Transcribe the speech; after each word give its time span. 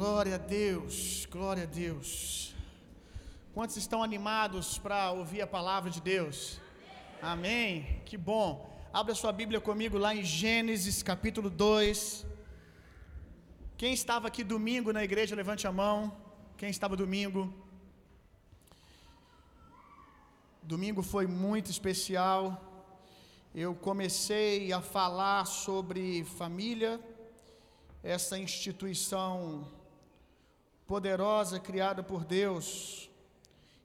Glória 0.00 0.36
a 0.36 0.38
Deus, 0.38 1.26
glória 1.28 1.64
a 1.64 1.66
Deus. 1.66 2.54
Quantos 3.52 3.76
estão 3.76 4.00
animados 4.00 4.78
para 4.78 5.10
ouvir 5.10 5.40
a 5.42 5.46
palavra 5.56 5.90
de 5.90 6.00
Deus? 6.00 6.60
Amém. 7.20 8.00
Que 8.06 8.16
bom. 8.16 8.48
Abra 8.92 9.12
sua 9.12 9.32
Bíblia 9.32 9.60
comigo 9.60 9.98
lá 9.98 10.14
em 10.14 10.22
Gênesis 10.22 11.02
capítulo 11.02 11.50
2. 11.50 12.24
Quem 13.76 13.92
estava 13.92 14.28
aqui 14.28 14.44
domingo 14.44 14.92
na 14.92 15.02
igreja, 15.02 15.34
levante 15.34 15.66
a 15.66 15.72
mão. 15.72 16.16
Quem 16.56 16.70
estava 16.70 16.94
domingo? 16.94 17.52
Domingo 20.62 21.02
foi 21.02 21.26
muito 21.26 21.72
especial. 21.72 22.40
Eu 23.52 23.74
comecei 23.74 24.72
a 24.72 24.80
falar 24.80 25.44
sobre 25.44 26.22
família, 26.22 27.00
essa 28.00 28.38
instituição 28.38 29.76
poderosa 30.88 31.60
criada 31.60 32.02
por 32.02 32.24
Deus, 32.24 33.10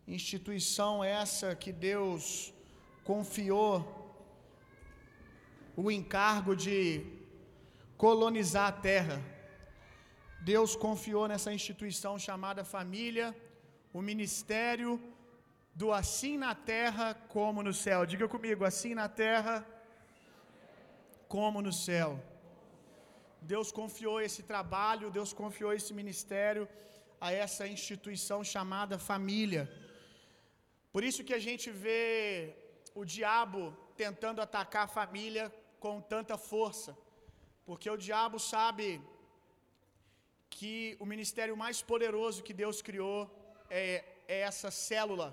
instituição 0.07 1.03
essa 1.03 1.53
que 1.53 1.71
Deus 1.89 2.53
confiou 3.03 3.76
o 5.76 5.91
encargo 5.91 6.55
de 6.55 7.05
colonizar 7.98 8.67
a 8.70 8.77
terra. 8.89 9.17
Deus 10.52 10.77
confiou 10.77 11.27
nessa 11.27 11.52
instituição 11.52 12.13
chamada 12.17 12.63
família 12.63 13.27
o 13.91 14.01
ministério 14.01 14.91
do 15.76 15.91
assim 15.91 16.38
na 16.38 16.55
terra 16.55 17.07
como 17.35 17.62
no 17.62 17.73
céu. 17.73 18.05
Diga 18.05 18.29
comigo, 18.29 18.63
assim 18.63 18.93
na 19.01 19.09
terra 19.09 19.55
como 21.27 21.62
no 21.62 21.73
céu. 21.73 22.12
Deus 23.41 23.73
confiou 23.73 24.21
esse 24.21 24.41
trabalho, 24.43 25.12
Deus 25.12 25.34
confiou 25.34 25.73
esse 25.73 25.93
ministério 25.93 26.65
a 27.26 27.32
essa 27.43 27.66
instituição 27.76 28.40
chamada 28.54 28.96
família. 29.12 29.63
Por 30.93 31.02
isso 31.10 31.24
que 31.27 31.35
a 31.40 31.43
gente 31.48 31.68
vê 31.84 32.02
o 32.93 33.04
diabo 33.16 33.62
tentando 34.04 34.41
atacar 34.46 34.84
a 34.85 34.93
família 34.99 35.46
com 35.84 35.96
tanta 36.13 36.35
força, 36.51 36.91
porque 37.68 37.90
o 37.90 38.01
diabo 38.07 38.38
sabe 38.54 38.88
que 40.55 40.98
o 41.04 41.05
ministério 41.13 41.55
mais 41.63 41.82
poderoso 41.91 42.44
que 42.48 42.60
Deus 42.63 42.82
criou 42.88 43.20
é, 43.70 44.04
é 44.27 44.41
essa 44.49 44.70
célula 44.70 45.29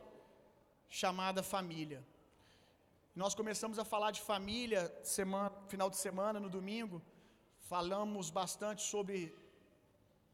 chamada 0.88 1.42
família. 1.42 2.00
Nós 3.22 3.34
começamos 3.34 3.80
a 3.80 3.84
falar 3.84 4.12
de 4.12 4.22
família 4.32 4.82
semana, 5.02 5.52
final 5.66 5.90
de 5.90 5.96
semana, 5.96 6.38
no 6.38 6.48
domingo. 6.48 7.02
Falamos 7.72 8.30
bastante 8.30 8.82
sobre 8.82 9.16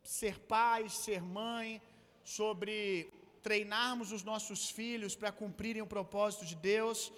ser 0.07 0.39
pai, 0.39 0.89
ser 0.89 1.21
mãe, 1.21 1.83
sobre 2.23 3.11
treinarmos 3.43 4.13
os 4.13 4.23
nossos 4.23 4.71
filhos 4.71 5.15
para 5.17 5.33
cumprirem 5.33 5.83
o 5.83 5.87
propósito 5.87 6.45
de 6.51 6.55
Deus. 6.55 7.13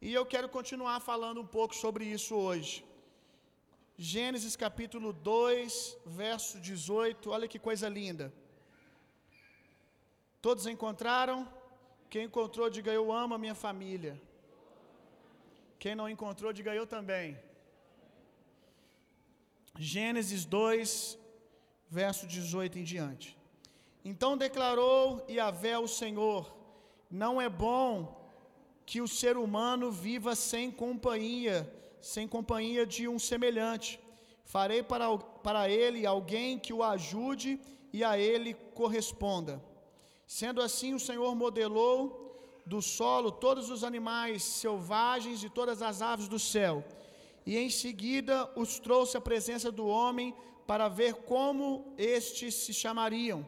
E 0.00 0.12
eu 0.12 0.24
quero 0.24 0.48
continuar 0.48 1.00
falando 1.00 1.40
um 1.40 1.46
pouco 1.46 1.74
sobre 1.74 2.04
isso 2.04 2.34
hoje. 2.34 2.84
Gênesis 3.96 4.56
capítulo 4.56 5.12
2, 5.12 5.98
verso 6.06 6.58
18. 6.58 7.30
Olha 7.30 7.46
que 7.46 7.58
coisa 7.58 7.88
linda. 7.88 8.32
Todos 10.40 10.66
encontraram? 10.66 11.38
Quem 12.10 12.24
encontrou, 12.24 12.68
diga 12.68 12.92
eu 12.92 13.12
amo 13.12 13.34
a 13.34 13.38
minha 13.38 13.54
família. 13.54 14.20
Quem 15.78 15.94
não 15.94 16.08
encontrou, 16.08 16.52
diga 16.52 16.74
eu 16.74 16.86
também. 16.86 17.38
Gênesis 19.78 20.44
2, 20.44 21.18
verso 22.00 22.26
18 22.26 22.78
em 22.78 22.84
diante. 22.92 23.36
Então 24.02 24.36
declarou 24.44 25.24
Yahvé 25.28 25.76
o 25.78 25.86
Senhor: 25.86 26.42
Não 27.22 27.40
é 27.46 27.48
bom 27.50 27.90
que 28.86 29.00
o 29.02 29.12
ser 29.20 29.36
humano 29.36 29.90
viva 29.92 30.34
sem 30.34 30.70
companhia, 30.70 31.58
sem 32.00 32.26
companhia 32.26 32.86
de 32.86 33.06
um 33.06 33.18
semelhante. 33.18 34.00
Farei 34.52 34.82
para, 34.82 35.06
para 35.46 35.68
ele 35.68 36.06
alguém 36.06 36.58
que 36.58 36.72
o 36.72 36.82
ajude 36.82 37.60
e 37.92 38.02
a 38.02 38.18
ele 38.18 38.54
corresponda. 38.80 39.62
Sendo 40.26 40.62
assim, 40.62 40.94
o 40.94 41.04
Senhor 41.08 41.34
modelou 41.34 42.00
do 42.64 42.80
solo 42.80 43.30
todos 43.30 43.68
os 43.68 43.84
animais 43.84 44.42
selvagens 44.42 45.44
e 45.44 45.50
todas 45.50 45.82
as 45.82 46.00
aves 46.00 46.26
do 46.26 46.38
céu, 46.38 46.82
e 47.44 47.58
em 47.58 47.68
seguida 47.68 48.48
os 48.56 48.78
trouxe 48.78 49.16
à 49.16 49.20
presença 49.20 49.70
do 49.70 49.86
homem 49.86 50.34
para 50.66 50.88
ver 50.88 51.14
como 51.14 51.94
estes 51.96 52.54
se 52.54 52.72
chamariam. 52.72 53.46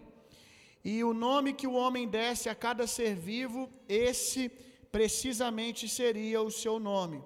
E 0.84 1.02
o 1.02 1.14
nome 1.14 1.52
que 1.52 1.66
o 1.66 1.74
homem 1.74 2.06
desse 2.06 2.48
a 2.48 2.54
cada 2.54 2.86
ser 2.86 3.14
vivo, 3.14 3.70
esse 3.88 4.50
precisamente 4.92 5.88
seria 5.88 6.42
o 6.42 6.50
seu 6.50 6.78
nome. 6.78 7.22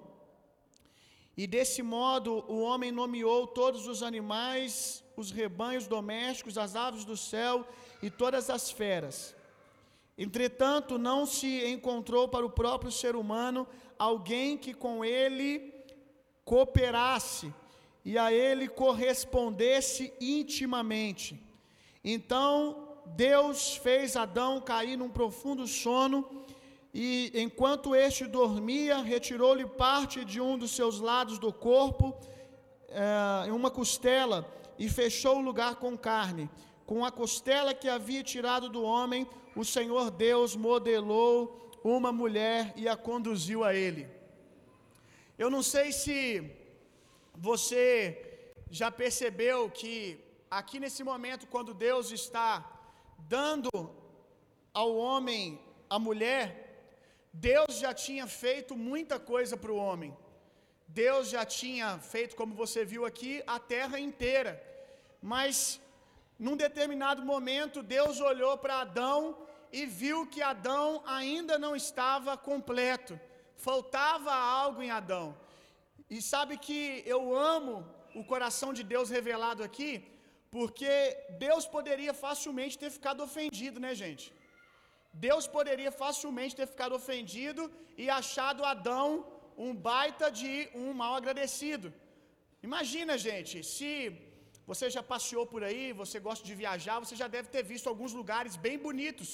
E 1.35 1.45
desse 1.45 1.81
modo 1.81 2.43
o 2.47 2.61
homem 2.61 2.91
nomeou 2.91 3.47
todos 3.47 3.87
os 3.87 4.01
animais, 4.03 5.03
os 5.15 5.31
rebanhos 5.31 5.87
domésticos, 5.87 6.57
as 6.57 6.75
aves 6.75 7.03
do 7.03 7.15
céu 7.15 7.67
e 8.01 8.09
todas 8.09 8.49
as 8.49 8.71
feras. 8.71 9.35
Entretanto, 10.17 10.97
não 10.97 11.25
se 11.25 11.65
encontrou 11.65 12.27
para 12.27 12.45
o 12.45 12.49
próprio 12.49 12.91
ser 12.91 13.15
humano 13.15 13.65
alguém 13.97 14.57
que 14.57 14.73
com 14.73 15.03
ele 15.03 15.73
cooperasse 16.43 17.53
e 18.03 18.17
a 18.17 18.31
ele 18.31 18.67
correspondesse 18.67 20.13
intimamente. 20.19 21.41
Então, 22.03 22.87
Deus 23.05 23.75
fez 23.75 24.15
Adão 24.15 24.61
cair 24.61 24.97
num 24.97 25.09
profundo 25.09 25.67
sono 25.67 26.27
e, 26.93 27.31
enquanto 27.35 27.95
este 27.95 28.25
dormia, 28.25 28.97
retirou-lhe 28.97 29.65
parte 29.65 30.23
de 30.23 30.39
um 30.39 30.57
dos 30.57 30.71
seus 30.71 30.99
lados 30.99 31.37
do 31.37 31.51
corpo, 31.51 32.17
em 33.47 33.51
uma 33.51 33.69
costela, 33.69 34.51
e 34.77 34.89
fechou 34.89 35.37
o 35.37 35.41
lugar 35.41 35.75
com 35.75 35.97
carne. 35.97 36.49
Com 36.85 37.05
a 37.05 37.11
costela 37.11 37.73
que 37.73 37.87
havia 37.87 38.23
tirado 38.23 38.69
do 38.69 38.81
homem, 38.81 39.27
o 39.55 39.63
Senhor 39.63 40.09
Deus 40.09 40.55
modelou 40.55 41.69
uma 41.83 42.11
mulher 42.11 42.73
e 42.75 42.87
a 42.87 42.95
conduziu 42.95 43.63
a 43.63 43.75
ele. 43.75 44.07
Eu 45.37 45.49
não 45.49 45.61
sei 45.61 45.91
se 45.91 46.43
você 47.47 48.43
já 48.69 48.89
percebeu 48.91 49.69
que 49.79 49.93
aqui 50.59 50.77
nesse 50.83 51.03
momento, 51.03 51.47
quando 51.47 51.73
Deus 51.73 52.11
está 52.11 52.49
dando 53.35 53.69
ao 54.73 54.89
homem 54.95 55.59
a 55.89 55.97
mulher, 55.97 56.47
Deus 57.31 57.79
já 57.83 57.93
tinha 57.93 58.27
feito 58.27 58.75
muita 58.75 59.17
coisa 59.19 59.55
para 59.55 59.71
o 59.71 59.81
homem. 59.87 60.11
Deus 60.87 61.29
já 61.29 61.45
tinha 61.45 61.97
feito, 61.99 62.35
como 62.35 62.53
você 62.63 62.83
viu 62.83 63.05
aqui, 63.05 63.43
a 63.47 63.57
terra 63.57 63.97
inteira. 63.99 64.51
Mas 65.21 65.79
num 66.37 66.57
determinado 66.57 67.21
momento, 67.23 67.81
Deus 67.81 68.19
olhou 68.19 68.57
para 68.57 68.81
Adão 68.81 69.37
e 69.71 69.85
viu 69.85 70.27
que 70.27 70.41
Adão 70.41 71.01
ainda 71.05 71.57
não 71.57 71.73
estava 71.75 72.35
completo. 72.35 73.19
Faltava 73.55 74.33
algo 74.33 74.81
em 74.81 74.91
Adão. 74.91 75.37
E 76.15 76.17
sabe 76.33 76.53
que 76.65 76.79
eu 77.13 77.21
amo 77.55 77.75
o 78.19 78.23
coração 78.31 78.69
de 78.77 78.83
Deus 78.93 79.09
revelado 79.17 79.61
aqui, 79.67 79.91
porque 80.55 80.93
Deus 81.47 81.65
poderia 81.75 82.13
facilmente 82.25 82.79
ter 82.83 82.91
ficado 82.97 83.23
ofendido, 83.27 83.79
né, 83.85 83.91
gente? 84.03 84.25
Deus 85.27 85.45
poderia 85.57 85.91
facilmente 86.03 86.57
ter 86.59 86.67
ficado 86.73 86.95
ofendido 87.01 87.63
e 88.03 88.05
achado 88.21 88.65
Adão 88.73 89.07
um 89.65 89.71
baita 89.89 90.27
de 90.39 90.53
um 90.81 90.89
mal 91.01 91.13
agradecido. 91.19 91.87
Imagina, 92.67 93.13
gente, 93.27 93.55
se 93.73 93.89
você 94.71 94.85
já 94.95 95.03
passeou 95.13 95.45
por 95.53 95.61
aí, 95.69 95.85
você 96.01 96.17
gosta 96.27 96.43
de 96.49 96.55
viajar, 96.63 96.97
você 97.03 97.15
já 97.21 97.27
deve 97.35 97.47
ter 97.55 97.63
visto 97.71 97.87
alguns 97.91 98.13
lugares 98.19 98.55
bem 98.65 98.77
bonitos. 98.87 99.29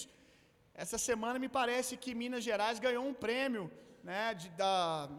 Essa 0.84 0.98
semana 1.10 1.38
me 1.44 1.50
parece 1.60 1.94
que 2.04 2.18
Minas 2.22 2.44
Gerais 2.50 2.80
ganhou 2.86 3.06
um 3.12 3.18
prêmio, 3.26 3.66
né, 4.10 4.24
de, 4.40 4.50
da, 4.62 5.10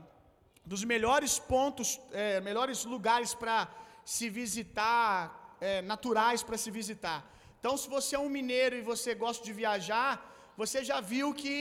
dos 0.71 0.83
melhores 0.93 1.39
pontos, 1.53 1.89
é, 2.13 2.41
melhores 2.41 2.85
lugares 2.85 3.33
para 3.43 3.57
se 4.05 4.29
visitar, 4.29 5.17
é, 5.61 5.81
naturais 5.93 6.43
para 6.43 6.59
se 6.65 6.71
visitar. 6.79 7.19
Então, 7.59 7.77
se 7.83 7.89
você 7.97 8.17
é 8.17 8.19
um 8.19 8.33
mineiro 8.39 8.75
e 8.77 8.83
você 8.93 9.15
gosta 9.15 9.43
de 9.49 9.53
viajar, 9.63 10.11
você 10.57 10.79
já 10.91 10.99
viu 11.13 11.33
que 11.43 11.57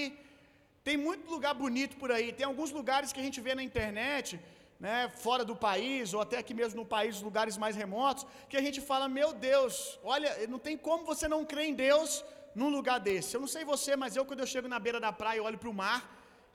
tem 0.84 0.98
muito 0.98 1.30
lugar 1.36 1.54
bonito 1.54 1.96
por 2.02 2.12
aí. 2.12 2.28
Tem 2.34 2.46
alguns 2.46 2.72
lugares 2.80 3.12
que 3.14 3.20
a 3.20 3.24
gente 3.28 3.40
vê 3.46 3.54
na 3.56 3.64
internet, 3.70 4.40
né, 4.80 5.10
fora 5.24 5.44
do 5.46 5.56
país, 5.56 6.14
ou 6.14 6.22
até 6.26 6.38
aqui 6.40 6.54
mesmo 6.54 6.78
no 6.82 6.86
país, 6.86 7.22
lugares 7.22 7.58
mais 7.64 7.76
remotos, 7.76 8.26
que 8.50 8.58
a 8.58 8.62
gente 8.62 8.82
fala: 8.90 9.08
Meu 9.08 9.32
Deus, 9.34 10.00
olha, 10.04 10.30
não 10.48 10.60
tem 10.60 10.78
como 10.78 11.06
você 11.06 11.28
não 11.28 11.46
crer 11.46 11.68
em 11.72 11.76
Deus 11.76 12.24
num 12.54 12.70
lugar 12.70 13.00
desse. 13.00 13.36
Eu 13.36 13.42
não 13.42 13.48
sei 13.56 13.64
você, 13.64 13.96
mas 13.96 14.16
eu, 14.16 14.26
quando 14.26 14.42
eu 14.42 14.48
chego 14.48 14.68
na 14.68 14.80
beira 14.80 15.00
da 15.00 15.12
praia 15.12 15.38
e 15.38 15.42
olho 15.42 15.58
para 15.58 15.70
o 15.70 15.74
mar, 15.74 16.00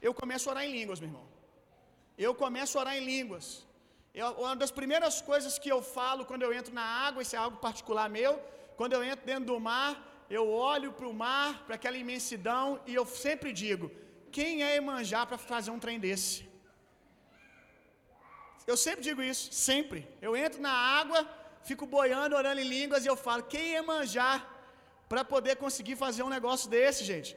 eu 0.02 0.12
começo 0.12 0.48
a 0.48 0.52
orar 0.52 0.64
em 0.64 0.72
línguas, 0.72 1.00
meu 1.00 1.08
irmão. 1.10 1.29
Eu 2.26 2.32
começo 2.44 2.72
a 2.76 2.80
orar 2.82 2.94
em 2.98 3.04
línguas. 3.12 3.46
Eu, 4.20 4.28
uma 4.42 4.54
das 4.62 4.72
primeiras 4.78 5.14
coisas 5.28 5.52
que 5.62 5.70
eu 5.74 5.80
falo 5.96 6.26
quando 6.30 6.44
eu 6.46 6.52
entro 6.58 6.72
na 6.80 6.86
água, 7.06 7.22
isso 7.24 7.34
é 7.36 7.40
algo 7.44 7.56
particular 7.68 8.06
meu, 8.18 8.32
quando 8.78 8.94
eu 8.96 9.02
entro 9.10 9.24
dentro 9.30 9.46
do 9.52 9.58
mar, 9.68 9.92
eu 10.38 10.44
olho 10.72 10.90
para 10.98 11.08
o 11.12 11.14
mar, 11.24 11.50
para 11.66 11.76
aquela 11.78 11.98
imensidão, 12.04 12.64
e 12.90 12.94
eu 13.00 13.06
sempre 13.24 13.50
digo: 13.62 13.86
quem 14.36 14.62
é 14.66 14.76
Emanjá 14.80 15.22
para 15.30 15.38
fazer 15.52 15.70
um 15.76 15.80
trem 15.84 15.98
desse? 16.04 16.36
Eu 18.70 18.76
sempre 18.86 19.02
digo 19.08 19.22
isso, 19.32 19.46
sempre. 19.68 20.00
Eu 20.26 20.32
entro 20.44 20.60
na 20.68 20.76
água, 21.00 21.20
fico 21.70 21.86
boiando, 21.96 22.36
orando 22.40 22.60
em 22.64 22.70
línguas, 22.76 23.04
e 23.04 23.10
eu 23.12 23.18
falo: 23.26 23.50
quem 23.54 23.66
é 23.74 23.78
Emanjá 23.84 24.32
para 25.10 25.24
poder 25.34 25.56
conseguir 25.64 25.96
fazer 26.04 26.22
um 26.28 26.34
negócio 26.38 26.68
desse, 26.74 27.02
gente? 27.12 27.30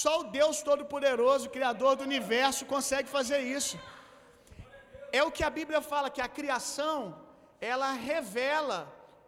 Só 0.00 0.14
o 0.20 0.28
Deus 0.38 0.56
Todo-Poderoso, 0.68 1.54
Criador 1.56 1.94
do 1.96 2.04
universo, 2.10 2.70
consegue 2.74 3.08
fazer 3.18 3.40
isso. 3.58 3.76
É 5.12 5.22
o 5.22 5.32
que 5.36 5.44
a 5.48 5.50
Bíblia 5.58 5.80
fala, 5.80 6.14
que 6.16 6.20
a 6.20 6.28
criação, 6.38 6.98
ela 7.72 7.92
revela 7.92 8.80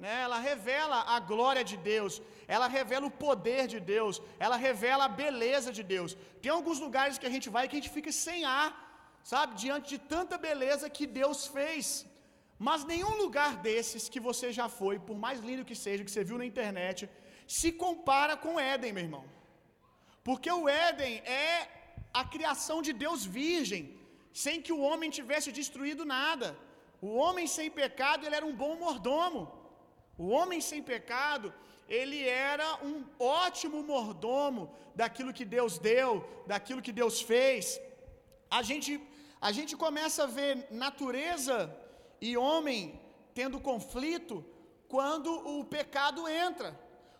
né? 0.05 0.14
Ela 0.26 0.38
revela 0.50 0.96
a 1.14 1.19
glória 1.32 1.64
de 1.70 1.76
Deus, 1.90 2.14
ela 2.55 2.69
revela 2.76 3.06
o 3.08 3.17
poder 3.25 3.64
de 3.73 3.79
Deus, 3.94 4.14
ela 4.44 4.56
revela 4.67 5.05
a 5.06 5.14
beleza 5.23 5.70
de 5.79 5.82
Deus. 5.94 6.11
Tem 6.43 6.52
alguns 6.56 6.79
lugares 6.87 7.19
que 7.20 7.29
a 7.31 7.34
gente 7.34 7.49
vai 7.55 7.64
que 7.67 7.76
a 7.76 7.81
gente 7.81 7.96
fica 7.99 8.12
sem 8.26 8.40
ar, 8.61 8.70
sabe, 9.32 9.61
diante 9.64 9.87
de 9.93 9.99
tanta 10.14 10.37
beleza 10.49 10.94
que 10.96 11.06
Deus 11.20 11.40
fez. 11.56 11.84
Mas 12.69 12.88
nenhum 12.93 13.14
lugar 13.23 13.52
desses 13.69 14.08
que 14.12 14.20
você 14.29 14.49
já 14.58 14.67
foi, 14.81 14.96
por 15.08 15.17
mais 15.25 15.38
lindo 15.49 15.69
que 15.70 15.79
seja, 15.84 16.05
que 16.06 16.14
você 16.14 16.25
viu 16.31 16.38
na 16.43 16.50
internet, 16.52 17.08
se 17.58 17.70
compara 17.84 18.34
com 18.44 18.61
Éden, 18.73 18.93
meu 18.96 19.05
irmão. 19.08 19.25
Porque 20.26 20.50
o 20.61 20.69
Éden 20.87 21.14
é 21.44 21.69
a 22.20 22.25
criação 22.34 22.79
de 22.87 22.93
Deus 23.05 23.20
virgem, 23.40 23.82
sem 24.32 24.62
que 24.62 24.73
o 24.73 24.81
homem 24.81 25.11
tivesse 25.11 25.50
destruído 25.52 26.05
nada. 26.05 26.56
O 27.00 27.14
homem 27.23 27.46
sem 27.46 27.70
pecado, 27.70 28.25
ele 28.25 28.37
era 28.37 28.46
um 28.46 28.55
bom 28.55 28.75
mordomo. 28.76 29.43
O 30.17 30.29
homem 30.29 30.61
sem 30.61 30.82
pecado, 30.82 31.52
ele 31.88 32.20
era 32.26 32.69
um 32.84 33.05
ótimo 33.19 33.82
mordomo 33.82 34.75
daquilo 34.94 35.32
que 35.32 35.44
Deus 35.44 35.79
deu, 35.79 36.11
daquilo 36.46 36.84
que 36.87 36.93
Deus 36.93 37.20
fez. 37.20 37.81
A 38.50 38.62
gente, 38.62 39.00
a 39.40 39.50
gente 39.52 39.76
começa 39.76 40.25
a 40.25 40.32
ver 40.38 40.67
natureza 40.70 41.56
e 42.20 42.37
homem 42.37 43.00
tendo 43.34 43.61
conflito 43.61 44.44
quando 44.88 45.31
o 45.55 45.64
pecado 45.64 46.29
entra. 46.29 46.79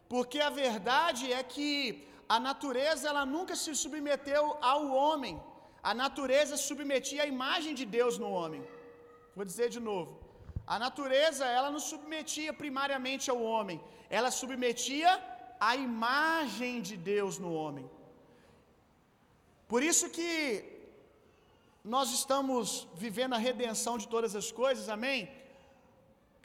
Porque 0.09 0.41
a 0.41 0.51
verdade 0.51 1.33
é 1.33 1.43
que 1.43 2.07
a 2.29 2.39
natureza 2.39 3.09
ela 3.09 3.25
nunca 3.27 3.55
se 3.57 3.75
submeteu 3.75 4.45
ao 4.61 4.83
homem. 4.91 5.43
A 5.91 5.93
natureza 6.03 6.57
submetia 6.69 7.23
a 7.25 7.31
imagem 7.37 7.75
de 7.81 7.87
Deus 7.99 8.17
no 8.23 8.31
homem. 8.37 8.63
Vou 9.37 9.45
dizer 9.51 9.69
de 9.77 9.81
novo. 9.91 10.13
A 10.75 10.79
natureza, 10.87 11.45
ela 11.59 11.71
não 11.75 11.83
submetia 11.93 12.53
primariamente 12.63 13.27
ao 13.33 13.41
homem, 13.53 13.79
ela 14.19 14.31
submetia 14.41 15.11
a 15.69 15.73
imagem 15.89 16.75
de 16.89 16.97
Deus 17.13 17.35
no 17.45 17.51
homem. 17.61 17.87
Por 19.73 19.83
isso 19.91 20.07
que 20.17 20.31
nós 21.95 22.09
estamos 22.19 22.65
vivendo 23.05 23.35
a 23.37 23.45
redenção 23.49 23.95
de 24.03 24.07
todas 24.15 24.35
as 24.41 24.49
coisas, 24.61 24.89
amém? 24.97 25.21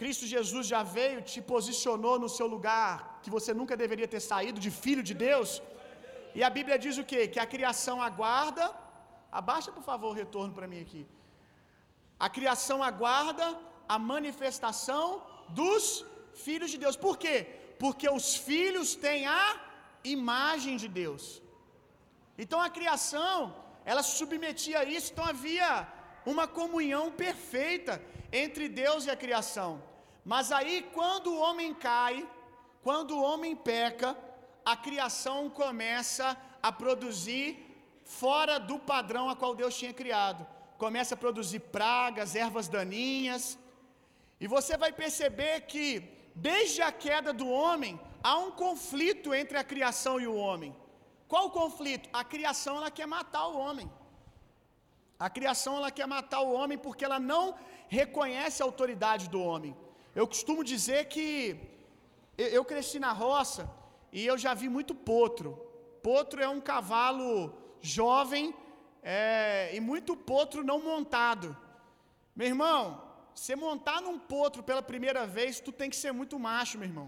Cristo 0.02 0.26
Jesus 0.34 0.66
já 0.74 0.82
veio, 0.98 1.22
te 1.32 1.40
posicionou 1.54 2.16
no 2.24 2.30
seu 2.38 2.48
lugar 2.56 3.20
que 3.24 3.34
você 3.36 3.52
nunca 3.60 3.76
deveria 3.84 4.08
ter 4.14 4.22
saído, 4.32 4.64
de 4.66 4.72
filho 4.84 5.04
de 5.10 5.16
Deus. 5.28 5.50
E 6.38 6.44
a 6.48 6.52
Bíblia 6.58 6.78
diz 6.86 6.98
o 7.04 7.08
quê? 7.12 7.22
Que 7.34 7.42
a 7.44 7.52
criação 7.54 7.98
aguarda. 8.10 8.66
Abaixa, 9.40 9.72
por 9.78 9.84
favor, 9.90 10.10
o 10.12 10.20
retorno 10.24 10.54
para 10.58 10.70
mim 10.72 10.82
aqui. 10.86 11.02
A 12.26 12.28
criação 12.38 12.78
aguarda 12.90 13.48
a 13.96 13.98
manifestação 14.12 15.06
dos 15.60 15.82
filhos 16.46 16.72
de 16.72 16.78
Deus. 16.84 16.96
Por 17.06 17.16
quê? 17.24 17.36
Porque 17.82 18.08
os 18.10 18.28
filhos 18.48 18.96
têm 18.96 19.28
a 19.28 19.46
imagem 20.04 20.76
de 20.84 20.88
Deus. 20.88 21.24
Então 22.44 22.60
a 22.60 22.70
criação, 22.78 23.36
ela 23.86 24.02
submetia 24.02 24.80
a 24.80 24.86
isso, 24.96 25.12
então 25.12 25.26
havia 25.34 25.88
uma 26.26 26.48
comunhão 26.48 27.06
perfeita 27.12 28.02
entre 28.44 28.68
Deus 28.68 29.06
e 29.06 29.12
a 29.12 29.22
criação. 29.26 29.70
Mas 30.34 30.52
aí 30.52 30.76
quando 30.98 31.28
o 31.32 31.40
homem 31.46 31.76
cai, 31.76 32.28
quando 32.88 33.12
o 33.16 33.24
homem 33.30 33.56
peca, 33.56 34.18
a 34.66 34.76
criação 34.76 35.40
começa 35.62 36.36
a 36.62 36.72
produzir 36.72 37.67
fora 38.08 38.58
do 38.58 38.80
padrão 38.80 39.30
a 39.30 39.36
qual 39.36 39.54
Deus 39.62 39.78
tinha 39.78 39.94
criado. 39.94 40.48
Começa 40.78 41.14
a 41.14 41.22
produzir 41.24 41.60
pragas, 41.60 42.36
ervas 42.36 42.68
daninhas, 42.68 43.58
e 44.40 44.48
você 44.48 44.74
vai 44.78 44.92
perceber 44.92 45.62
que, 45.72 45.86
desde 46.34 46.82
a 46.82 46.92
queda 46.92 47.34
do 47.34 47.48
homem, 47.48 48.00
há 48.24 48.38
um 48.38 48.52
conflito 48.52 49.34
entre 49.34 49.58
a 49.58 49.64
criação 49.64 50.20
e 50.20 50.28
o 50.28 50.36
homem. 50.36 50.76
Qual 51.28 51.48
o 51.48 51.56
conflito? 51.62 52.10
A 52.14 52.24
criação 52.24 52.78
ela 52.78 52.92
quer 52.92 53.08
matar 53.08 53.48
o 53.48 53.58
homem. 53.58 53.92
A 55.20 55.30
criação 55.30 55.76
ela 55.76 55.92
quer 55.92 56.08
matar 56.08 56.42
o 56.42 56.54
homem 56.54 56.78
porque 56.78 57.04
ela 57.04 57.20
não 57.20 57.56
reconhece 57.88 58.62
a 58.62 58.66
autoridade 58.66 59.28
do 59.28 59.42
homem. 59.42 59.76
Eu 60.16 60.28
costumo 60.28 60.64
dizer 60.64 61.06
que 61.06 61.60
eu 62.38 62.64
cresci 62.64 63.00
na 63.00 63.12
roça 63.12 63.70
e 64.12 64.26
eu 64.26 64.38
já 64.38 64.54
vi 64.54 64.70
muito 64.70 64.94
potro. 64.94 65.50
Potro 66.04 66.42
é 66.42 66.48
um 66.48 66.62
cavalo 66.62 67.32
jovem 68.00 68.46
é, 69.02 69.72
e 69.78 69.80
muito 69.90 70.14
potro 70.32 70.64
não 70.72 70.80
montado. 70.92 71.48
Meu 72.40 72.48
irmão, 72.54 72.80
você 73.40 73.56
montar 73.68 74.00
num 74.08 74.18
potro 74.34 74.62
pela 74.70 74.84
primeira 74.92 75.24
vez, 75.38 75.60
tu 75.68 75.72
tem 75.80 75.90
que 75.92 76.00
ser 76.04 76.12
muito 76.20 76.38
macho, 76.48 76.78
meu 76.80 76.90
irmão. 76.92 77.08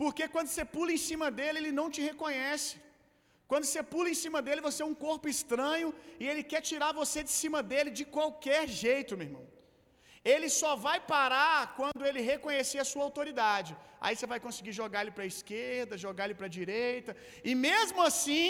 Porque 0.00 0.24
quando 0.34 0.48
você 0.52 0.64
pula 0.76 0.92
em 0.96 1.02
cima 1.08 1.28
dele, 1.38 1.58
ele 1.60 1.72
não 1.80 1.88
te 1.94 2.00
reconhece. 2.10 2.74
Quando 3.50 3.64
você 3.66 3.82
pula 3.92 4.08
em 4.12 4.18
cima 4.22 4.40
dele, 4.46 4.66
você 4.68 4.80
é 4.84 4.88
um 4.92 4.98
corpo 5.06 5.26
estranho 5.34 5.88
e 6.20 6.24
ele 6.30 6.42
quer 6.52 6.62
tirar 6.70 6.92
você 7.02 7.20
de 7.28 7.32
cima 7.40 7.60
dele 7.70 7.90
de 7.98 8.04
qualquer 8.16 8.62
jeito, 8.84 9.16
meu 9.18 9.26
irmão. 9.28 9.46
Ele 10.32 10.48
só 10.60 10.70
vai 10.86 10.98
parar 11.14 11.58
quando 11.78 12.04
ele 12.08 12.20
reconhecer 12.32 12.80
a 12.80 12.88
sua 12.92 13.04
autoridade. 13.08 13.72
Aí 14.04 14.14
você 14.14 14.26
vai 14.32 14.40
conseguir 14.46 14.72
jogar 14.80 15.02
ele 15.02 15.14
para 15.16 15.26
a 15.26 15.32
esquerda, 15.34 16.02
jogar 16.06 16.24
ele 16.24 16.38
para 16.40 16.48
a 16.48 16.56
direita, 16.60 17.12
e 17.50 17.54
mesmo 17.68 18.00
assim, 18.08 18.48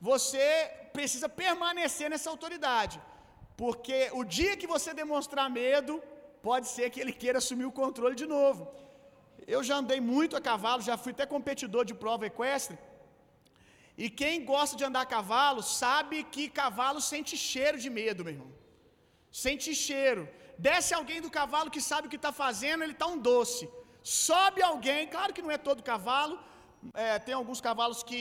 você 0.00 0.46
precisa 0.96 1.28
permanecer 1.28 2.08
nessa 2.10 2.30
autoridade. 2.34 2.96
Porque 3.62 3.98
o 4.20 4.22
dia 4.36 4.56
que 4.60 4.72
você 4.74 4.90
demonstrar 5.02 5.46
medo, 5.62 5.94
pode 6.48 6.66
ser 6.74 6.86
que 6.90 7.00
ele 7.02 7.14
queira 7.22 7.38
assumir 7.42 7.66
o 7.68 7.76
controle 7.82 8.16
de 8.22 8.26
novo. 8.36 8.60
Eu 9.54 9.60
já 9.68 9.76
andei 9.82 10.00
muito 10.12 10.36
a 10.36 10.40
cavalo, 10.48 10.88
já 10.90 10.96
fui 11.02 11.12
até 11.12 11.24
competidor 11.34 11.84
de 11.90 11.94
prova 12.02 12.26
equestre. 12.30 12.76
E 14.04 14.08
quem 14.20 14.44
gosta 14.52 14.74
de 14.80 14.84
andar 14.88 15.02
a 15.04 15.12
cavalo 15.16 15.62
sabe 15.62 16.16
que 16.34 16.44
cavalo 16.60 17.00
sente 17.12 17.34
cheiro 17.50 17.78
de 17.84 17.90
medo, 18.00 18.24
meu 18.24 18.34
irmão. 18.34 18.50
Sente 19.44 19.74
cheiro. 19.86 20.22
Desce 20.66 20.92
alguém 20.98 21.20
do 21.24 21.30
cavalo 21.38 21.72
que 21.74 21.82
sabe 21.90 22.06
o 22.06 22.12
que 22.12 22.20
está 22.22 22.32
fazendo, 22.44 22.82
ele 22.84 22.96
está 22.98 23.08
um 23.14 23.18
doce. 23.30 23.64
Sobe 24.02 24.60
alguém, 24.62 25.00
claro 25.14 25.34
que 25.34 25.42
não 25.44 25.50
é 25.56 25.58
todo 25.68 25.88
cavalo, 25.92 26.36
é, 26.94 27.18
tem 27.26 27.34
alguns 27.34 27.60
cavalos 27.68 28.02
que 28.08 28.20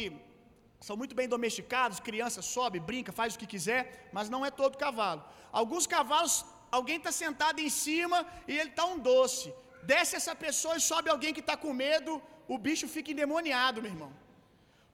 são 0.86 0.96
muito 0.96 1.16
bem 1.20 1.28
domesticados, 1.36 2.00
criança 2.00 2.42
sobe, 2.42 2.80
brinca, 2.80 3.12
faz 3.20 3.34
o 3.34 3.40
que 3.40 3.48
quiser, 3.54 4.10
mas 4.16 4.30
não 4.34 4.46
é 4.46 4.52
todo 4.52 4.82
cavalo. 4.86 5.24
Alguns 5.52 5.88
cavalos, 5.96 6.46
alguém 6.78 6.98
está 6.98 7.12
sentado 7.12 7.60
em 7.60 7.70
cima 7.70 8.20
e 8.48 8.54
ele 8.60 8.70
está 8.70 8.86
um 8.86 9.00
doce. 9.00 9.54
Desce 9.92 10.16
essa 10.20 10.36
pessoa 10.36 10.76
e 10.78 10.88
sobe 10.92 11.10
alguém 11.10 11.34
que 11.34 11.44
está 11.46 11.56
com 11.64 11.74
medo, 11.74 12.22
o 12.48 12.58
bicho 12.58 12.88
fica 12.96 13.12
endemoniado, 13.12 13.82
meu 13.82 13.92
irmão. 13.92 14.12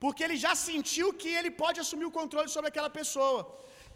Porque 0.04 0.24
ele 0.26 0.38
já 0.46 0.54
sentiu 0.70 1.08
que 1.22 1.30
ele 1.40 1.52
pode 1.64 1.80
assumir 1.84 2.06
o 2.06 2.16
controle 2.20 2.50
sobre 2.56 2.70
aquela 2.70 2.90
pessoa. 3.00 3.42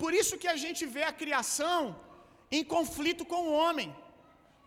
Por 0.01 0.13
isso 0.19 0.37
que 0.41 0.49
a 0.55 0.57
gente 0.63 0.85
vê 0.95 1.03
a 1.03 1.17
criação 1.21 1.79
em 2.57 2.63
conflito 2.75 3.23
com 3.31 3.41
o 3.47 3.53
homem. 3.61 3.89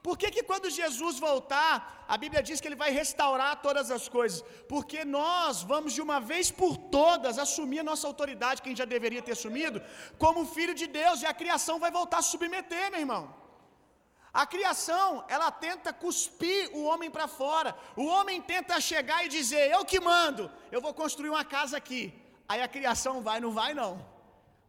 Por 0.02 0.16
que, 0.16 0.30
que 0.30 0.42
quando 0.42 0.70
Jesus 0.70 1.18
voltar, 1.18 2.04
a 2.08 2.16
Bíblia 2.16 2.42
diz 2.42 2.58
que 2.60 2.68
ele 2.68 2.82
vai 2.84 2.90
restaurar 2.90 3.60
todas 3.60 3.90
as 3.90 4.08
coisas? 4.08 4.42
Porque 4.68 5.04
nós 5.04 5.62
vamos 5.62 5.92
de 5.92 6.00
uma 6.06 6.18
vez 6.20 6.50
por 6.50 6.76
todas 6.76 7.38
assumir 7.38 7.80
a 7.80 7.88
nossa 7.90 8.06
autoridade, 8.06 8.62
que 8.62 8.68
a 8.68 8.72
gente 8.72 8.84
já 8.84 8.86
deveria 8.96 9.20
ter 9.20 9.32
assumido, 9.32 9.82
como 10.18 10.46
filho 10.46 10.74
de 10.74 10.86
Deus, 10.86 11.20
e 11.20 11.26
a 11.26 11.34
criação 11.34 11.78
vai 11.78 11.90
voltar 11.90 12.18
a 12.18 12.28
submeter, 12.30 12.90
meu 12.90 13.00
irmão. 13.00 13.40
A 14.32 14.46
criação, 14.46 15.24
ela 15.28 15.50
tenta 15.50 15.92
cuspir 15.92 16.70
o 16.72 16.84
homem 16.84 17.10
para 17.10 17.26
fora. 17.26 17.76
O 17.96 18.06
homem 18.06 18.40
tenta 18.40 18.80
chegar 18.80 19.24
e 19.24 19.28
dizer: 19.28 19.70
Eu 19.70 19.84
que 19.84 20.00
mando, 20.00 20.50
eu 20.70 20.80
vou 20.80 20.94
construir 20.94 21.30
uma 21.30 21.44
casa 21.44 21.76
aqui. 21.76 22.14
Aí 22.48 22.62
a 22.62 22.68
criação 22.68 23.20
vai, 23.20 23.40
não 23.40 23.52
vai 23.52 23.74
não. 23.74 23.92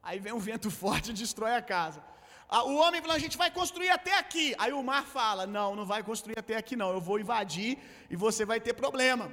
Aí 0.04 0.20
vem 0.20 0.34
um 0.34 0.40
vento 0.40 0.70
forte 0.82 1.12
e 1.12 1.14
destrói 1.14 1.54
a 1.56 1.62
casa. 1.62 2.04
O 2.52 2.76
homem 2.76 3.02
fala, 3.02 3.14
a 3.14 3.20
gente 3.20 3.38
vai 3.38 3.50
construir 3.50 3.90
até 3.90 4.18
aqui. 4.18 4.54
Aí 4.58 4.74
o 4.74 4.84
mar 4.84 5.06
fala, 5.06 5.48
não, 5.48 5.74
não 5.74 5.86
vai 5.86 6.04
construir 6.04 6.38
até 6.38 6.58
aqui 6.58 6.76
não, 6.76 6.92
eu 6.92 7.00
vou 7.00 7.18
invadir 7.18 7.78
e 8.10 8.16
você 8.16 8.44
vai 8.44 8.60
ter 8.60 8.74
problema. 8.74 9.32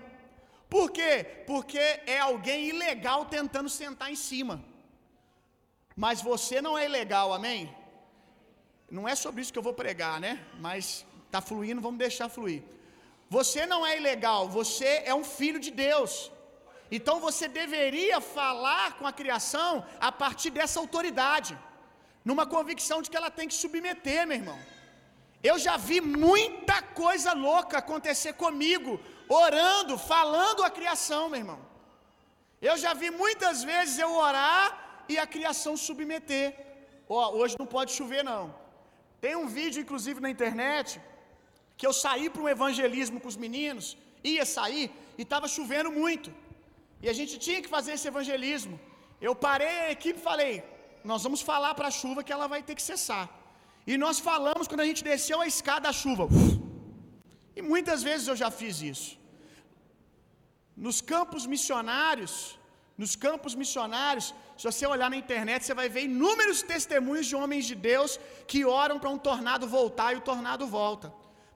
Por 0.70 0.90
quê? 0.92 1.42
Porque 1.46 1.78
é 1.78 2.20
alguém 2.20 2.68
ilegal 2.68 3.24
tentando 3.24 3.68
sentar 3.68 4.12
em 4.12 4.14
cima. 4.14 4.62
Mas 5.96 6.22
você 6.22 6.60
não 6.60 6.78
é 6.78 6.84
ilegal, 6.84 7.32
amém? 7.32 7.74
Não 8.88 9.08
é 9.08 9.16
sobre 9.16 9.42
isso 9.42 9.52
que 9.52 9.58
eu 9.58 9.68
vou 9.68 9.74
pregar, 9.74 10.20
né? 10.20 10.46
Mas 10.60 11.04
está 11.26 11.40
fluindo, 11.40 11.80
vamos 11.80 11.98
deixar 11.98 12.28
fluir. 12.28 12.62
Você 13.28 13.66
não 13.66 13.84
é 13.84 13.96
ilegal, 13.96 14.48
você 14.48 15.02
é 15.04 15.14
um 15.14 15.24
filho 15.24 15.58
de 15.58 15.72
Deus. 15.72 16.30
Então 16.90 17.18
você 17.18 17.48
deveria 17.48 18.20
falar 18.20 18.96
com 18.96 19.06
a 19.06 19.12
criação 19.12 19.84
a 20.00 20.10
partir 20.10 20.50
dessa 20.50 20.78
autoridade, 20.80 21.58
numa 22.24 22.46
convicção 22.46 23.00
de 23.02 23.10
que 23.10 23.16
ela 23.16 23.30
tem 23.30 23.48
que 23.48 23.54
submeter, 23.54 24.26
meu 24.26 24.36
irmão. 24.36 24.58
Eu 25.42 25.56
já 25.58 25.76
vi 25.76 26.00
muita 26.00 26.82
coisa 26.82 27.32
louca 27.32 27.78
acontecer 27.78 28.32
comigo, 28.34 29.00
orando, 29.28 29.96
falando 29.96 30.62
a 30.64 30.70
criação, 30.78 31.28
meu 31.28 31.40
irmão. 31.44 31.60
Eu 32.60 32.76
já 32.76 32.92
vi 32.92 33.10
muitas 33.10 33.62
vezes 33.62 33.98
eu 33.98 34.12
orar 34.12 35.04
e 35.08 35.16
a 35.16 35.26
criação 35.26 35.76
submeter. 35.76 36.46
Ó, 37.08 37.18
oh, 37.18 37.36
hoje 37.38 37.56
não 37.58 37.66
pode 37.66 37.92
chover 37.92 38.24
não. 38.24 38.42
Tem 39.20 39.36
um 39.36 39.48
vídeo 39.58 39.80
inclusive 39.84 40.20
na 40.20 40.30
internet 40.36 41.00
que 41.78 41.86
eu 41.86 41.92
saí 41.92 42.28
para 42.28 42.42
um 42.42 42.48
evangelismo 42.56 43.20
com 43.20 43.28
os 43.32 43.36
meninos, 43.44 43.96
ia 44.32 44.44
sair 44.44 44.86
e 45.16 45.22
estava 45.22 45.46
chovendo 45.56 45.90
muito. 45.92 46.30
E 47.02 47.08
a 47.08 47.12
gente 47.18 47.34
tinha 47.38 47.62
que 47.62 47.70
fazer 47.76 47.92
esse 47.92 48.08
evangelismo. 48.12 48.78
Eu 49.20 49.34
parei 49.46 49.76
a 49.86 49.90
equipe 49.96 50.18
e 50.18 50.28
falei: 50.30 50.54
Nós 51.04 51.22
vamos 51.22 51.40
falar 51.40 51.74
para 51.74 51.88
a 51.88 51.96
chuva 52.00 52.24
que 52.24 52.32
ela 52.32 52.46
vai 52.46 52.62
ter 52.62 52.74
que 52.74 52.82
cessar. 52.82 53.28
E 53.86 53.96
nós 53.96 54.18
falamos 54.18 54.68
quando 54.68 54.80
a 54.80 54.88
gente 54.90 55.02
desceu 55.02 55.40
a 55.40 55.46
escada 55.46 55.82
da 55.88 55.92
chuva. 55.92 56.28
E 57.56 57.62
muitas 57.62 58.02
vezes 58.02 58.28
eu 58.28 58.36
já 58.36 58.50
fiz 58.50 58.82
isso. 58.82 59.18
Nos 60.76 61.00
campos 61.00 61.44
missionários, 61.46 62.58
nos 62.96 63.14
campos 63.16 63.54
missionários, 63.54 64.34
se 64.56 64.64
você 64.68 64.84
olhar 64.86 65.08
na 65.10 65.16
internet, 65.16 65.64
você 65.64 65.74
vai 65.80 65.88
ver 65.88 66.04
inúmeros 66.04 66.62
testemunhos 66.62 67.26
de 67.26 67.36
homens 67.40 67.64
de 67.70 67.74
Deus 67.74 68.18
que 68.46 68.64
oram 68.64 68.98
para 68.98 69.10
um 69.10 69.18
tornado 69.18 69.66
voltar 69.66 70.12
e 70.12 70.16
o 70.16 70.20
tornado 70.20 70.66
volta. 70.66 71.12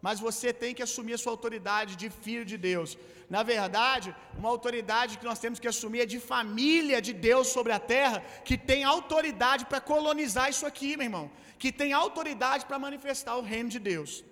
Mas 0.06 0.18
você 0.26 0.52
tem 0.52 0.74
que 0.74 0.82
assumir 0.82 1.14
a 1.14 1.18
sua 1.22 1.32
autoridade 1.32 1.94
de 2.02 2.08
filho 2.10 2.44
de 2.52 2.58
Deus. 2.58 2.98
Na 3.34 3.42
verdade, 3.44 4.08
uma 4.36 4.48
autoridade 4.54 5.16
que 5.18 5.28
nós 5.30 5.38
temos 5.38 5.60
que 5.60 5.68
assumir 5.68 6.00
é 6.00 6.06
de 6.14 6.18
família 6.32 7.00
de 7.00 7.12
Deus 7.28 7.46
sobre 7.56 7.72
a 7.72 7.78
terra, 7.94 8.18
que 8.44 8.58
tem 8.58 8.82
autoridade 8.82 9.64
para 9.64 9.80
colonizar 9.80 10.50
isso 10.50 10.66
aqui, 10.70 10.96
meu 10.96 11.06
irmão. 11.10 11.30
Que 11.62 11.70
tem 11.80 11.92
autoridade 11.92 12.66
para 12.66 12.84
manifestar 12.86 13.36
o 13.36 13.46
reino 13.52 13.70
de 13.76 13.78
Deus. 13.78 14.24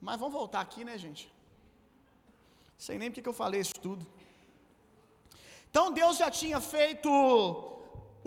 Mas 0.00 0.18
vamos 0.18 0.34
voltar 0.40 0.62
aqui, 0.62 0.82
né, 0.88 0.96
gente? 0.96 1.24
Sei 2.78 2.96
nem 2.98 3.10
porque 3.10 3.22
que 3.22 3.28
eu 3.28 3.40
falei 3.44 3.60
isso 3.60 3.74
tudo. 3.74 4.06
Então 5.70 5.92
Deus 5.92 6.16
já 6.16 6.30
tinha 6.30 6.58
feito 6.58 7.10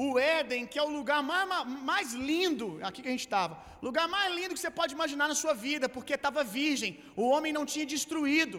o 0.03 0.17
Éden, 0.17 0.65
que 0.71 0.79
é 0.81 0.83
o 0.89 0.91
lugar 0.97 1.21
mais, 1.29 1.47
mais 1.91 2.09
lindo, 2.29 2.65
aqui 2.87 2.99
que 3.01 3.09
a 3.11 3.15
gente 3.15 3.27
estava, 3.29 3.55
lugar 3.87 4.07
mais 4.13 4.29
lindo 4.37 4.53
que 4.55 4.61
você 4.61 4.71
pode 4.79 4.93
imaginar 4.97 5.27
na 5.31 5.37
sua 5.41 5.53
vida, 5.65 5.89
porque 5.95 6.13
estava 6.13 6.41
virgem, 6.41 6.91
o 7.21 7.23
homem 7.31 7.51
não 7.57 7.65
tinha 7.71 7.85
destruído. 7.95 8.57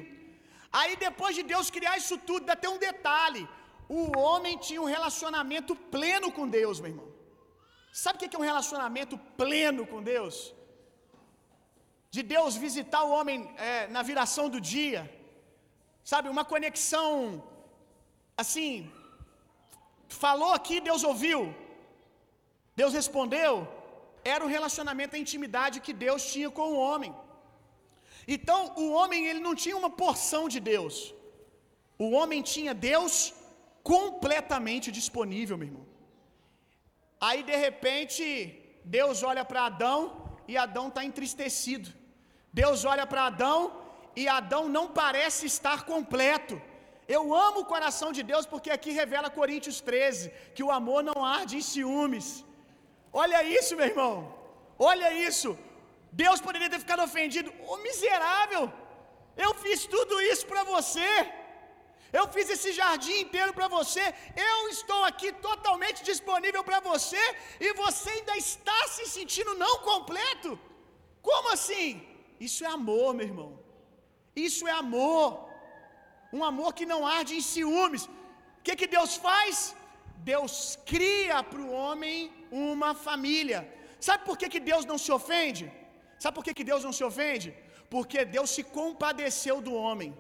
Aí 0.81 0.93
depois 1.07 1.35
de 1.39 1.45
Deus 1.53 1.71
criar 1.77 1.97
isso 2.03 2.19
tudo, 2.29 2.45
dá 2.45 2.53
até 2.59 2.69
um 2.75 2.81
detalhe: 2.89 3.43
o 3.89 4.03
homem 4.25 4.59
tinha 4.67 4.83
um 4.83 4.91
relacionamento 4.97 5.75
pleno 5.95 6.31
com 6.31 6.47
Deus, 6.59 6.79
meu 6.79 6.91
irmão. 6.93 7.09
Sabe 8.03 8.17
o 8.17 8.21
que 8.21 8.37
é 8.37 8.43
um 8.43 8.51
relacionamento 8.53 9.17
pleno 9.41 9.85
com 9.93 10.03
Deus? 10.13 10.37
De 12.17 12.23
Deus 12.35 12.55
visitar 12.67 13.03
o 13.05 13.13
homem 13.17 13.39
é, 13.57 13.87
na 13.97 14.03
viração 14.11 14.47
do 14.55 14.61
dia, 14.75 15.03
sabe, 16.05 16.29
uma 16.29 16.45
conexão 16.45 17.43
assim, 18.37 18.73
falou 20.25 20.53
aqui, 20.59 20.77
Deus 20.81 21.03
ouviu, 21.11 21.55
Deus 22.81 22.93
respondeu, 23.01 23.53
era 24.33 24.45
o 24.45 24.53
relacionamento, 24.57 25.17
a 25.17 25.25
intimidade 25.25 25.81
que 25.81 25.93
Deus 25.93 26.31
tinha 26.33 26.51
com 26.59 26.69
o 26.73 26.79
homem. 26.87 27.13
Então, 28.27 28.59
o 28.77 28.93
homem 28.93 29.27
ele 29.27 29.41
não 29.41 29.55
tinha 29.55 29.77
uma 29.77 29.91
porção 30.03 30.49
de 30.49 30.61
Deus. 30.61 30.97
O 31.99 32.11
homem 32.19 32.41
tinha 32.43 32.73
Deus 32.75 33.15
completamente 33.83 34.89
disponível, 34.99 35.57
meu 35.59 35.69
irmão. 35.69 35.87
Aí 37.29 37.43
de 37.43 37.57
repente, 37.67 38.23
Deus 38.85 39.23
olha 39.31 39.45
para 39.45 39.67
Adão 39.67 39.97
e 40.49 40.57
Adão 40.57 40.89
está 40.89 41.05
entristecido. 41.05 41.89
Deus 42.53 42.85
olha 42.85 43.07
para 43.07 43.27
Adão 43.27 43.59
e 44.17 44.27
Adão 44.29 44.69
não 44.69 44.87
parece 44.89 45.47
estar 45.47 45.85
completo. 45.85 46.61
Eu 47.17 47.23
amo 47.47 47.59
o 47.61 47.71
coração 47.73 48.09
de 48.17 48.23
Deus 48.31 48.45
porque 48.51 48.71
aqui 48.75 48.91
revela 49.01 49.37
Coríntios 49.39 49.79
13 49.89 50.29
que 50.55 50.65
o 50.67 50.75
amor 50.79 51.01
não 51.09 51.19
arde 51.37 51.55
em 51.61 51.65
ciúmes. 51.73 52.29
Olha 53.23 53.41
isso, 53.59 53.77
meu 53.79 53.89
irmão. 53.93 54.15
Olha 54.91 55.09
isso. 55.29 55.51
Deus 56.25 56.41
poderia 56.47 56.71
ter 56.73 56.81
ficado 56.85 57.03
ofendido. 57.09 57.51
Ô 57.71 57.77
miserável, 57.89 58.65
eu 59.45 59.51
fiz 59.65 59.81
tudo 59.97 60.15
isso 60.31 60.47
para 60.53 60.63
você. 60.75 61.11
Eu 62.19 62.25
fiz 62.35 62.47
esse 62.55 62.71
jardim 62.79 63.19
inteiro 63.25 63.53
para 63.59 63.69
você. 63.77 64.05
Eu 64.53 64.61
estou 64.77 65.03
aqui 65.11 65.29
totalmente 65.49 66.01
disponível 66.11 66.63
para 66.69 66.81
você 66.91 67.23
e 67.67 67.73
você 67.83 68.09
ainda 68.17 68.37
está 68.47 68.81
se 68.95 69.07
sentindo 69.17 69.61
não 69.65 69.75
completo? 69.91 70.53
Como 71.29 71.53
assim? 71.57 71.89
Isso 72.49 72.65
é 72.65 72.71
amor, 72.79 73.11
meu 73.19 73.27
irmão. 73.31 73.51
Isso 74.47 74.65
é 74.73 74.75
amor 74.85 75.50
um 76.33 76.43
amor 76.45 76.73
que 76.79 76.87
não 76.93 77.07
arde 77.07 77.35
em 77.35 77.41
ciúmes. 77.41 78.05
O 78.05 78.63
que, 78.63 78.77
que 78.77 78.87
Deus 78.87 79.17
faz? 79.17 79.75
Deus 80.19 80.79
cria 80.85 81.43
para 81.43 81.61
o 81.61 81.73
homem 81.73 82.33
uma 82.51 82.95
família. 82.95 83.61
Sabe 83.99 84.25
por 84.25 84.37
que, 84.39 84.49
que 84.49 84.61
Deus 84.61 84.85
não 84.85 84.99
se 84.99 85.11
ofende? 85.11 85.71
Sabe 86.19 86.35
por 86.35 86.45
que, 86.45 86.55
que 86.55 86.65
Deus 86.65 86.85
não 86.85 86.93
se 86.93 87.05
ofende? 87.05 87.55
Porque 87.89 88.25
Deus 88.25 88.51
se 88.51 88.63
compadeceu 88.63 89.61
do 89.61 89.75
homem. 89.75 90.11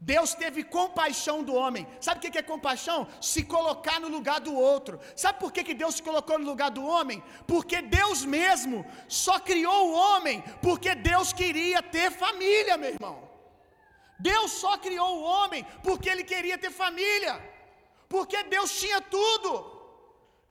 Deus 0.00 0.34
teve 0.34 0.64
compaixão 0.64 1.44
do 1.44 1.54
homem. 1.54 1.86
Sabe 2.00 2.18
o 2.18 2.32
que 2.32 2.36
é 2.36 2.42
compaixão? 2.42 3.06
Se 3.20 3.44
colocar 3.44 4.00
no 4.00 4.08
lugar 4.08 4.40
do 4.40 4.52
outro. 4.52 4.98
Sabe 5.14 5.38
por 5.38 5.52
que, 5.52 5.72
Deus 5.72 5.94
se 5.94 6.02
colocou 6.02 6.40
no 6.40 6.44
lugar 6.44 6.70
do 6.72 6.84
homem? 6.84 7.22
Porque 7.46 7.80
Deus 7.80 8.24
mesmo 8.24 8.84
só 9.06 9.38
criou 9.38 9.90
o 9.90 9.94
homem 9.94 10.42
porque 10.60 10.92
Deus 10.96 11.32
queria 11.32 11.80
ter 11.80 12.10
família, 12.10 12.76
meu 12.76 12.90
irmão. 12.90 13.31
Deus 14.18 14.50
só 14.52 14.78
criou 14.78 15.18
o 15.18 15.22
homem 15.22 15.64
porque 15.82 16.08
ele 16.08 16.24
queria 16.24 16.56
ter 16.56 16.70
família, 16.70 17.34
porque 18.08 18.42
Deus 18.44 18.78
tinha 18.80 19.00
tudo. 19.00 19.82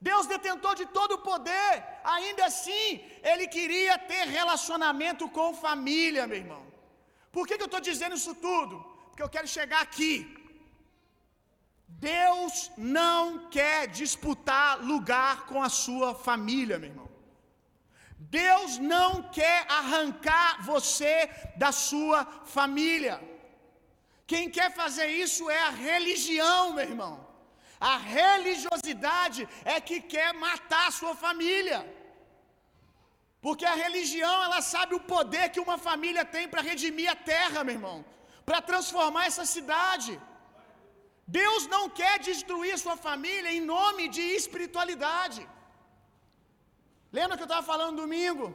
Deus 0.10 0.26
detentor 0.26 0.74
de 0.76 0.86
todo 0.88 1.12
o 1.14 1.24
poder, 1.30 1.74
ainda 2.04 2.46
assim, 2.46 3.00
ele 3.22 3.46
queria 3.48 4.00
ter 4.00 4.24
relacionamento 4.28 5.30
com 5.30 5.54
família, 5.54 6.26
meu 6.26 6.38
irmão. 6.38 6.64
Por 7.32 7.46
que, 7.48 7.56
que 7.56 7.64
eu 7.64 7.72
estou 7.72 7.80
dizendo 7.80 8.16
isso 8.16 8.34
tudo? 8.34 8.78
Porque 9.08 9.22
eu 9.22 9.30
quero 9.30 9.48
chegar 9.48 9.82
aqui. 9.82 10.14
Deus 11.88 12.72
não 12.78 13.48
quer 13.56 13.88
disputar 13.88 14.84
lugar 14.84 15.46
com 15.46 15.62
a 15.62 15.70
sua 15.70 16.16
família, 16.16 16.80
meu 16.80 16.90
irmão. 16.90 17.10
Deus 18.18 18.78
não 18.80 19.24
quer 19.38 19.66
arrancar 19.70 20.64
você 20.64 21.30
da 21.58 21.72
sua 21.72 22.26
família. 22.46 23.16
Quem 24.32 24.46
quer 24.58 24.70
fazer 24.82 25.08
isso 25.24 25.44
é 25.58 25.62
a 25.70 25.74
religião, 25.90 26.60
meu 26.76 26.86
irmão. 26.92 27.14
A 27.94 27.96
religiosidade 28.20 29.42
é 29.74 29.78
que 29.88 29.98
quer 30.14 30.30
matar 30.46 30.86
a 30.88 30.96
sua 31.00 31.14
família. 31.24 31.80
Porque 33.46 33.66
a 33.72 33.76
religião, 33.84 34.36
ela 34.48 34.62
sabe 34.74 34.94
o 34.96 35.06
poder 35.14 35.46
que 35.54 35.64
uma 35.66 35.78
família 35.88 36.24
tem 36.36 36.46
para 36.52 36.68
redimir 36.70 37.10
a 37.14 37.18
terra, 37.34 37.66
meu 37.68 37.76
irmão, 37.80 37.98
para 38.48 38.60
transformar 38.72 39.26
essa 39.30 39.46
cidade. 39.56 40.14
Deus 41.40 41.66
não 41.76 41.84
quer 42.00 42.16
destruir 42.30 42.74
sua 42.86 42.98
família 43.08 43.52
em 43.58 43.64
nome 43.76 44.06
de 44.16 44.24
espiritualidade. 44.40 45.42
Lembra 47.18 47.36
que 47.38 47.44
eu 47.46 47.52
estava 47.52 47.72
falando 47.74 48.04
domingo? 48.06 48.48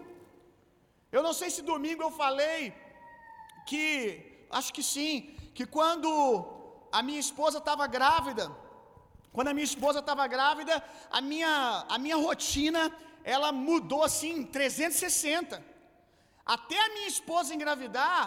Eu 1.17 1.23
não 1.29 1.35
sei 1.41 1.51
se 1.57 1.71
domingo 1.73 2.03
eu 2.05 2.13
falei 2.25 2.61
que, 3.71 3.87
acho 4.59 4.73
que 4.77 4.85
sim, 4.95 5.15
que 5.57 5.65
quando 5.77 6.11
a 6.99 7.01
minha 7.07 7.23
esposa 7.27 7.59
estava 7.59 7.85
grávida, 7.97 8.47
quando 9.33 9.49
a 9.49 9.55
minha 9.57 9.69
esposa 9.73 9.99
estava 10.01 10.25
grávida, 10.35 10.75
a 11.19 11.21
minha, 11.31 11.53
a 11.95 11.97
minha 12.05 12.19
rotina 12.27 12.83
ela 13.35 13.51
mudou 13.53 14.03
assim 14.09 14.35
360. 14.45 15.65
Até 16.55 16.79
a 16.79 16.91
minha 16.95 17.09
esposa 17.15 17.55
engravidar, 17.55 18.21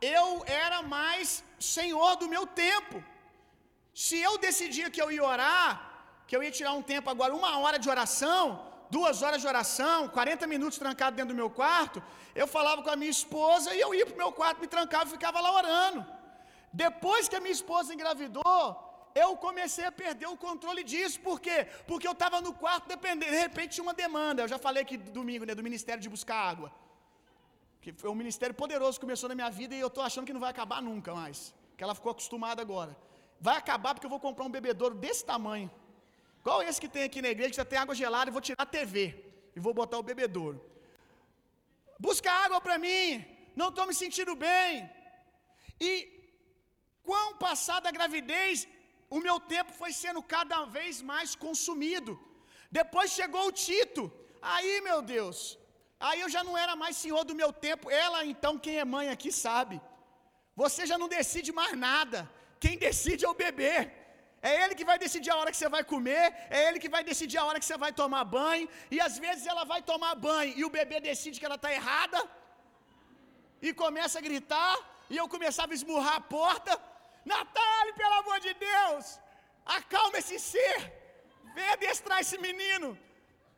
eu 0.00 0.26
era 0.46 0.78
mais 0.82 1.42
senhor 1.58 2.16
do 2.16 2.28
meu 2.34 2.46
tempo. 2.46 2.96
Se 4.04 4.18
eu 4.28 4.36
decidia 4.46 4.90
que 4.90 5.00
eu 5.04 5.10
ia 5.10 5.24
orar, 5.24 5.68
que 6.26 6.36
eu 6.36 6.42
ia 6.42 6.50
tirar 6.58 6.74
um 6.80 6.82
tempo 6.94 7.08
agora, 7.08 7.34
uma 7.34 7.52
hora 7.62 7.78
de 7.78 7.88
oração, 7.88 8.42
duas 8.90 9.22
horas 9.22 9.40
de 9.40 9.48
oração, 9.54 10.08
40 10.08 10.46
minutos 10.46 10.78
trancado 10.84 11.16
dentro 11.16 11.32
do 11.34 11.40
meu 11.42 11.48
quarto, 11.48 12.02
eu 12.34 12.46
falava 12.46 12.82
com 12.82 12.90
a 12.90 12.96
minha 12.96 13.10
esposa 13.10 13.74
e 13.74 13.80
eu 13.80 13.94
ia 13.94 14.04
para 14.04 14.14
o 14.14 14.22
meu 14.24 14.32
quarto, 14.32 14.60
me 14.60 14.66
trancava 14.66 15.06
e 15.08 15.12
ficava 15.16 15.40
lá 15.40 15.52
orando. 15.62 16.13
Depois 16.82 17.28
que 17.30 17.36
a 17.38 17.42
minha 17.44 17.56
esposa 17.60 17.94
engravidou, 17.94 18.60
eu 19.22 19.30
comecei 19.46 19.84
a 19.90 19.92
perder 20.02 20.28
o 20.34 20.36
controle 20.46 20.82
disso. 20.92 21.18
Por 21.28 21.36
quê? 21.44 21.58
Porque 21.88 22.06
eu 22.10 22.14
estava 22.16 22.38
no 22.46 22.52
quarto, 22.62 22.86
dependendo, 22.94 23.32
de 23.36 23.42
repente 23.46 23.74
tinha 23.74 23.86
uma 23.88 23.96
demanda. 24.04 24.42
Eu 24.42 24.50
já 24.54 24.58
falei 24.66 24.82
aqui 24.84 24.96
domingo, 25.18 25.44
né, 25.48 25.54
do 25.60 25.66
ministério 25.68 26.02
de 26.06 26.10
buscar 26.14 26.38
água. 26.52 26.68
Que 27.82 27.92
foi 28.00 28.10
um 28.14 28.18
ministério 28.22 28.54
poderoso 28.62 28.98
que 28.98 29.06
começou 29.06 29.28
na 29.32 29.36
minha 29.40 29.50
vida 29.60 29.72
e 29.74 29.80
eu 29.86 29.90
estou 29.92 30.02
achando 30.08 30.26
que 30.28 30.36
não 30.36 30.44
vai 30.46 30.50
acabar 30.54 30.80
nunca 30.90 31.14
mais. 31.20 31.38
Que 31.76 31.84
ela 31.84 31.94
ficou 31.98 32.10
acostumada 32.14 32.60
agora. 32.66 32.92
Vai 33.46 33.56
acabar 33.62 33.90
porque 33.94 34.06
eu 34.08 34.14
vou 34.16 34.20
comprar 34.26 34.44
um 34.48 34.54
bebedouro 34.58 34.96
desse 35.04 35.24
tamanho. 35.32 35.70
Igual 36.40 36.62
esse 36.62 36.80
que 36.80 36.90
tem 36.96 37.04
aqui 37.04 37.20
na 37.26 37.30
igreja, 37.34 37.50
que 37.50 37.56
já 37.56 37.64
tem 37.72 37.78
água 37.78 37.94
gelada, 38.02 38.28
e 38.30 38.32
vou 38.32 38.42
tirar 38.48 38.62
a 38.64 38.66
TV 38.78 38.98
e 39.56 39.60
vou 39.60 39.72
botar 39.72 39.98
o 39.98 40.02
bebedouro. 40.02 40.58
Busca 42.06 42.30
água 42.46 42.60
para 42.60 42.76
mim, 42.78 43.24
não 43.54 43.68
estou 43.68 43.86
me 43.86 43.94
sentindo 44.02 44.34
bem. 44.34 44.90
E 45.80 45.90
quão 47.08 47.28
passada 47.46 47.88
a 47.88 47.96
gravidez, 47.98 48.66
o 49.16 49.20
meu 49.26 49.36
tempo 49.54 49.72
foi 49.80 49.92
sendo 50.02 50.22
cada 50.34 50.58
vez 50.76 51.02
mais 51.12 51.30
consumido. 51.44 52.12
Depois 52.78 53.16
chegou 53.18 53.44
o 53.48 53.56
Tito. 53.64 54.04
Aí, 54.54 54.72
meu 54.88 55.00
Deus, 55.14 55.38
aí 56.06 56.20
eu 56.24 56.30
já 56.34 56.42
não 56.48 56.56
era 56.64 56.74
mais 56.82 56.96
senhor 57.02 57.24
do 57.28 57.34
meu 57.40 57.50
tempo. 57.66 57.90
Ela, 58.04 58.18
então, 58.32 58.52
quem 58.64 58.76
é 58.84 58.92
mãe 58.96 59.08
aqui 59.16 59.30
sabe. 59.46 59.76
Você 60.62 60.82
já 60.90 60.96
não 61.02 61.08
decide 61.18 61.52
mais 61.60 61.74
nada. 61.88 62.18
Quem 62.64 62.76
decide 62.86 63.24
é 63.24 63.30
o 63.34 63.40
bebê. 63.44 63.76
É 64.48 64.52
ele 64.62 64.74
que 64.78 64.86
vai 64.90 64.96
decidir 65.04 65.30
a 65.32 65.36
hora 65.38 65.50
que 65.52 65.58
você 65.60 65.70
vai 65.74 65.82
comer, 65.92 66.24
é 66.56 66.58
ele 66.66 66.78
que 66.82 66.90
vai 66.94 67.02
decidir 67.10 67.38
a 67.38 67.44
hora 67.46 67.58
que 67.60 67.68
você 67.68 67.78
vai 67.84 67.92
tomar 68.00 68.24
banho, 68.38 68.66
e 68.94 68.96
às 69.06 69.14
vezes 69.24 69.44
ela 69.52 69.64
vai 69.70 69.80
tomar 69.90 70.14
banho 70.26 70.52
e 70.58 70.62
o 70.66 70.72
bebê 70.78 70.96
decide 71.10 71.38
que 71.40 71.46
ela 71.48 71.58
está 71.60 71.70
errada, 71.78 72.18
e 73.66 73.72
começa 73.84 74.18
a 74.18 74.26
gritar, 74.28 74.74
e 75.12 75.16
eu 75.16 75.26
começava 75.34 75.72
a 75.72 75.78
esmurrar 75.78 76.16
a 76.16 76.26
porta. 76.38 76.72
Natália, 77.24 77.94
pelo 78.02 78.14
amor 78.22 78.38
de 78.46 78.52
Deus, 78.68 79.18
acalma 79.78 80.18
esse 80.18 80.38
ser, 80.52 80.78
vem 81.56 81.68
adestrar 81.76 82.20
esse 82.20 82.38
menino. 82.38 82.90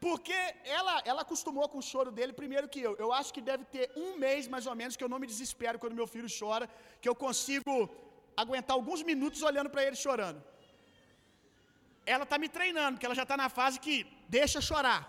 Porque 0.06 0.38
ela, 0.78 0.94
ela 1.10 1.22
acostumou 1.22 1.66
com 1.68 1.78
o 1.78 1.86
choro 1.90 2.10
dele 2.16 2.32
primeiro 2.40 2.68
que 2.72 2.80
eu. 2.86 2.94
Eu 3.04 3.10
acho 3.18 3.32
que 3.34 3.40
deve 3.50 3.64
ter 3.64 3.84
um 3.96 4.10
mês 4.24 4.46
mais 4.54 4.66
ou 4.70 4.74
menos 4.80 4.96
que 4.96 5.04
eu 5.04 5.12
não 5.12 5.18
me 5.22 5.26
desespero 5.32 5.78
quando 5.78 6.00
meu 6.00 6.06
filho 6.14 6.28
chora, 6.38 6.68
que 7.00 7.08
eu 7.08 7.14
consigo 7.14 7.74
aguentar 8.36 8.74
alguns 8.76 9.02
minutos 9.10 9.42
olhando 9.42 9.70
para 9.70 9.84
ele 9.86 9.96
chorando. 9.96 10.40
Ela 12.14 12.24
está 12.24 12.36
me 12.38 12.48
treinando, 12.56 12.92
porque 12.92 13.06
ela 13.06 13.14
já 13.20 13.24
está 13.28 13.36
na 13.36 13.48
fase 13.48 13.80
que 13.80 13.94
deixa 14.28 14.60
chorar. 14.60 15.00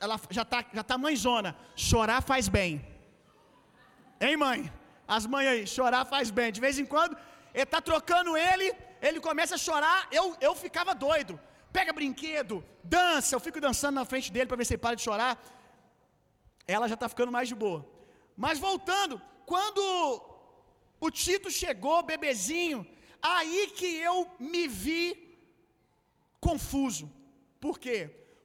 Ela 0.00 0.18
já 0.30 0.42
está 0.42 0.64
já 0.72 0.84
tá 0.90 0.96
mãezona. 0.96 1.50
Chorar 1.74 2.22
faz 2.22 2.48
bem. 2.48 2.72
Hein, 4.20 4.36
mãe? 4.36 4.60
As 5.06 5.26
mães 5.26 5.48
aí, 5.48 5.66
chorar 5.66 6.04
faz 6.04 6.30
bem. 6.30 6.50
De 6.50 6.60
vez 6.60 6.78
em 6.78 6.86
quando, 6.86 7.16
ele 7.54 7.62
está 7.62 7.80
trocando 7.80 8.36
ele, 8.36 8.74
ele 9.00 9.20
começa 9.20 9.54
a 9.54 9.58
chorar, 9.58 10.08
eu, 10.10 10.36
eu 10.40 10.54
ficava 10.54 10.94
doido. 10.94 11.38
Pega 11.72 11.92
brinquedo, 11.92 12.64
dança, 12.82 13.34
eu 13.34 13.40
fico 13.40 13.60
dançando 13.60 13.96
na 13.96 14.04
frente 14.04 14.32
dele 14.32 14.46
para 14.46 14.56
ver 14.56 14.64
se 14.64 14.74
ele 14.74 14.84
para 14.86 14.96
de 14.96 15.02
chorar. 15.02 15.32
Ela 16.66 16.88
já 16.88 16.94
está 16.94 17.08
ficando 17.08 17.30
mais 17.30 17.48
de 17.48 17.54
boa. 17.54 17.86
Mas 18.36 18.58
voltando, 18.58 19.20
quando 19.44 19.82
o 20.98 21.10
Tito 21.10 21.50
chegou, 21.50 22.02
bebezinho, 22.02 22.86
aí 23.22 23.72
que 23.78 23.86
eu 23.96 24.30
me 24.38 24.66
vi 24.66 25.38
confuso. 26.40 27.10
Por 27.60 27.78
quê? 27.78 27.98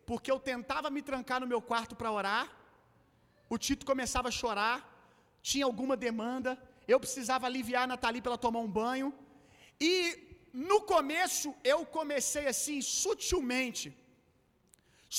Porque 0.05 0.31
eu 0.31 0.39
tentava 0.39 0.89
me 0.89 1.01
trancar 1.01 1.39
no 1.39 1.47
meu 1.47 1.61
quarto 1.61 1.95
para 1.95 2.11
orar, 2.11 2.49
o 3.49 3.57
Tito 3.57 3.85
começava 3.85 4.29
a 4.29 4.31
chorar, 4.31 4.90
tinha 5.49 5.65
alguma 5.69 5.95
demanda, 6.07 6.51
eu 6.93 6.99
precisava 7.05 7.45
aliviar 7.47 7.83
a 7.83 7.91
Nathalie 7.91 8.21
para 8.21 8.31
ela 8.31 8.45
tomar 8.47 8.61
um 8.67 8.71
banho, 8.81 9.09
e 9.79 9.93
no 10.69 10.79
começo 10.93 11.49
eu 11.73 11.79
comecei 11.97 12.45
assim, 12.53 12.77
sutilmente, 12.81 13.87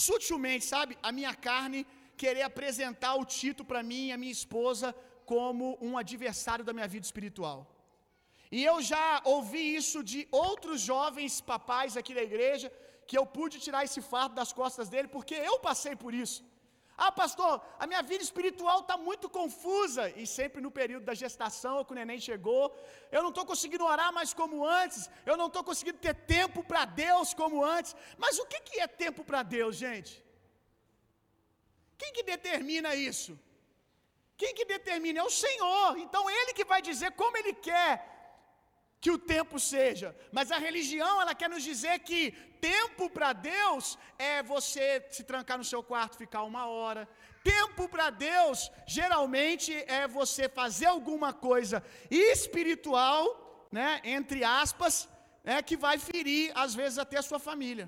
sutilmente, 0.05 0.65
sabe, 0.75 0.99
a 1.09 1.11
minha 1.19 1.35
carne 1.49 1.81
querer 2.23 2.45
apresentar 2.51 3.15
o 3.21 3.25
Tito 3.25 3.65
para 3.71 3.83
mim 3.91 4.05
e 4.07 4.13
a 4.13 4.21
minha 4.23 4.37
esposa 4.41 4.89
como 5.33 5.65
um 5.87 5.97
adversário 6.03 6.65
da 6.65 6.73
minha 6.77 6.89
vida 6.95 7.07
espiritual. 7.11 7.59
E 8.57 8.63
eu 8.71 8.77
já 8.93 9.07
ouvi 9.35 9.63
isso 9.81 9.99
de 10.11 10.21
outros 10.31 10.79
jovens 10.93 11.35
papais 11.53 11.97
aqui 12.01 12.13
da 12.19 12.25
igreja, 12.31 12.69
que 13.09 13.17
eu 13.19 13.25
pude 13.37 13.57
tirar 13.65 13.83
esse 13.87 14.01
fardo 14.11 14.35
das 14.41 14.53
costas 14.61 14.89
dele, 14.93 15.09
porque 15.17 15.37
eu 15.51 15.57
passei 15.69 15.95
por 16.03 16.13
isso. 16.25 16.41
Ah, 16.97 17.11
pastor, 17.11 17.61
a 17.79 17.87
minha 17.87 18.03
vida 18.03 18.23
espiritual 18.23 18.81
está 18.81 18.97
muito 18.97 19.29
confusa. 19.29 20.11
E 20.11 20.27
sempre 20.27 20.61
no 20.61 20.71
período 20.71 21.05
da 21.05 21.15
gestação, 21.15 21.85
que 21.85 21.93
o 21.93 21.95
neném 21.95 22.21
chegou, 22.21 22.77
eu 23.11 23.23
não 23.23 23.31
estou 23.31 23.47
conseguindo 23.47 23.85
orar 23.85 24.13
mais 24.13 24.33
como 24.35 24.65
antes, 24.65 25.09
eu 25.25 25.37
não 25.37 25.47
estou 25.47 25.65
conseguindo 25.65 25.99
ter 25.99 26.15
tempo 26.15 26.63
para 26.63 26.85
Deus 26.85 27.33
como 27.35 27.65
antes. 27.65 27.97
Mas 28.19 28.39
o 28.39 28.47
que, 28.47 28.61
que 28.61 28.81
é 28.81 28.87
tempo 28.87 29.25
para 29.25 29.43
Deus, 29.43 29.77
gente? 29.77 30.23
Quem 31.97 32.13
que 32.13 32.23
determina 32.23 32.95
isso? 32.95 33.39
Quem 34.37 34.55
que 34.55 34.65
determina? 34.65 35.21
É 35.21 35.23
o 35.23 35.31
Senhor. 35.31 35.99
Então 35.99 36.29
Ele 36.29 36.53
que 36.53 36.65
vai 36.65 36.83
dizer 36.83 37.13
como 37.13 37.37
Ele 37.37 37.55
quer 37.55 38.12
que 39.03 39.11
o 39.11 39.23
tempo 39.35 39.57
seja. 39.59 40.09
Mas 40.37 40.53
a 40.57 40.59
religião, 40.67 41.15
ela 41.21 41.35
quer 41.41 41.51
nos 41.55 41.65
dizer 41.71 41.95
que 42.09 42.21
tempo 42.71 43.05
para 43.17 43.31
Deus 43.33 43.85
é 44.17 44.35
você 44.55 44.85
se 45.15 45.23
trancar 45.31 45.59
no 45.59 45.69
seu 45.73 45.83
quarto, 45.91 46.23
ficar 46.25 46.43
uma 46.45 46.65
hora. 46.75 47.03
Tempo 47.43 47.89
para 47.95 48.09
Deus, 48.11 48.59
geralmente, 48.97 49.71
é 49.99 50.03
você 50.07 50.49
fazer 50.61 50.87
alguma 50.87 51.33
coisa 51.49 51.79
espiritual, 52.35 53.23
né, 53.79 54.01
entre 54.17 54.45
aspas, 54.45 54.95
né, 55.49 55.57
que 55.69 55.77
vai 55.87 55.97
ferir, 55.99 56.53
às 56.65 56.73
vezes, 56.81 56.99
até 57.05 57.17
a 57.19 57.29
sua 57.31 57.41
família. 57.49 57.87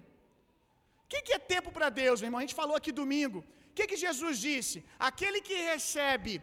O 1.04 1.08
que, 1.12 1.22
que 1.26 1.34
é 1.38 1.38
tempo 1.54 1.70
para 1.76 1.90
Deus, 2.02 2.20
meu 2.20 2.26
irmão? 2.26 2.40
A 2.40 2.46
gente 2.46 2.60
falou 2.62 2.76
aqui 2.76 2.90
domingo. 2.90 3.40
O 3.70 3.74
que, 3.76 3.86
que 3.86 4.04
Jesus 4.06 4.34
disse? 4.48 4.84
Aquele 4.98 5.40
que 5.40 5.54
recebe 5.72 6.34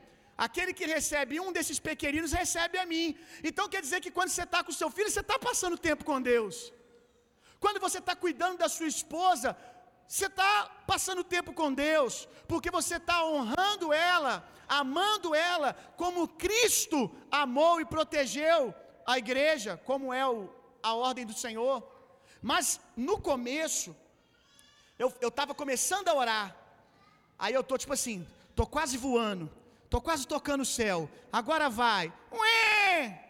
Aquele 0.46 0.74
que 0.78 0.86
recebe 0.96 1.40
um 1.46 1.52
desses 1.56 1.80
pequeninos 1.88 2.32
recebe 2.42 2.76
a 2.84 2.86
mim. 2.92 3.08
Então 3.48 3.70
quer 3.74 3.82
dizer 3.86 4.00
que 4.04 4.14
quando 4.16 4.30
você 4.30 4.46
está 4.48 4.60
com 4.64 4.72
seu 4.72 4.90
filho, 4.96 5.12
você 5.12 5.20
está 5.26 5.38
passando 5.38 5.78
tempo 5.90 6.04
com 6.04 6.20
Deus. 6.20 6.56
Quando 7.64 7.80
você 7.80 8.00
está 8.00 8.16
cuidando 8.16 8.58
da 8.58 8.68
sua 8.76 8.88
esposa, 8.88 9.50
você 10.08 10.26
está 10.26 10.52
passando 10.88 11.24
tempo 11.24 11.54
com 11.54 11.72
Deus, 11.72 12.28
porque 12.48 12.72
você 12.72 12.96
está 12.96 13.24
honrando 13.24 13.94
ela, 13.94 14.34
amando 14.68 15.36
ela, 15.36 15.76
como 15.96 16.28
Cristo 16.28 17.00
amou 17.30 17.80
e 17.80 17.86
protegeu 17.86 18.74
a 19.06 19.20
igreja, 19.20 19.80
como 19.86 20.12
é 20.12 20.28
o, 20.28 20.50
a 20.82 20.96
ordem 20.96 21.24
do 21.24 21.38
Senhor. 21.46 21.78
Mas 22.42 22.82
no 22.98 23.20
começo, 23.30 23.96
eu 24.98 25.14
estava 25.22 25.54
começando 25.54 26.08
a 26.08 26.16
orar, 26.16 26.58
aí 27.38 27.54
eu 27.54 27.62
estou 27.62 27.78
tipo 27.78 27.94
assim, 27.94 28.28
estou 28.50 28.66
quase 28.66 28.98
voando, 28.98 29.48
Estou 29.92 30.02
quase 30.02 30.26
tocando 30.26 30.62
o 30.62 30.66
céu. 30.66 31.10
Agora 31.34 31.70
vai. 31.70 32.14
Ué! 32.32 33.30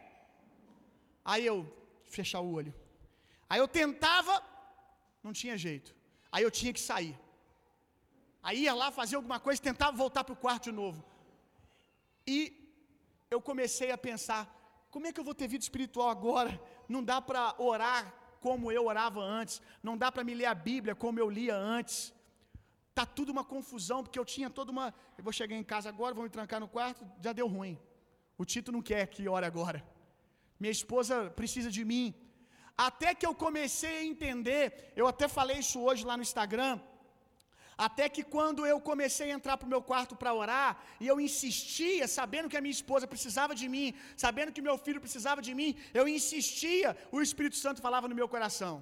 Aí 1.25 1.43
eu 1.43 1.57
fechar 2.03 2.39
o 2.39 2.53
olho. 2.53 2.71
Aí 3.49 3.59
eu 3.59 3.67
tentava, 3.67 4.43
não 5.23 5.33
tinha 5.33 5.57
jeito. 5.57 5.95
Aí 6.31 6.43
eu 6.43 6.51
tinha 6.51 6.71
que 6.71 6.79
sair. 6.79 7.17
Aí 8.43 8.59
ia 8.65 8.75
lá 8.75 8.91
fazer 8.91 9.15
alguma 9.15 9.39
coisa, 9.39 9.59
tentava 9.59 9.97
voltar 9.97 10.23
para 10.23 10.33
o 10.33 10.35
quarto 10.35 10.65
de 10.65 10.71
novo. 10.71 11.03
E 12.27 12.37
eu 13.31 13.41
comecei 13.41 13.89
a 13.89 13.97
pensar: 13.97 14.41
como 14.91 15.07
é 15.07 15.11
que 15.11 15.19
eu 15.19 15.23
vou 15.23 15.33
ter 15.33 15.47
vida 15.47 15.63
espiritual 15.63 16.09
agora? 16.09 16.61
Não 16.87 17.03
dá 17.03 17.19
para 17.19 17.55
orar 17.57 18.13
como 18.39 18.71
eu 18.71 18.85
orava 18.85 19.19
antes, 19.19 19.59
não 19.81 19.97
dá 19.97 20.11
para 20.11 20.23
me 20.23 20.35
ler 20.35 20.45
a 20.45 20.53
Bíblia 20.53 20.93
como 20.93 21.17
eu 21.17 21.27
lia 21.27 21.55
antes. 21.55 22.13
Tá 22.93 23.05
tudo 23.05 23.31
uma 23.35 23.43
confusão, 23.43 24.03
porque 24.03 24.19
eu 24.19 24.25
tinha 24.25 24.49
toda 24.49 24.71
uma. 24.75 24.93
Eu 25.17 25.23
vou 25.23 25.33
chegar 25.39 25.55
em 25.55 25.63
casa 25.63 25.87
agora, 25.89 26.13
vou 26.13 26.23
me 26.23 26.29
trancar 26.29 26.59
no 26.59 26.67
quarto, 26.67 27.05
já 27.25 27.31
deu 27.39 27.47
ruim. 27.47 27.79
O 28.37 28.45
Tito 28.51 28.71
não 28.71 28.81
quer 28.81 29.03
que 29.13 29.29
ore 29.29 29.45
agora. 29.45 29.79
Minha 30.59 30.75
esposa 30.79 31.15
precisa 31.39 31.69
de 31.77 31.83
mim. 31.91 32.13
Até 32.87 33.09
que 33.15 33.25
eu 33.25 33.33
comecei 33.45 33.95
a 33.99 34.05
entender, 34.11 34.93
eu 34.95 35.07
até 35.11 35.27
falei 35.27 35.57
isso 35.59 35.79
hoje 35.87 36.05
lá 36.09 36.15
no 36.17 36.23
Instagram. 36.29 36.73
Até 37.85 38.05
que 38.15 38.23
quando 38.35 38.65
eu 38.71 38.79
comecei 38.89 39.27
a 39.31 39.35
entrar 39.37 39.55
para 39.57 39.67
o 39.67 39.73
meu 39.73 39.81
quarto 39.91 40.15
para 40.21 40.33
orar, 40.41 40.71
e 40.99 41.07
eu 41.11 41.19
insistia, 41.27 42.07
sabendo 42.07 42.49
que 42.49 42.57
a 42.57 42.61
minha 42.65 42.77
esposa 42.79 43.07
precisava 43.13 43.53
de 43.61 43.67
mim, 43.75 43.87
sabendo 44.15 44.53
que 44.55 44.61
meu 44.67 44.77
filho 44.85 45.01
precisava 45.05 45.41
de 45.47 45.53
mim, 45.59 45.69
eu 45.99 46.07
insistia, 46.07 46.89
o 47.11 47.21
Espírito 47.27 47.57
Santo 47.63 47.81
falava 47.81 48.07
no 48.07 48.19
meu 48.19 48.27
coração: 48.35 48.73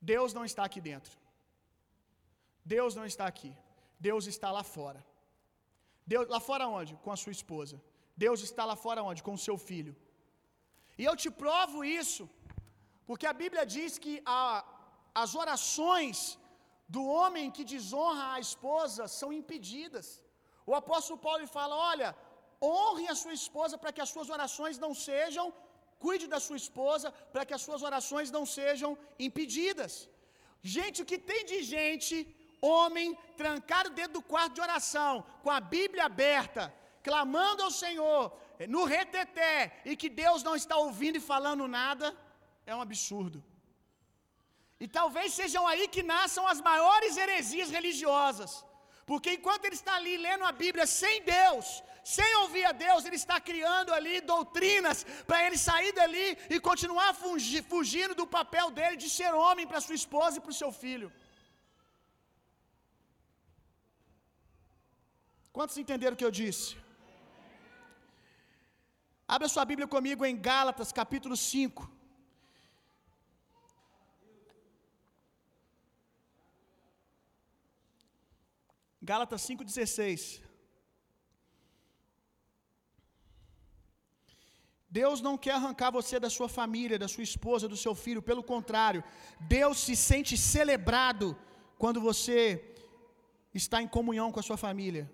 Deus 0.00 0.32
não 0.32 0.44
está 0.44 0.64
aqui 0.64 0.80
dentro. 0.90 1.12
Deus 2.74 2.92
não 2.98 3.06
está 3.12 3.26
aqui. 3.32 3.52
Deus 4.08 4.24
está 4.32 4.48
lá 4.56 4.64
fora. 4.76 5.00
Deus, 6.12 6.26
lá 6.34 6.40
fora 6.48 6.66
onde? 6.78 6.92
Com 7.04 7.12
a 7.14 7.20
sua 7.22 7.34
esposa. 7.38 7.76
Deus 8.24 8.40
está 8.48 8.64
lá 8.70 8.76
fora 8.84 9.02
onde? 9.08 9.24
Com 9.26 9.34
o 9.38 9.44
seu 9.46 9.56
filho. 9.68 9.94
E 11.00 11.04
eu 11.08 11.14
te 11.22 11.30
provo 11.42 11.78
isso, 12.00 12.24
porque 13.08 13.26
a 13.32 13.36
Bíblia 13.42 13.64
diz 13.76 13.92
que 14.04 14.14
a, 14.38 14.40
as 15.22 15.32
orações 15.42 16.18
do 16.96 17.02
homem 17.16 17.52
que 17.56 17.64
desonra 17.74 18.24
a 18.34 18.40
esposa 18.46 19.04
são 19.18 19.30
impedidas. 19.40 20.06
O 20.70 20.74
apóstolo 20.80 21.18
Paulo 21.26 21.52
fala: 21.58 21.76
olha, 21.92 22.10
honre 22.70 23.06
a 23.14 23.18
sua 23.22 23.34
esposa 23.40 23.76
para 23.82 23.94
que 23.94 24.04
as 24.04 24.12
suas 24.14 24.30
orações 24.36 24.78
não 24.84 24.92
sejam, 25.08 25.46
cuide 26.04 26.26
da 26.34 26.40
sua 26.46 26.58
esposa 26.64 27.08
para 27.32 27.46
que 27.46 27.56
as 27.58 27.64
suas 27.66 27.82
orações 27.90 28.30
não 28.36 28.44
sejam 28.58 28.90
impedidas. 29.28 29.94
Gente, 30.76 31.02
o 31.02 31.08
que 31.10 31.18
tem 31.30 31.42
de 31.52 31.58
gente 31.74 32.14
homem 32.60 33.16
trancado 33.36 33.90
dentro 33.90 34.14
do 34.14 34.22
quarto 34.22 34.54
de 34.54 34.60
oração, 34.60 35.24
com 35.42 35.50
a 35.50 35.60
Bíblia 35.60 36.04
aberta, 36.04 36.74
clamando 37.02 37.62
ao 37.62 37.70
Senhor, 37.70 38.32
no 38.68 38.84
reteté, 38.84 39.80
e 39.84 39.96
que 39.96 40.08
Deus 40.08 40.42
não 40.42 40.56
está 40.56 40.76
ouvindo 40.76 41.16
e 41.16 41.20
falando 41.20 41.68
nada, 41.68 42.16
é 42.66 42.74
um 42.74 42.80
absurdo. 42.80 43.42
E 44.80 44.86
talvez 44.86 45.32
sejam 45.32 45.66
aí 45.66 45.88
que 45.88 46.02
nasçam 46.02 46.46
as 46.46 46.60
maiores 46.60 47.16
heresias 47.16 47.70
religiosas. 47.70 48.64
Porque 49.10 49.32
enquanto 49.32 49.64
ele 49.64 49.74
está 49.74 49.94
ali 49.96 50.16
lendo 50.16 50.44
a 50.44 50.52
Bíblia 50.52 50.86
sem 50.86 51.22
Deus, 51.22 51.82
sem 52.04 52.30
ouvir 52.42 52.64
a 52.64 52.72
Deus, 52.72 53.04
ele 53.04 53.16
está 53.16 53.40
criando 53.40 53.92
ali 53.92 54.20
doutrinas 54.20 54.98
para 55.26 55.44
ele 55.46 55.58
sair 55.58 55.92
dali 55.92 56.38
e 56.50 56.60
continuar 56.60 57.14
fugindo 57.14 58.14
do 58.14 58.26
papel 58.26 58.70
dele 58.70 58.96
de 58.96 59.10
ser 59.10 59.32
homem 59.34 59.66
para 59.66 59.80
sua 59.80 59.94
esposa 59.94 60.36
e 60.36 60.40
para 60.40 60.50
o 60.50 60.60
seu 60.62 60.70
filho. 60.70 61.10
Quantos 65.58 65.78
entenderam 65.82 66.14
o 66.14 66.18
que 66.20 66.26
eu 66.26 66.34
disse? 66.40 66.66
Abra 69.34 69.46
sua 69.52 69.64
Bíblia 69.70 69.88
comigo 69.94 70.22
em 70.28 70.36
Gálatas, 70.48 70.90
capítulo 70.98 71.36
5. 71.36 71.80
Gálatas 79.10 79.42
5,16. 79.48 80.22
Deus 85.00 85.20
não 85.20 85.36
quer 85.36 85.56
arrancar 85.56 85.90
você 85.90 86.18
da 86.20 86.30
sua 86.38 86.48
família, 86.60 87.02
da 87.04 87.12
sua 87.16 87.24
esposa, 87.30 87.72
do 87.74 87.82
seu 87.84 87.96
filho, 88.06 88.26
pelo 88.30 88.44
contrário, 88.54 89.02
Deus 89.58 89.78
se 89.86 89.96
sente 90.08 90.36
celebrado 90.54 91.36
quando 91.82 92.00
você 92.08 92.40
está 93.62 93.82
em 93.82 93.94
comunhão 93.98 94.30
com 94.30 94.38
a 94.38 94.48
sua 94.50 94.60
família. 94.68 95.04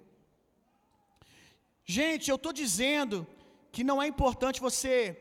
Gente, 1.84 2.30
eu 2.30 2.36
estou 2.36 2.52
dizendo 2.52 3.26
que 3.70 3.84
não 3.84 4.02
é 4.02 4.06
importante 4.06 4.60
você 4.60 5.20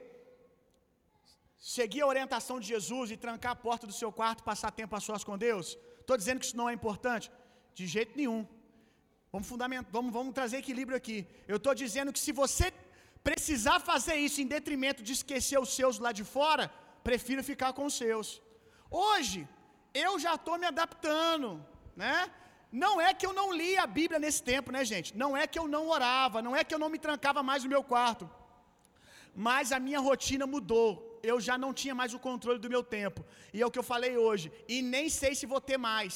seguir 1.58 2.02
a 2.02 2.08
orientação 2.08 2.60
de 2.60 2.67
Jesus 2.67 3.12
e 3.12 3.17
trancar 3.17 3.52
a 3.54 3.56
porta 3.67 3.86
do 3.88 3.93
seu 3.93 4.12
quarto 4.12 4.43
passar 4.43 4.71
tempo 4.71 4.95
a 4.95 4.99
sós 4.99 5.23
com 5.23 5.38
Deus. 5.38 5.78
Estou 5.99 6.17
dizendo 6.17 6.39
que 6.39 6.45
isso 6.45 6.58
não 6.58 6.69
é 6.69 6.73
importante? 6.73 7.32
De 7.73 7.86
jeito 7.88 8.17
nenhum. 8.17 8.45
Vamos, 9.32 9.47
vamos, 9.91 10.13
vamos 10.13 10.34
trazer 10.34 10.58
equilíbrio 10.58 10.95
aqui. 10.95 11.28
Eu 11.47 11.58
estou 11.58 11.73
dizendo 11.73 12.13
que 12.13 12.19
se 12.19 12.32
você 12.32 12.71
precisar 13.23 13.80
fazer 13.80 14.15
isso 14.15 14.41
em 14.41 14.47
detrimento 14.47 15.02
de 15.02 15.13
esquecer 15.13 15.58
os 15.60 15.73
seus 15.76 15.97
lá 15.99 16.12
de 16.12 16.23
fora, 16.23 16.71
prefiro 17.04 17.43
ficar 17.43 17.73
com 17.73 17.86
os 17.86 17.95
seus. 17.95 18.41
Hoje, 18.91 19.47
eu 19.93 20.19
já 20.19 20.36
estou 20.36 20.58
me 20.58 20.67
adaptando, 20.67 21.65
né? 21.95 22.32
Não 22.81 22.93
é 23.07 23.09
que 23.13 23.25
eu 23.27 23.33
não 23.39 23.47
li 23.59 23.71
a 23.77 23.88
Bíblia 23.97 24.19
nesse 24.23 24.41
tempo, 24.51 24.69
né, 24.75 24.81
gente? 24.91 25.09
Não 25.23 25.31
é 25.41 25.43
que 25.51 25.59
eu 25.62 25.67
não 25.73 25.83
orava, 25.95 26.41
não 26.45 26.55
é 26.59 26.63
que 26.63 26.73
eu 26.75 26.79
não 26.83 26.89
me 26.93 26.99
trancava 27.05 27.41
mais 27.49 27.63
no 27.63 27.73
meu 27.73 27.83
quarto. 27.91 28.25
Mas 29.47 29.71
a 29.71 29.79
minha 29.88 29.99
rotina 30.07 30.45
mudou. 30.53 30.88
Eu 31.31 31.38
já 31.47 31.55
não 31.63 31.71
tinha 31.81 31.95
mais 31.99 32.13
o 32.17 32.23
controle 32.27 32.59
do 32.63 32.71
meu 32.75 32.83
tempo. 32.97 33.21
E 33.53 33.62
é 33.62 33.65
o 33.65 33.73
que 33.73 33.81
eu 33.81 33.89
falei 33.91 34.13
hoje. 34.25 34.51
E 34.67 34.81
nem 34.81 35.07
sei 35.19 35.33
se 35.39 35.45
vou 35.53 35.62
ter 35.69 35.77
mais. 35.77 36.15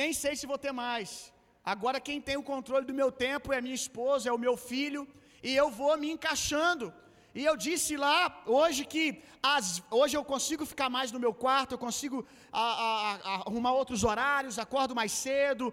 Nem 0.00 0.12
sei 0.22 0.34
se 0.40 0.50
vou 0.52 0.58
ter 0.64 0.72
mais. 0.72 1.32
Agora 1.72 2.04
quem 2.08 2.20
tem 2.28 2.36
o 2.36 2.48
controle 2.52 2.84
do 2.90 2.98
meu 3.00 3.10
tempo 3.26 3.52
é 3.52 3.60
minha 3.60 3.80
esposa, 3.82 4.28
é 4.28 4.32
o 4.32 4.44
meu 4.46 4.56
filho, 4.56 5.02
e 5.48 5.54
eu 5.62 5.68
vou 5.80 5.96
me 6.02 6.10
encaixando. 6.10 6.92
E 7.34 7.44
eu 7.44 7.56
disse 7.56 7.96
lá 7.96 8.42
hoje 8.46 8.84
que 8.84 9.22
as, 9.42 9.82
hoje 9.90 10.16
eu 10.16 10.24
consigo 10.24 10.66
ficar 10.66 10.88
mais 10.90 11.12
no 11.12 11.20
meu 11.24 11.32
quarto, 11.32 11.72
eu 11.72 11.78
consigo 11.78 12.26
a, 12.52 12.60
a, 12.60 13.14
a, 13.14 13.34
arrumar 13.46 13.72
outros 13.72 14.02
horários, 14.02 14.58
acordo 14.58 14.94
mais 14.94 15.12
cedo, 15.12 15.72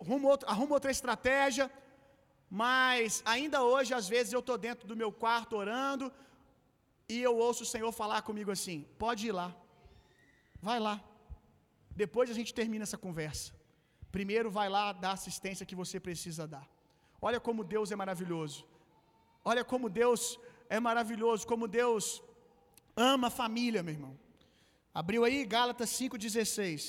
arrumo, 0.00 0.28
outro, 0.28 0.48
arrumo 0.48 0.74
outra 0.74 0.90
estratégia. 0.90 1.70
Mas 2.50 3.22
ainda 3.24 3.62
hoje, 3.62 3.92
às 3.92 4.08
vezes, 4.08 4.32
eu 4.32 4.40
estou 4.40 4.56
dentro 4.56 4.86
do 4.88 4.96
meu 4.96 5.12
quarto 5.12 5.56
orando 5.56 6.10
e 7.08 7.20
eu 7.20 7.36
ouço 7.36 7.64
o 7.64 7.66
Senhor 7.66 7.92
falar 7.92 8.22
comigo 8.22 8.50
assim: 8.50 8.86
pode 8.98 9.26
ir 9.26 9.32
lá, 9.32 9.54
vai 10.62 10.80
lá. 10.80 11.02
Depois 11.90 12.30
a 12.30 12.34
gente 12.34 12.52
termina 12.54 12.84
essa 12.84 12.98
conversa. 12.98 13.52
Primeiro 14.10 14.50
vai 14.50 14.68
lá 14.68 14.92
dar 14.92 15.10
a 15.10 15.18
assistência 15.20 15.66
que 15.66 15.74
você 15.74 16.00
precisa 16.00 16.46
dar. 16.46 16.66
Olha 17.20 17.38
como 17.40 17.62
Deus 17.64 17.90
é 17.92 17.96
maravilhoso. 17.96 18.66
Olha 19.44 19.64
como 19.64 19.90
Deus 19.90 20.38
é 20.76 20.78
maravilhoso, 20.88 21.46
como 21.52 21.72
Deus 21.80 22.04
ama 23.12 23.26
a 23.28 23.36
família, 23.42 23.82
meu 23.86 23.94
irmão. 23.96 24.14
Abriu 25.00 25.22
aí 25.24 25.38
Gálatas 25.54 25.90
5,16. 25.90 26.82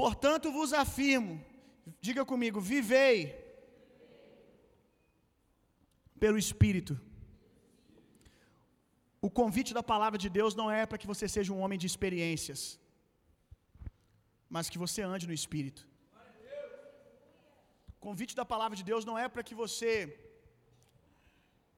Portanto 0.00 0.46
vos 0.56 0.72
afirmo, 0.84 1.34
diga 2.06 2.24
comigo, 2.32 2.60
vivei 2.74 3.16
pelo 6.22 6.38
Espírito. 6.46 6.94
O 9.26 9.30
convite 9.40 9.72
da 9.78 9.82
palavra 9.92 10.18
de 10.24 10.28
Deus 10.38 10.54
não 10.60 10.68
é 10.78 10.82
para 10.86 11.00
que 11.00 11.10
você 11.12 11.26
seja 11.36 11.52
um 11.54 11.60
homem 11.62 11.78
de 11.82 11.88
experiências 11.92 12.62
mas 14.54 14.68
que 14.72 14.82
você 14.84 15.00
ande 15.12 15.28
no 15.30 15.36
Espírito. 15.40 15.82
O 17.96 18.00
convite 18.06 18.34
da 18.40 18.44
palavra 18.52 18.76
de 18.80 18.84
Deus 18.90 19.04
não 19.08 19.16
é 19.24 19.26
para 19.28 19.44
que 19.48 19.54
você 19.62 19.90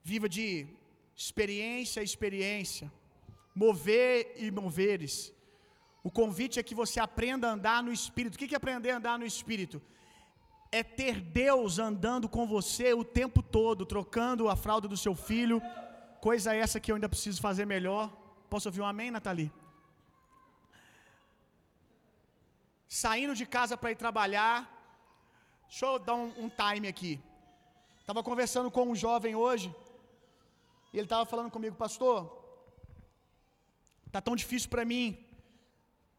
viva 0.02 0.28
de 0.28 0.66
experiência 1.14 2.00
a 2.00 2.04
experiência, 2.04 2.90
mover 3.54 4.34
e 4.36 4.50
moveres. 4.50 5.32
O 6.02 6.10
convite 6.10 6.58
é 6.58 6.62
que 6.62 6.74
você 6.74 6.98
aprenda 6.98 7.48
a 7.48 7.52
andar 7.52 7.82
no 7.82 7.92
Espírito. 7.92 8.34
O 8.34 8.38
que 8.38 8.54
é 8.54 8.56
aprender 8.56 8.90
a 8.90 8.96
andar 8.96 9.18
no 9.18 9.26
Espírito? 9.26 9.80
É 10.70 10.82
ter 10.82 11.20
Deus 11.20 11.78
andando 11.78 12.28
com 12.28 12.46
você 12.46 12.92
o 12.92 13.04
tempo 13.04 13.42
todo, 13.42 13.86
trocando 13.86 14.48
a 14.48 14.56
fralda 14.56 14.88
do 14.88 14.96
seu 14.96 15.14
filho. 15.14 15.60
Coisa 16.20 16.54
essa 16.54 16.80
que 16.80 16.90
eu 16.90 16.96
ainda 16.96 17.08
preciso 17.08 17.40
fazer 17.40 17.66
melhor. 17.66 18.10
Posso 18.48 18.68
ouvir 18.68 18.80
um 18.80 18.86
amém, 18.86 19.10
Nathalie? 19.10 19.52
saindo 23.00 23.34
de 23.34 23.46
casa 23.46 23.74
para 23.74 23.90
ir 23.90 23.96
trabalhar. 23.96 24.56
Deixa 25.66 25.86
eu 25.86 25.98
dar 25.98 26.14
um, 26.14 26.28
um 26.44 26.48
time 26.50 26.86
aqui. 26.86 27.12
Estava 28.00 28.22
conversando 28.22 28.70
com 28.70 28.82
um 28.90 28.94
jovem 28.94 29.34
hoje, 29.34 29.74
e 30.92 30.98
ele 30.98 31.06
estava 31.06 31.24
falando 31.24 31.50
comigo, 31.50 31.74
pastor, 31.76 32.16
tá 34.10 34.20
tão 34.20 34.36
difícil 34.36 34.68
para 34.68 34.84
mim, 34.84 35.06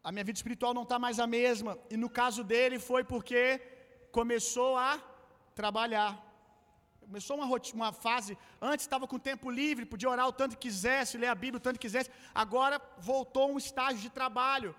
a 0.03 0.11
minha 0.11 0.23
vida 0.23 0.37
espiritual 0.37 0.73
não 0.73 0.83
está 0.83 0.97
mais 0.99 1.19
a 1.19 1.27
mesma. 1.27 1.77
E 1.89 1.95
no 1.95 2.09
caso 2.09 2.43
dele 2.43 2.77
foi 2.77 3.03
porque 3.03 3.61
começou 4.11 4.75
a 4.75 4.99
trabalhar. 5.55 6.11
Começou 6.99 7.37
uma, 7.37 7.47
uma 7.73 7.91
fase, 7.93 8.37
antes 8.61 8.85
estava 8.85 9.07
com 9.07 9.19
tempo 9.19 9.49
livre, 9.49 9.85
podia 9.85 10.09
orar 10.09 10.27
o 10.27 10.33
tanto 10.33 10.57
que 10.57 10.67
quisesse, 10.67 11.17
ler 11.17 11.27
a 11.27 11.35
Bíblia 11.35 11.57
o 11.57 11.65
tanto 11.65 11.79
que 11.79 11.87
quisesse, 11.87 12.09
agora 12.33 12.81
voltou 12.97 13.51
um 13.51 13.57
estágio 13.57 14.01
de 14.01 14.09
trabalho. 14.09 14.75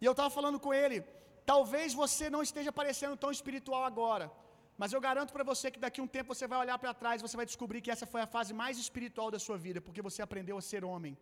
E 0.00 0.04
eu 0.04 0.12
estava 0.12 0.30
falando 0.30 0.60
com 0.60 0.72
ele, 0.72 1.00
talvez 1.44 1.94
você 1.94 2.30
não 2.30 2.42
esteja 2.42 2.70
parecendo 2.70 3.16
tão 3.16 3.30
espiritual 3.30 3.84
agora, 3.84 4.30
mas 4.80 4.92
eu 4.94 5.00
garanto 5.06 5.32
para 5.36 5.48
você 5.50 5.66
que 5.74 5.82
daqui 5.84 6.00
a 6.00 6.04
um 6.04 6.12
tempo 6.16 6.32
você 6.34 6.46
vai 6.52 6.58
olhar 6.64 6.78
para 6.82 6.92
trás 7.02 7.16
e 7.18 7.26
você 7.26 7.36
vai 7.40 7.46
descobrir 7.52 7.80
que 7.84 7.92
essa 7.94 8.06
foi 8.12 8.20
a 8.24 8.28
fase 8.36 8.52
mais 8.62 8.76
espiritual 8.84 9.28
da 9.34 9.40
sua 9.46 9.58
vida, 9.66 9.80
porque 9.86 10.06
você 10.08 10.20
aprendeu 10.26 10.56
a 10.60 10.64
ser 10.70 10.82
homem. 10.92 11.14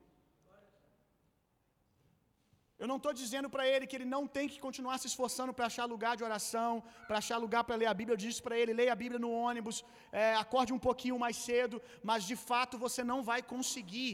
Eu 2.82 2.86
não 2.90 2.98
estou 2.98 3.12
dizendo 3.20 3.48
para 3.54 3.64
ele 3.72 3.86
que 3.88 3.96
ele 3.98 4.08
não 4.14 4.22
tem 4.36 4.46
que 4.52 4.58
continuar 4.64 4.96
se 4.98 5.08
esforçando 5.10 5.52
para 5.56 5.68
achar 5.70 5.84
lugar 5.94 6.14
de 6.18 6.24
oração, 6.28 6.72
para 7.06 7.18
achar 7.22 7.38
lugar 7.44 7.62
para 7.64 7.78
ler 7.82 7.88
a 7.92 7.94
Bíblia. 8.00 8.14
Eu 8.14 8.22
disse 8.24 8.42
para 8.46 8.58
ele: 8.60 8.78
leia 8.80 8.92
a 8.94 9.00
Bíblia 9.04 9.20
no 9.24 9.30
ônibus, 9.48 9.76
é, 10.22 10.26
acorde 10.44 10.74
um 10.78 10.82
pouquinho 10.88 11.18
mais 11.24 11.38
cedo, 11.48 11.80
mas 12.10 12.24
de 12.30 12.36
fato 12.48 12.82
você 12.86 13.02
não 13.12 13.20
vai 13.30 13.40
conseguir 13.54 14.10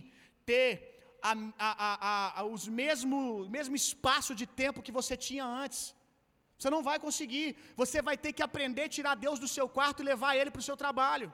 ter 0.50 0.68
a, 1.30 1.32
a, 1.70 2.40
a, 2.40 2.44
os 2.54 2.66
mesmo, 2.82 3.18
mesmo 3.56 3.74
espaço 3.84 4.32
de 4.40 4.46
tempo 4.62 4.84
que 4.86 4.96
você 5.00 5.16
tinha 5.28 5.44
antes. 5.64 5.82
Você 6.62 6.70
não 6.74 6.82
vai 6.88 6.98
conseguir. 7.04 7.46
Você 7.82 8.00
vai 8.08 8.16
ter 8.24 8.32
que 8.36 8.44
aprender 8.48 8.84
a 8.84 8.92
tirar 8.96 9.14
Deus 9.24 9.38
do 9.44 9.48
seu 9.54 9.66
quarto 9.76 10.00
e 10.00 10.08
levar 10.12 10.36
Ele 10.36 10.50
para 10.52 10.60
o 10.64 10.68
seu 10.68 10.76
trabalho. 10.82 11.28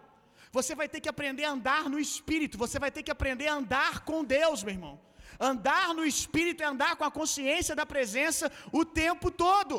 Você 0.56 0.72
vai 0.80 0.88
ter 0.92 1.00
que 1.02 1.10
aprender 1.14 1.44
a 1.48 1.50
andar 1.56 1.84
no 1.92 1.98
Espírito. 2.06 2.62
Você 2.64 2.78
vai 2.84 2.90
ter 2.96 3.02
que 3.06 3.14
aprender 3.16 3.48
a 3.48 3.56
andar 3.60 3.94
com 4.08 4.24
Deus, 4.38 4.62
meu 4.66 4.74
irmão. 4.76 4.94
Andar 5.50 5.88
no 5.98 6.04
Espírito 6.12 6.62
é 6.62 6.66
andar 6.66 6.92
com 6.96 7.04
a 7.08 7.16
consciência 7.18 7.76
da 7.80 7.84
presença 7.94 8.50
o 8.80 8.84
tempo 9.02 9.30
todo. 9.44 9.74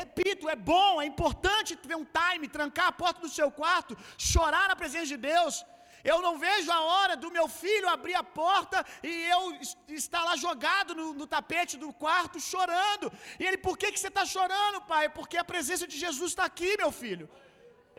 Repito, 0.00 0.50
é 0.54 0.56
bom, 0.72 1.00
é 1.00 1.06
importante 1.12 1.76
ter 1.76 1.96
um 2.02 2.06
time, 2.20 2.54
trancar 2.58 2.88
a 2.88 2.98
porta 3.02 3.20
do 3.24 3.34
seu 3.38 3.48
quarto, 3.60 3.96
chorar 4.32 4.66
na 4.68 4.76
presença 4.82 5.06
de 5.14 5.18
Deus, 5.30 5.64
eu 6.04 6.20
não 6.26 6.34
vejo 6.38 6.70
a 6.70 6.80
hora 6.90 7.14
do 7.16 7.30
meu 7.36 7.46
filho 7.48 7.88
abrir 7.88 8.14
a 8.14 8.22
porta 8.22 8.78
e 9.02 9.12
eu 9.34 9.40
estar 9.88 10.22
lá 10.28 10.36
jogado 10.36 10.94
no, 10.98 11.06
no 11.20 11.26
tapete 11.26 11.78
do 11.84 11.90
quarto 12.04 12.38
chorando. 12.52 13.10
E 13.40 13.44
ele, 13.46 13.58
por 13.66 13.78
que, 13.78 13.90
que 13.92 14.00
você 14.00 14.08
está 14.08 14.24
chorando, 14.34 14.82
pai? 14.82 15.08
Porque 15.08 15.38
a 15.38 15.50
presença 15.52 15.86
de 15.92 15.96
Jesus 16.04 16.32
está 16.32 16.44
aqui, 16.44 16.76
meu 16.76 16.92
filho. 16.92 17.26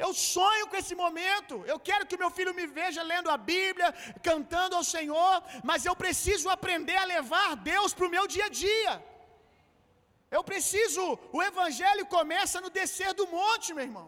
Eu 0.04 0.13
sonho 0.13 0.68
com 0.68 0.78
esse 0.82 0.94
momento. 1.04 1.63
Eu 1.65 1.80
quero 1.80 2.06
que 2.06 2.22
meu 2.24 2.30
filho 2.38 2.54
me 2.60 2.68
veja 2.80 3.02
lendo 3.02 3.30
a 3.36 3.38
Bíblia, 3.38 3.89
cantando 4.30 4.76
ao 4.76 4.84
Senhor, 4.96 5.36
mas 5.63 5.86
eu 5.86 5.96
preciso 5.96 6.48
aprender 6.50 6.98
a 6.98 7.06
levar 7.15 7.56
Deus 7.74 7.94
para 7.94 8.08
o 8.08 8.13
meu 8.15 8.28
dia 8.36 8.46
a 8.46 8.50
dia. 8.65 8.94
Eu 10.30 10.44
preciso, 10.52 11.04
o 11.32 11.41
evangelho 11.41 12.06
começa 12.18 12.60
no 12.65 12.70
descer 12.70 13.13
do 13.13 13.28
monte, 13.28 13.74
meu 13.74 13.86
irmão. 13.89 14.08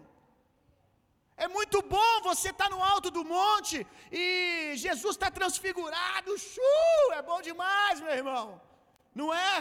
É 1.45 1.47
muito 1.57 1.79
bom 1.95 2.13
você 2.29 2.49
estar 2.49 2.67
tá 2.67 2.73
no 2.75 2.81
alto 2.93 3.09
do 3.17 3.23
monte 3.23 3.77
e 4.11 4.73
Jesus 4.85 5.13
está 5.15 5.29
transfigurado, 5.39 6.37
chu, 6.51 6.71
é 7.19 7.21
bom 7.21 7.39
demais, 7.49 8.01
meu 8.05 8.15
irmão. 8.21 8.45
Não 9.19 9.29
é? 9.49 9.53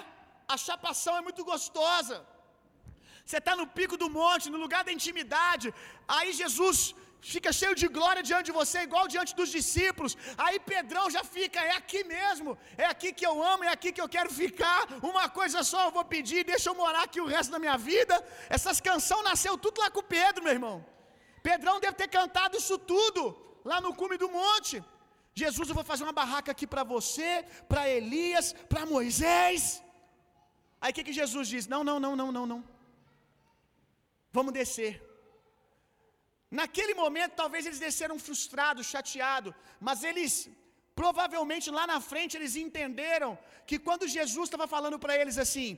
A 0.55 0.57
chapação 0.57 1.15
é 1.19 1.23
muito 1.29 1.45
gostosa. 1.53 2.17
Você 3.25 3.39
está 3.43 3.55
no 3.61 3.67
pico 3.79 3.97
do 4.03 4.09
monte, 4.09 4.53
no 4.55 4.63
lugar 4.65 4.83
da 4.85 4.93
intimidade. 4.99 5.69
Aí 6.17 6.33
Jesus 6.43 6.79
fica 7.33 7.53
cheio 7.61 7.75
de 7.83 7.87
glória 7.97 8.23
diante 8.29 8.47
de 8.51 8.57
você, 8.61 8.79
igual 8.89 9.07
diante 9.15 9.35
dos 9.41 9.51
discípulos. 9.59 10.17
Aí 10.45 10.57
Pedrão 10.73 11.07
já 11.17 11.23
fica, 11.37 11.61
é 11.61 11.73
aqui 11.81 12.03
mesmo, 12.17 12.57
é 12.85 12.87
aqui 12.95 13.13
que 13.19 13.27
eu 13.31 13.37
amo, 13.53 13.65
é 13.65 13.73
aqui 13.77 13.91
que 13.97 14.05
eu 14.05 14.11
quero 14.17 14.31
ficar. 14.43 14.81
Uma 15.13 15.29
coisa 15.29 15.63
só 15.73 15.81
eu 15.87 15.95
vou 15.99 16.07
pedir, 16.17 16.45
deixa 16.53 16.71
eu 16.71 16.77
morar 16.83 17.03
aqui 17.09 17.21
o 17.21 17.31
resto 17.37 17.51
da 17.51 17.59
minha 17.59 17.77
vida. 17.77 18.17
Essas 18.49 18.81
canções 18.81 19.25
nasceu 19.31 19.57
tudo 19.59 19.81
lá 19.83 19.91
com 19.91 20.03
Pedro, 20.19 20.45
meu 20.45 20.55
irmão. 20.59 20.96
Pedrão 21.49 21.75
deve 21.85 21.97
ter 22.03 22.11
cantado 22.19 22.55
isso 22.61 22.77
tudo 22.93 23.23
lá 23.71 23.79
no 23.85 23.93
cume 23.99 24.17
do 24.23 24.29
monte. 24.39 24.77
Jesus, 25.41 25.67
eu 25.69 25.77
vou 25.79 25.85
fazer 25.91 26.05
uma 26.07 26.19
barraca 26.21 26.51
aqui 26.53 26.67
para 26.73 26.85
você, 26.95 27.31
para 27.71 27.83
Elias, 27.99 28.47
para 28.71 28.89
Moisés. 28.95 29.63
Aí 30.81 30.91
o 30.91 30.95
que, 30.97 31.05
que 31.09 31.19
Jesus 31.21 31.47
diz? 31.55 31.65
Não, 31.75 31.83
não, 31.89 31.99
não, 32.05 32.15
não, 32.21 32.31
não, 32.37 32.47
não. 32.53 32.61
Vamos 34.37 34.55
descer. 34.61 34.93
Naquele 36.61 36.95
momento, 37.03 37.39
talvez 37.43 37.63
eles 37.67 37.83
desceram 37.87 38.17
frustrados, 38.27 38.91
chateados, 38.95 39.55
mas 39.89 40.03
eles, 40.11 40.33
provavelmente 41.03 41.69
lá 41.79 41.85
na 41.93 42.01
frente, 42.11 42.37
eles 42.39 42.57
entenderam 42.65 43.31
que 43.69 43.79
quando 43.87 44.15
Jesus 44.17 44.47
estava 44.47 44.67
falando 44.75 44.99
para 45.05 45.17
eles 45.21 45.39
assim: 45.45 45.69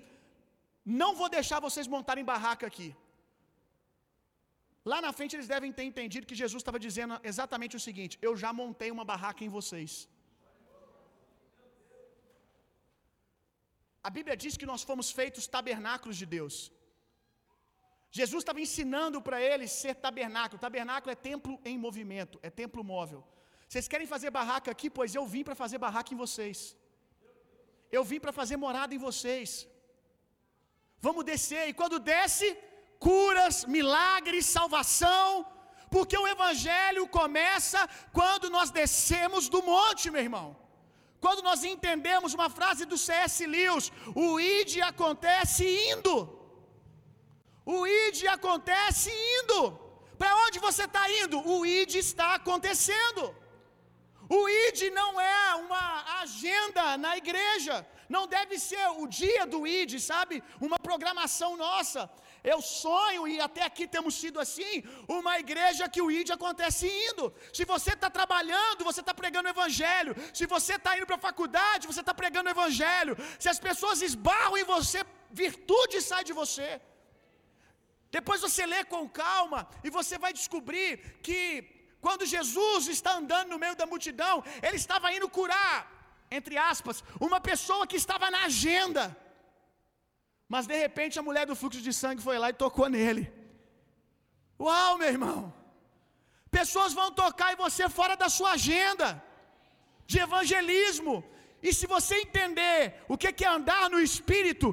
Não 1.03 1.13
vou 1.21 1.29
deixar 1.37 1.61
vocês 1.69 1.93
montarem 1.97 2.31
barraca 2.33 2.67
aqui. 2.73 2.91
Lá 4.91 4.99
na 5.05 5.13
frente 5.17 5.35
eles 5.37 5.49
devem 5.55 5.71
ter 5.79 5.85
entendido 5.91 6.29
que 6.31 6.41
Jesus 6.43 6.61
estava 6.63 6.79
dizendo 6.87 7.15
exatamente 7.31 7.75
o 7.79 7.83
seguinte: 7.87 8.15
Eu 8.29 8.33
já 8.43 8.51
montei 8.61 8.91
uma 8.97 9.07
barraca 9.13 9.43
em 9.47 9.53
vocês. 9.59 9.93
A 14.09 14.11
Bíblia 14.17 14.37
diz 14.43 14.55
que 14.61 14.69
nós 14.71 14.83
fomos 14.89 15.09
feitos 15.19 15.47
tabernáculos 15.57 16.17
de 16.21 16.27
Deus. 16.37 16.57
Jesus 18.19 18.43
estava 18.43 18.61
ensinando 18.67 19.19
para 19.27 19.39
eles 19.51 19.71
ser 19.83 19.95
tabernáculo. 20.07 20.63
Tabernáculo 20.67 21.13
é 21.15 21.19
templo 21.31 21.55
em 21.71 21.77
movimento, 21.87 22.39
é 22.49 22.51
templo 22.63 22.83
móvel. 22.93 23.23
Vocês 23.69 23.89
querem 23.93 24.09
fazer 24.15 24.31
barraca 24.39 24.71
aqui? 24.75 24.89
Pois 24.99 25.15
eu 25.19 25.25
vim 25.35 25.45
para 25.49 25.57
fazer 25.63 25.79
barraca 25.87 26.13
em 26.15 26.21
vocês. 26.25 26.59
Eu 27.97 28.03
vim 28.11 28.21
para 28.25 28.33
fazer 28.41 28.57
morada 28.65 28.95
em 28.97 29.03
vocês. 29.09 29.51
Vamos 31.07 31.25
descer. 31.33 31.65
E 31.69 31.75
quando 31.81 31.99
desce, 32.15 32.49
curas, 32.99 33.65
milagres, 33.65 34.47
salvação, 34.47 35.47
porque 35.91 36.17
o 36.19 36.29
evangelho 36.29 37.05
começa 37.09 37.89
quando 38.13 38.51
nós 38.51 38.71
descemos 38.71 39.49
do 39.49 39.63
monte, 39.63 40.11
meu 40.11 40.23
irmão. 40.23 40.49
Quando 41.21 41.43
nós 41.43 41.65
entendemos 41.65 42.35
uma 42.35 42.49
frase 42.49 42.85
do 42.85 42.97
C.S. 42.97 43.45
Lewis, 43.47 43.91
o 44.15 44.39
id 44.39 44.81
acontece 44.93 45.65
indo. 45.93 46.15
O 47.65 47.87
id 47.87 48.25
acontece 48.27 49.11
indo. 49.39 49.61
Para 50.17 50.35
onde 50.45 50.59
você 50.59 50.85
está 50.85 51.05
indo? 51.23 51.39
O 51.55 51.67
id 51.67 51.95
está 51.97 52.35
acontecendo. 52.35 53.35
O 54.29 54.49
id 54.49 54.91
não 54.93 55.21
é 55.21 55.55
uma 55.55 56.21
agenda 56.21 56.97
na 56.97 57.17
igreja. 57.17 57.87
Não 58.09 58.27
deve 58.27 58.59
ser 58.59 58.87
o 59.03 59.07
dia 59.07 59.45
do 59.47 59.67
id, 59.67 59.99
sabe? 59.99 60.43
Uma 60.61 60.79
programação 60.79 61.57
nossa. 61.57 62.11
Eu 62.43 62.61
sonho, 62.63 63.27
e 63.27 63.41
até 63.41 63.63
aqui 63.63 63.87
temos 63.87 64.15
sido 64.15 64.39
assim, 64.39 64.83
uma 65.09 65.39
igreja 65.39 65.89
que 65.89 66.03
o 66.03 66.11
ID 66.11 66.31
acontece 66.31 66.87
indo. 66.87 67.33
Se 67.53 67.65
você 67.65 67.93
está 67.95 68.09
trabalhando, 68.09 68.85
você 68.85 69.01
está 69.01 69.15
pregando 69.15 69.49
o 69.49 69.55
Evangelho. 69.57 70.15
Se 70.33 70.47
você 70.47 70.75
está 70.75 70.97
indo 70.97 71.07
para 71.07 71.17
a 71.17 71.27
faculdade, 71.31 71.87
você 71.87 72.01
está 72.01 72.15
pregando 72.15 72.49
o 72.49 72.55
Evangelho. 72.57 73.17
Se 73.39 73.49
as 73.49 73.59
pessoas 73.59 74.03
esbarram 74.03 74.57
em 74.57 74.65
você, 74.65 75.05
virtude 75.31 76.01
sai 76.01 76.23
de 76.25 76.33
você. 76.33 76.81
Depois 78.11 78.41
você 78.41 78.65
lê 78.65 78.85
com 78.85 79.09
calma 79.09 79.69
e 79.85 79.91
você 79.91 80.17
vai 80.19 80.33
descobrir 80.33 81.21
que 81.23 81.43
quando 82.01 82.25
Jesus 82.25 82.89
está 82.89 83.13
andando 83.17 83.51
no 83.51 83.59
meio 83.59 83.77
da 83.77 83.87
multidão, 83.87 84.43
ele 84.63 84.77
estava 84.77 85.13
indo 85.13 85.29
curar, 85.29 85.77
entre 86.31 86.57
aspas, 86.57 87.03
uma 87.21 87.41
pessoa 87.41 87.87
que 87.87 87.97
estava 87.97 88.31
na 88.31 88.45
agenda. 88.45 89.05
Mas 90.55 90.67
de 90.71 90.77
repente 90.85 91.19
a 91.19 91.27
mulher 91.29 91.45
do 91.47 91.57
fluxo 91.61 91.81
de 91.87 91.93
sangue 91.93 92.27
foi 92.29 92.37
lá 92.43 92.49
e 92.51 92.61
tocou 92.65 92.89
nele. 92.97 93.25
Uau, 94.67 94.93
meu 95.01 95.11
irmão! 95.17 95.41
Pessoas 96.59 96.93
vão 97.01 97.09
tocar 97.23 97.49
em 97.53 97.61
você 97.65 97.85
fora 97.99 98.15
da 98.23 98.29
sua 98.37 98.53
agenda 98.59 99.09
de 100.11 100.19
evangelismo. 100.27 101.17
E 101.67 101.71
se 101.79 101.87
você 101.95 102.15
entender 102.25 102.79
o 103.13 103.19
que 103.21 103.45
é 103.45 103.49
andar 103.57 103.85
no 103.95 104.01
Espírito, 104.09 104.69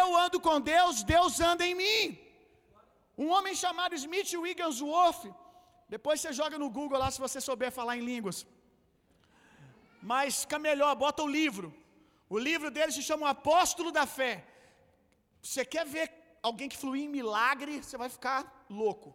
eu 0.00 0.06
ando 0.24 0.38
com 0.46 0.56
Deus, 0.74 1.02
Deus 1.14 1.40
anda 1.50 1.64
em 1.70 1.74
mim. 1.82 2.02
Um 3.22 3.28
homem 3.34 3.54
chamado 3.62 3.94
Smith 4.02 4.32
Wigglesworth, 4.42 5.24
depois 5.94 6.20
você 6.20 6.32
joga 6.40 6.56
no 6.62 6.70
Google 6.78 7.00
lá 7.02 7.10
se 7.10 7.24
você 7.26 7.40
souber 7.48 7.70
falar 7.78 7.96
em 7.96 8.04
línguas. 8.10 8.38
Mas 10.10 10.42
fica 10.42 10.58
melhor, 10.68 10.92
bota 11.04 11.22
o 11.22 11.32
livro. 11.40 11.68
O 12.36 12.38
livro 12.48 12.70
dele 12.76 12.92
se 12.96 13.02
chama 13.08 13.26
o 13.26 13.32
Apóstolo 13.36 13.90
da 13.98 14.06
Fé. 14.18 14.34
Você 15.42 15.64
quer 15.64 15.84
ver 15.86 16.06
alguém 16.42 16.68
que 16.68 16.80
flui 16.82 17.00
em 17.02 17.14
milagre, 17.18 17.82
você 17.82 17.96
vai 17.96 18.08
ficar 18.16 18.40
louco. 18.68 19.10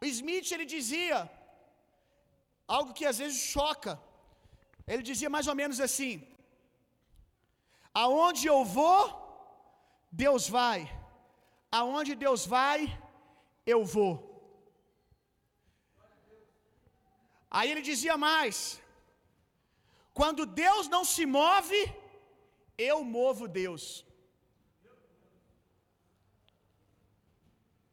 O 0.00 0.04
Smith 0.04 0.50
ele 0.50 0.66
dizia 0.76 1.30
algo 2.76 2.94
que 2.98 3.06
às 3.10 3.18
vezes 3.22 3.38
choca. 3.54 3.92
Ele 4.86 5.02
dizia 5.10 5.30
mais 5.36 5.46
ou 5.46 5.54
menos 5.54 5.78
assim: 5.86 6.12
Aonde 8.02 8.46
eu 8.46 8.64
vou, 8.64 9.02
Deus 10.24 10.48
vai. 10.48 10.78
Aonde 11.70 12.14
Deus 12.24 12.44
vai, 12.56 12.78
eu 13.74 13.84
vou. 13.84 14.14
Aí 17.50 17.70
ele 17.70 17.82
dizia 17.90 18.16
mais: 18.16 18.80
Quando 20.14 20.46
Deus 20.46 20.88
não 20.88 21.04
se 21.04 21.26
move, 21.26 21.80
eu 22.78 22.98
movo 23.04 23.46
Deus. 23.62 23.86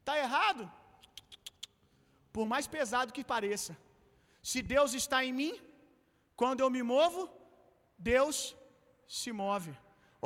Está 0.07 0.19
errado? 0.25 0.63
Por 2.35 2.45
mais 2.51 2.65
pesado 2.75 3.15
que 3.15 3.23
pareça. 3.31 3.71
Se 4.49 4.59
Deus 4.73 4.91
está 4.99 5.17
em 5.25 5.33
mim, 5.39 5.53
quando 6.41 6.61
eu 6.63 6.69
me 6.75 6.81
movo, 6.91 7.21
Deus 8.11 8.37
se 9.15 9.31
move. 9.41 9.73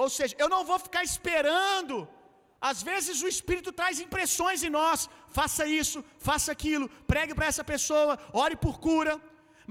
Ou 0.01 0.07
seja, 0.17 0.35
eu 0.43 0.49
não 0.53 0.61
vou 0.69 0.77
ficar 0.85 1.03
esperando. 1.09 1.95
Às 2.69 2.83
vezes 2.89 3.23
o 3.23 3.31
Espírito 3.33 3.71
traz 3.79 4.03
impressões 4.05 4.61
em 4.67 4.71
nós. 4.79 5.09
Faça 5.39 5.65
isso, 5.81 6.05
faça 6.27 6.51
aquilo, 6.55 6.87
pregue 7.13 7.33
para 7.37 7.49
essa 7.51 7.65
pessoa, 7.73 8.19
ore 8.43 8.57
por 8.65 8.77
cura. 8.87 9.15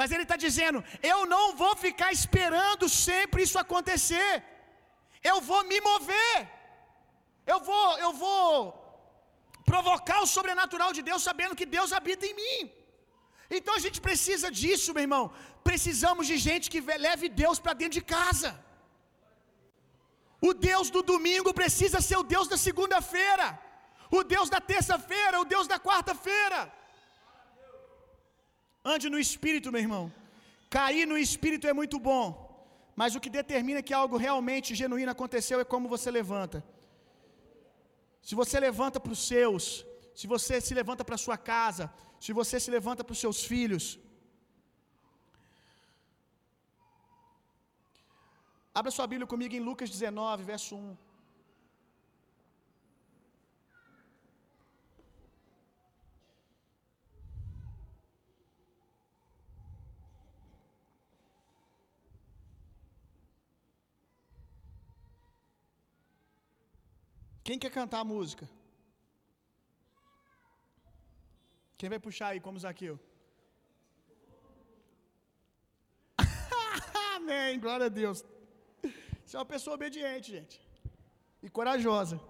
Mas 0.01 0.11
ele 0.11 0.27
está 0.29 0.39
dizendo: 0.47 0.83
eu 1.13 1.21
não 1.35 1.47
vou 1.63 1.75
ficar 1.87 2.11
esperando 2.19 2.89
sempre 2.89 3.45
isso 3.47 3.61
acontecer. 3.65 4.33
Eu 5.33 5.39
vou 5.53 5.63
me 5.71 5.81
mover. 5.91 6.37
Eu 7.53 7.61
vou, 7.71 7.89
eu 8.07 8.13
vou 8.25 8.80
provocar 9.73 10.21
o 10.23 10.31
sobrenatural 10.35 10.93
de 10.97 11.03
Deus 11.09 11.23
sabendo 11.29 11.59
que 11.61 11.67
Deus 11.77 11.93
habita 11.99 12.27
em 12.27 12.35
mim. 12.43 12.59
Então 13.59 13.75
a 13.75 13.83
gente 13.85 14.01
precisa 14.09 14.49
disso, 14.51 14.95
meu 14.95 15.05
irmão. 15.09 15.25
Precisamos 15.69 16.27
de 16.31 16.37
gente 16.49 16.71
que 16.73 16.81
leve 16.81 17.29
Deus 17.29 17.59
para 17.59 17.79
dentro 17.81 17.99
de 18.01 18.05
casa. 18.17 18.51
O 20.49 20.53
Deus 20.69 20.89
do 20.95 21.03
domingo 21.13 21.53
precisa 21.61 22.01
ser 22.09 22.19
o 22.23 22.29
Deus 22.35 22.47
da 22.53 22.59
segunda-feira, 22.67 23.47
o 24.19 24.23
Deus 24.35 24.49
da 24.55 24.61
terça-feira, 24.73 25.41
o 25.41 25.45
Deus 25.55 25.67
da 25.73 25.79
quarta-feira. 25.89 26.61
Ande 28.93 29.09
no 29.11 29.19
espírito, 29.19 29.71
meu 29.73 29.83
irmão. 29.87 30.05
Cair 30.71 31.07
no 31.07 31.19
espírito 31.27 31.67
é 31.73 31.75
muito 31.81 31.99
bom, 31.99 32.29
mas 33.01 33.15
o 33.15 33.21
que 33.21 33.37
determina 33.41 33.83
que 33.87 33.93
algo 34.03 34.17
realmente 34.17 34.75
genuíno 34.83 35.11
aconteceu 35.11 35.59
é 35.61 35.65
como 35.73 35.93
você 35.95 36.11
levanta 36.11 36.65
se 38.29 38.35
você 38.41 38.57
levanta 38.69 38.99
para 39.05 39.13
os 39.17 39.23
seus, 39.33 39.65
se 40.15 40.27
você 40.27 40.61
se 40.61 40.75
levanta 40.81 41.05
para 41.05 41.17
sua 41.27 41.39
casa, 41.53 41.85
se 42.25 42.33
você 42.33 42.57
se 42.65 42.71
levanta 42.77 43.03
para 43.05 43.13
os 43.17 43.23
seus 43.25 43.39
filhos. 43.51 43.99
Abra 48.79 48.91
sua 48.97 49.07
Bíblia 49.07 49.27
comigo 49.27 49.55
em 49.55 49.61
Lucas 49.69 49.91
19, 49.91 50.45
verso 50.45 50.77
1. 50.77 50.97
Quem 67.43 67.59
quer 67.59 67.71
cantar 67.71 68.01
a 68.01 68.05
música? 68.05 68.49
Quem 71.79 71.89
vai 71.89 71.99
puxar 71.99 72.29
aí 72.29 72.41
como 72.41 72.59
Zaqueu? 72.59 72.99
Amém, 77.17 77.59
glória 77.59 77.87
a 77.87 77.89
Deus. 77.89 78.25
Você 79.25 79.37
é 79.37 79.39
uma 79.39 79.47
pessoa 79.47 79.77
obediente, 79.77 80.33
gente. 80.33 80.61
E 81.43 81.49
corajosa. 81.49 82.21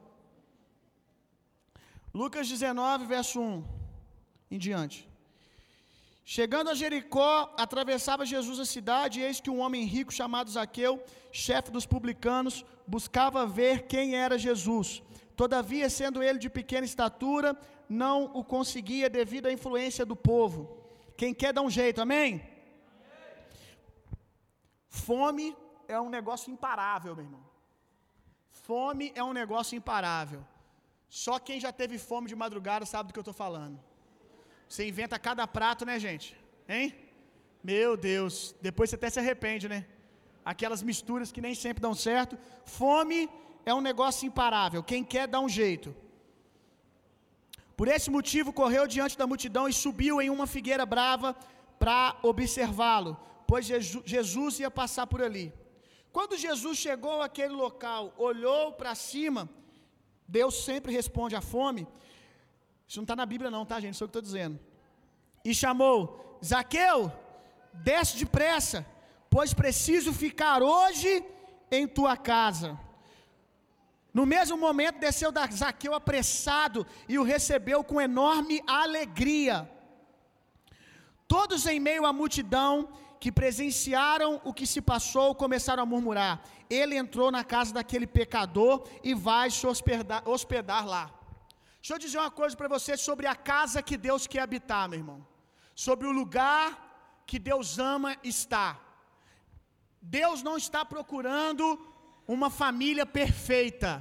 Lucas 2.15 2.49
19, 2.49 3.07
verso 3.07 3.41
1 3.41 3.65
em 4.51 4.59
diante. 4.59 5.10
Chegando 6.35 6.71
a 6.71 6.75
Jericó, 6.81 7.53
atravessava 7.59 8.25
Jesus 8.25 8.61
a 8.61 8.65
cidade, 8.65 9.19
e 9.19 9.23
eis 9.25 9.41
que 9.41 9.51
um 9.51 9.59
homem 9.59 9.85
rico 9.85 10.13
chamado 10.13 10.49
Zaqueu, 10.49 11.03
chefe 11.33 11.73
dos 11.73 11.87
publicanos, 11.93 12.65
buscava 12.87 13.45
ver 13.45 13.89
quem 13.89 14.15
era 14.15 14.39
Jesus. 14.39 15.03
Todavia, 15.35 15.91
sendo 15.91 16.23
ele 16.23 16.39
de 16.39 16.49
pequena 16.49 16.87
estatura, 16.87 17.59
não 17.89 18.31
o 18.33 18.45
conseguia 18.45 19.11
devido 19.11 19.47
à 19.47 19.53
influência 19.53 20.07
do 20.07 20.15
povo. 20.15 20.61
Quem 21.17 21.35
quer 21.35 21.53
dar 21.53 21.63
um 21.63 21.75
jeito, 21.81 22.01
amém? 22.01 22.41
Fome 24.89 25.57
é 25.89 26.01
um 26.01 26.09
negócio 26.09 26.49
imparável, 26.53 27.17
meu 27.17 27.25
irmão. 27.25 27.45
Fome 28.53 29.11
é 29.17 29.25
um 29.25 29.33
negócio 29.33 29.77
imparável. 29.77 30.47
Só 31.09 31.41
quem 31.41 31.59
já 31.59 31.73
teve 31.73 31.99
fome 31.99 32.29
de 32.29 32.37
madrugada 32.37 32.87
sabe 32.87 33.09
do 33.09 33.13
que 33.13 33.19
eu 33.19 33.29
estou 33.29 33.35
falando. 33.35 33.90
Você 34.71 34.87
inventa 34.87 35.19
cada 35.19 35.45
prato, 35.49 35.85
né, 35.85 35.99
gente? 35.99 36.27
Hein? 36.69 36.95
Meu 37.71 37.97
Deus, 37.97 38.55
depois 38.63 38.89
você 38.89 38.95
até 38.99 39.11
se 39.11 39.19
arrepende, 39.19 39.69
né? 39.69 39.85
Aquelas 40.53 40.81
misturas 40.91 41.33
que 41.33 41.41
nem 41.47 41.57
sempre 41.57 41.83
dão 41.87 41.93
certo. 41.93 42.39
Fome 42.65 43.29
é 43.67 43.75
um 43.75 43.81
negócio 43.81 44.29
imparável. 44.29 44.81
Quem 44.91 45.03
quer 45.03 45.27
dá 45.27 45.41
um 45.41 45.49
jeito. 45.49 45.93
Por 47.77 47.89
esse 47.89 48.09
motivo, 48.17 48.53
correu 48.53 48.87
diante 48.87 49.19
da 49.19 49.27
multidão 49.27 49.69
e 49.69 49.73
subiu 49.73 50.23
em 50.23 50.31
uma 50.31 50.47
figueira 50.47 50.87
brava 50.87 51.35
para 51.77 52.17
observá-lo, 52.23 53.19
pois 53.49 53.67
Jesus 53.67 54.61
ia 54.61 54.71
passar 54.71 55.07
por 55.09 55.21
ali. 55.21 55.53
Quando 56.13 56.39
Jesus 56.47 56.79
chegou 56.79 57.21
àquele 57.23 57.55
local, 57.55 58.15
olhou 58.17 58.73
para 58.75 58.95
cima, 58.95 59.51
Deus 60.29 60.65
sempre 60.65 60.93
responde 60.93 61.35
à 61.35 61.41
fome. 61.41 61.89
Isso 62.91 62.99
não 62.99 63.05
está 63.05 63.15
na 63.15 63.25
Bíblia, 63.25 63.53
não, 63.53 63.65
tá, 63.65 63.79
gente? 63.79 63.97
Sou 63.97 64.07
o 64.07 64.09
que 64.09 64.19
estou 64.19 64.21
dizendo. 64.21 64.59
E 65.45 65.55
chamou: 65.55 66.41
Zaqueu, 66.45 67.13
desce 67.73 68.17
depressa, 68.17 68.85
pois 69.31 69.55
preciso 69.55 70.13
ficar 70.13 70.61
hoje 70.61 71.25
em 71.71 71.87
tua 71.87 72.17
casa. 72.17 72.77
No 74.13 74.27
mesmo 74.27 74.57
momento, 74.57 74.99
desceu 74.99 75.31
da 75.31 75.47
Zaqueu 75.47 75.95
apressado 75.95 76.85
e 77.09 77.17
o 77.17 77.23
recebeu 77.23 77.85
com 77.85 78.01
enorme 78.01 78.61
alegria. 78.67 79.71
Todos 81.29 81.67
em 81.67 81.79
meio 81.79 82.05
à 82.05 82.13
multidão 82.13 82.89
que 83.21 83.31
presenciaram 83.31 84.41
o 84.43 84.53
que 84.53 84.67
se 84.67 84.81
passou 84.81 85.33
começaram 85.33 85.85
a 85.85 85.87
murmurar: 85.87 86.43
Ele 86.69 86.97
entrou 86.97 87.31
na 87.31 87.45
casa 87.45 87.73
daquele 87.73 88.09
pecador 88.09 88.85
e 89.05 89.15
vai 89.15 89.49
se 89.49 89.65
hospedar, 89.65 90.29
hospedar 90.29 90.85
lá. 90.85 91.20
Deixa 91.81 91.95
eu 91.95 91.99
dizer 92.05 92.19
uma 92.19 92.31
coisa 92.31 92.55
para 92.61 92.69
você 92.69 92.97
sobre 93.09 93.27
a 93.27 93.35
casa 93.35 93.83
que 93.89 93.97
Deus 93.97 94.27
quer 94.27 94.43
habitar, 94.43 94.89
meu 94.89 94.99
irmão. 94.99 95.27
Sobre 95.75 96.07
o 96.07 96.13
lugar 96.21 96.67
que 97.27 97.39
Deus 97.39 97.79
ama 97.79 98.17
estar. 98.23 98.73
Deus 100.01 100.43
não 100.43 100.57
está 100.57 100.85
procurando 100.85 101.67
uma 102.27 102.51
família 102.51 103.07
perfeita. 103.07 103.93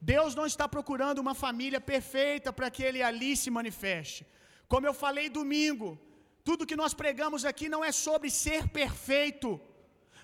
Deus 0.00 0.34
não 0.38 0.46
está 0.52 0.66
procurando 0.68 1.18
uma 1.24 1.34
família 1.34 1.80
perfeita 1.80 2.52
para 2.52 2.70
que 2.70 2.82
Ele 2.82 3.02
ali 3.02 3.36
se 3.36 3.50
manifeste. 3.50 4.26
Como 4.72 4.86
eu 4.86 4.94
falei 4.94 5.28
domingo, 5.28 5.88
tudo 6.44 6.66
que 6.70 6.80
nós 6.82 6.94
pregamos 7.02 7.44
aqui 7.44 7.68
não 7.68 7.84
é 7.84 7.92
sobre 7.92 8.30
ser 8.30 8.68
perfeito, 8.68 9.60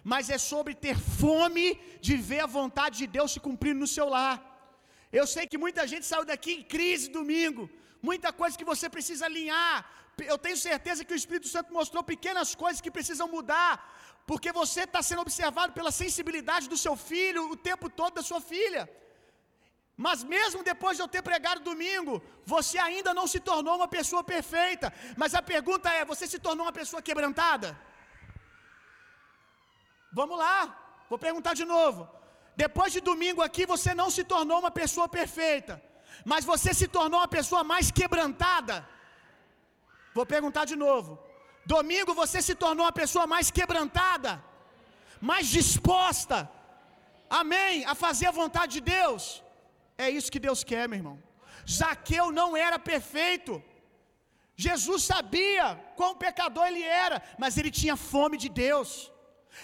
mas 0.03 0.31
é 0.31 0.39
sobre 0.39 0.75
ter 0.75 0.99
fome 0.99 1.67
de 2.01 2.17
ver 2.17 2.41
a 2.41 2.53
vontade 2.59 2.99
de 2.99 3.07
Deus 3.07 3.33
se 3.33 3.41
cumprir 3.41 3.75
no 3.75 3.87
seu 3.87 4.09
lar. 4.09 4.37
Eu 5.13 5.27
sei 5.27 5.47
que 5.47 5.59
muita 5.59 5.87
gente 5.87 6.05
saiu 6.07 6.25
daqui 6.25 6.53
em 6.53 6.63
crise 6.63 7.09
domingo, 7.09 7.71
muita 8.03 8.33
coisa 8.33 8.59
que 8.59 8.71
você 8.73 8.89
precisa 8.97 9.25
alinhar. 9.27 9.77
Eu 10.33 10.37
tenho 10.37 10.57
certeza 10.57 11.05
que 11.05 11.13
o 11.13 11.21
Espírito 11.23 11.49
Santo 11.49 11.73
mostrou 11.73 12.03
pequenas 12.03 12.55
coisas 12.55 12.81
que 12.81 12.91
precisam 12.91 13.29
mudar, 13.29 13.73
porque 14.27 14.51
você 14.53 14.83
está 14.83 15.03
sendo 15.03 15.23
observado 15.23 15.73
pela 15.73 15.91
sensibilidade 15.91 16.69
do 16.69 16.77
seu 16.77 16.95
filho 16.97 17.51
o 17.51 17.57
tempo 17.57 17.89
todo 17.89 18.15
da 18.15 18.23
sua 18.23 18.41
filha. 18.41 18.83
Mas 19.97 20.23
mesmo 20.23 20.63
depois 20.63 20.97
de 20.97 21.03
eu 21.03 21.09
ter 21.09 21.23
pregado 21.23 21.61
domingo, 21.71 22.23
você 22.45 22.79
ainda 22.79 23.13
não 23.13 23.27
se 23.27 23.41
tornou 23.41 23.77
uma 23.77 23.89
pessoa 23.89 24.23
perfeita. 24.23 24.93
Mas 25.17 25.35
a 25.35 25.43
pergunta 25.43 25.91
é: 25.91 26.05
você 26.05 26.27
se 26.27 26.39
tornou 26.39 26.67
uma 26.67 26.77
pessoa 26.81 27.03
quebrantada? 27.09 27.77
Vamos 30.13 30.39
lá, 30.39 30.57
vou 31.09 31.19
perguntar 31.19 31.55
de 31.55 31.65
novo. 31.65 32.18
Depois 32.63 32.91
de 32.95 33.01
domingo 33.09 33.41
aqui, 33.47 33.65
você 33.73 33.91
não 34.01 34.09
se 34.15 34.23
tornou 34.33 34.59
uma 34.63 34.73
pessoa 34.81 35.09
perfeita, 35.17 35.75
mas 36.31 36.45
você 36.53 36.71
se 36.81 36.87
tornou 36.97 37.19
uma 37.21 37.33
pessoa 37.39 37.63
mais 37.73 37.87
quebrantada. 37.99 38.77
Vou 40.17 40.27
perguntar 40.35 40.65
de 40.71 40.77
novo. 40.87 41.11
Domingo 41.75 42.13
você 42.23 42.39
se 42.49 42.55
tornou 42.63 42.85
uma 42.87 42.97
pessoa 43.03 43.27
mais 43.35 43.49
quebrantada, 43.59 44.33
mais 45.31 45.47
disposta, 45.59 46.39
amém, 47.41 47.85
a 47.93 47.95
fazer 48.05 48.27
a 48.29 48.39
vontade 48.43 48.73
de 48.77 48.83
Deus. 48.99 49.25
É 50.05 50.09
isso 50.17 50.33
que 50.35 50.45
Deus 50.49 50.63
quer, 50.71 50.85
meu 50.89 50.99
irmão. 51.01 51.17
Zaqueu 51.79 52.27
não 52.41 52.51
era 52.69 52.79
perfeito. 52.93 53.53
Jesus 54.67 55.03
sabia 55.13 55.65
quão 55.99 56.13
pecador 56.25 56.67
ele 56.67 56.85
era, 57.05 57.19
mas 57.43 57.57
ele 57.59 57.73
tinha 57.81 57.97
fome 58.13 58.37
de 58.45 58.49
Deus. 58.65 58.91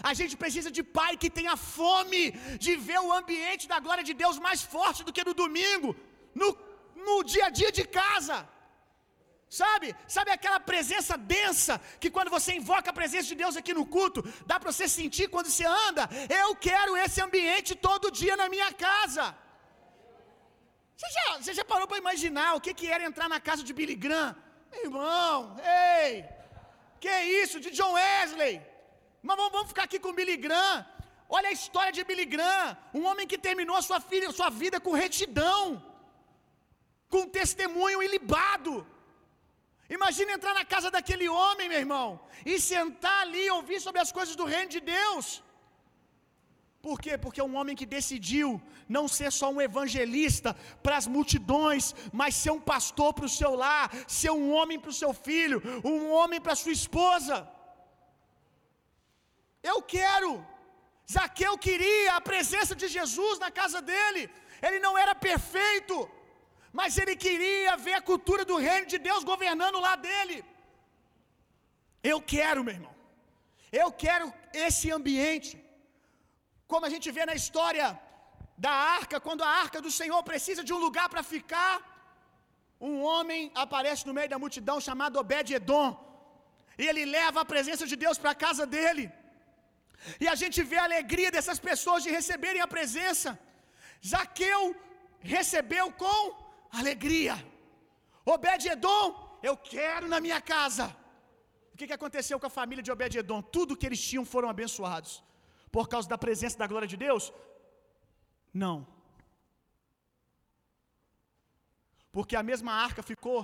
A 0.03 0.12
gente 0.18 0.35
precisa 0.42 0.70
de 0.77 0.83
pai 0.99 1.12
que 1.23 1.31
tenha 1.38 1.57
fome 1.57 2.23
de 2.64 2.73
ver 2.88 3.01
o 3.01 3.12
ambiente 3.20 3.68
da 3.73 3.79
glória 3.79 4.05
de 4.09 4.14
Deus 4.23 4.38
mais 4.38 4.62
forte 4.62 5.05
do 5.05 5.12
que 5.12 5.25
no 5.29 5.35
domingo, 5.42 5.94
no, 6.35 6.49
no 7.07 7.16
dia 7.23 7.47
a 7.47 7.55
dia 7.61 7.70
de 7.79 7.85
casa. 8.01 8.38
Sabe? 9.61 9.88
Sabe 10.09 10.31
aquela 10.33 10.59
presença 10.59 11.16
densa 11.16 11.75
que 12.03 12.11
quando 12.11 12.31
você 12.37 12.51
invoca 12.61 12.90
a 12.90 12.99
presença 13.01 13.29
de 13.33 13.37
Deus 13.42 13.57
aqui 13.61 13.73
no 13.79 13.87
culto, 13.87 14.20
dá 14.51 14.59
para 14.59 14.73
você 14.73 14.88
sentir 14.88 15.29
quando 15.35 15.49
você 15.51 15.66
anda? 15.87 16.09
Eu 16.42 16.57
quero 16.57 16.97
esse 16.97 17.20
ambiente 17.27 17.75
todo 17.88 18.11
dia 18.11 18.37
na 18.37 18.49
minha 18.55 18.70
casa. 18.73 19.27
Você 20.97 21.09
já, 21.16 21.27
você 21.38 21.55
já 21.59 21.64
parou 21.64 21.87
para 21.87 22.03
imaginar 22.05 22.55
o 22.55 22.61
que, 22.61 22.73
que 22.75 22.88
era 22.94 23.05
entrar 23.05 23.29
na 23.29 23.40
casa 23.49 23.62
de 23.62 23.73
Billy 23.73 23.94
Graham? 23.94 24.35
Meu 24.73 24.85
irmão, 24.87 25.57
ei, 26.03 26.25
que 27.03 27.14
isso, 27.42 27.61
de 27.61 27.70
John 27.70 27.92
Wesley. 27.92 28.55
Mas 29.27 29.37
vamos, 29.39 29.53
vamos 29.57 29.71
ficar 29.73 29.85
aqui 29.89 29.99
com 30.05 30.19
Billy 30.19 30.37
Graham. 30.47 30.79
Olha 31.37 31.49
a 31.51 31.57
história 31.59 31.93
de 31.97 32.03
Billy 32.09 32.27
Graham, 32.35 32.77
um 32.99 33.05
homem 33.09 33.27
que 33.31 33.39
terminou 33.47 33.77
a 33.79 33.85
sua, 33.89 34.01
filha, 34.11 34.37
sua 34.39 34.51
vida 34.63 34.79
com 34.87 34.93
retidão, 35.05 35.61
com 37.13 37.23
testemunho 37.39 38.03
ilibado. 38.07 38.75
Imagina 39.97 40.33
entrar 40.33 40.55
na 40.59 40.65
casa 40.75 40.91
daquele 40.97 41.27
homem, 41.39 41.71
meu 41.71 41.81
irmão, 41.85 42.09
e 42.45 42.61
sentar 42.61 43.19
ali 43.23 43.47
e 43.47 43.55
ouvir 43.59 43.81
sobre 43.87 44.01
as 44.05 44.13
coisas 44.19 44.37
do 44.41 44.47
reino 44.53 44.71
de 44.77 44.81
Deus. 44.81 45.27
Por 46.87 47.01
quê? 47.01 47.17
Porque 47.25 47.41
é 47.41 47.49
um 47.51 47.57
homem 47.59 47.75
que 47.81 47.87
decidiu 47.97 48.49
não 48.97 49.07
ser 49.17 49.31
só 49.33 49.49
um 49.51 49.61
evangelista 49.69 50.55
para 50.83 50.99
as 50.99 51.07
multidões, 51.17 51.95
mas 52.13 52.35
ser 52.43 52.53
um 52.59 52.65
pastor 52.73 53.11
para 53.15 53.25
o 53.25 53.37
seu 53.41 53.55
lar, 53.65 53.91
ser 54.07 54.33
um 54.41 54.53
homem 54.53 54.79
para 54.79 54.95
o 54.95 55.01
seu 55.03 55.15
filho, 55.15 55.63
um 55.83 56.11
homem 56.19 56.41
para 56.43 56.53
a 56.53 56.63
sua 56.63 56.73
esposa. 56.73 57.37
Eu 59.72 59.79
quero. 59.96 60.31
Zaqueu 61.14 61.55
queria 61.66 62.11
a 62.16 62.24
presença 62.31 62.74
de 62.81 62.88
Jesus 62.96 63.35
na 63.44 63.50
casa 63.60 63.81
dele. 63.90 64.23
Ele 64.67 64.79
não 64.87 64.94
era 65.02 65.15
perfeito, 65.29 65.96
mas 66.79 66.98
ele 67.02 67.15
queria 67.27 67.73
ver 67.87 67.94
a 67.98 68.06
cultura 68.10 68.44
do 68.50 68.56
reino 68.69 68.87
de 68.92 68.98
Deus 69.08 69.23
governando 69.33 69.81
lá 69.87 69.94
dele. 70.06 70.37
Eu 72.12 72.19
quero, 72.35 72.65
meu 72.67 72.75
irmão. 72.79 72.94
Eu 73.83 73.88
quero 74.04 74.27
esse 74.67 74.88
ambiente. 74.98 75.52
Como 76.71 76.87
a 76.87 76.92
gente 76.94 77.08
vê 77.17 77.25
na 77.31 77.37
história 77.40 77.87
da 78.65 78.75
arca, 78.98 79.19
quando 79.27 79.42
a 79.46 79.52
arca 79.65 79.79
do 79.87 79.92
Senhor 80.00 80.21
precisa 80.31 80.62
de 80.69 80.73
um 80.77 80.81
lugar 80.87 81.08
para 81.12 81.23
ficar, 81.35 81.75
um 82.90 82.96
homem 83.10 83.40
aparece 83.65 84.02
no 84.08 84.15
meio 84.19 84.31
da 84.33 84.38
multidão 84.44 84.77
chamado 84.87 85.19
Obed-Edom, 85.23 85.88
e 86.83 86.87
ele 86.90 87.04
leva 87.19 87.40
a 87.40 87.50
presença 87.52 87.85
de 87.90 87.96
Deus 88.04 88.19
para 88.23 88.33
a 88.33 88.40
casa 88.46 88.65
dele. 88.75 89.04
E 90.23 90.27
a 90.33 90.37
gente 90.42 90.59
vê 90.71 90.79
a 90.81 90.87
alegria 90.90 91.31
dessas 91.37 91.59
pessoas 91.69 92.03
de 92.05 92.11
receberem 92.19 92.63
a 92.63 92.73
presença. 92.77 93.31
Zaqueu 94.13 94.63
recebeu 95.35 95.87
com 96.05 96.21
alegria. 96.81 97.37
Obed-Edom, 98.35 99.05
eu 99.49 99.57
quero 99.57 100.07
na 100.15 100.21
minha 100.27 100.40
casa. 100.55 100.87
O 101.73 101.77
que, 101.77 101.87
que 101.88 101.99
aconteceu 101.99 102.38
com 102.40 102.49
a 102.51 102.57
família 102.61 102.85
de 102.87 102.92
Obed-Edom? 102.97 103.40
Tudo 103.57 103.77
que 103.77 103.87
eles 103.88 104.03
tinham 104.09 104.25
foram 104.35 104.49
abençoados 104.55 105.13
por 105.77 105.88
causa 105.92 106.09
da 106.09 106.19
presença 106.27 106.57
da 106.63 106.67
glória 106.73 106.88
de 106.95 106.99
Deus? 107.07 107.33
Não. 108.65 108.77
porque 112.15 112.37
a 112.40 112.45
mesma 112.51 112.73
arca 112.87 113.03
ficou 113.03 113.38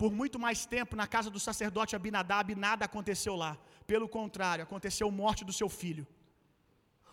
por 0.00 0.10
muito 0.20 0.38
mais 0.44 0.66
tempo 0.66 0.96
na 1.00 1.06
casa 1.14 1.30
do 1.34 1.40
sacerdote 1.48 1.94
Abinadab 1.94 2.52
e 2.52 2.56
nada 2.66 2.84
aconteceu 2.84 3.34
lá. 3.42 3.52
Pelo 3.92 4.06
contrário, 4.06 4.62
aconteceu 4.62 5.08
a 5.08 5.10
morte 5.10 5.46
do 5.48 5.52
seu 5.58 5.68
filho. 5.80 6.06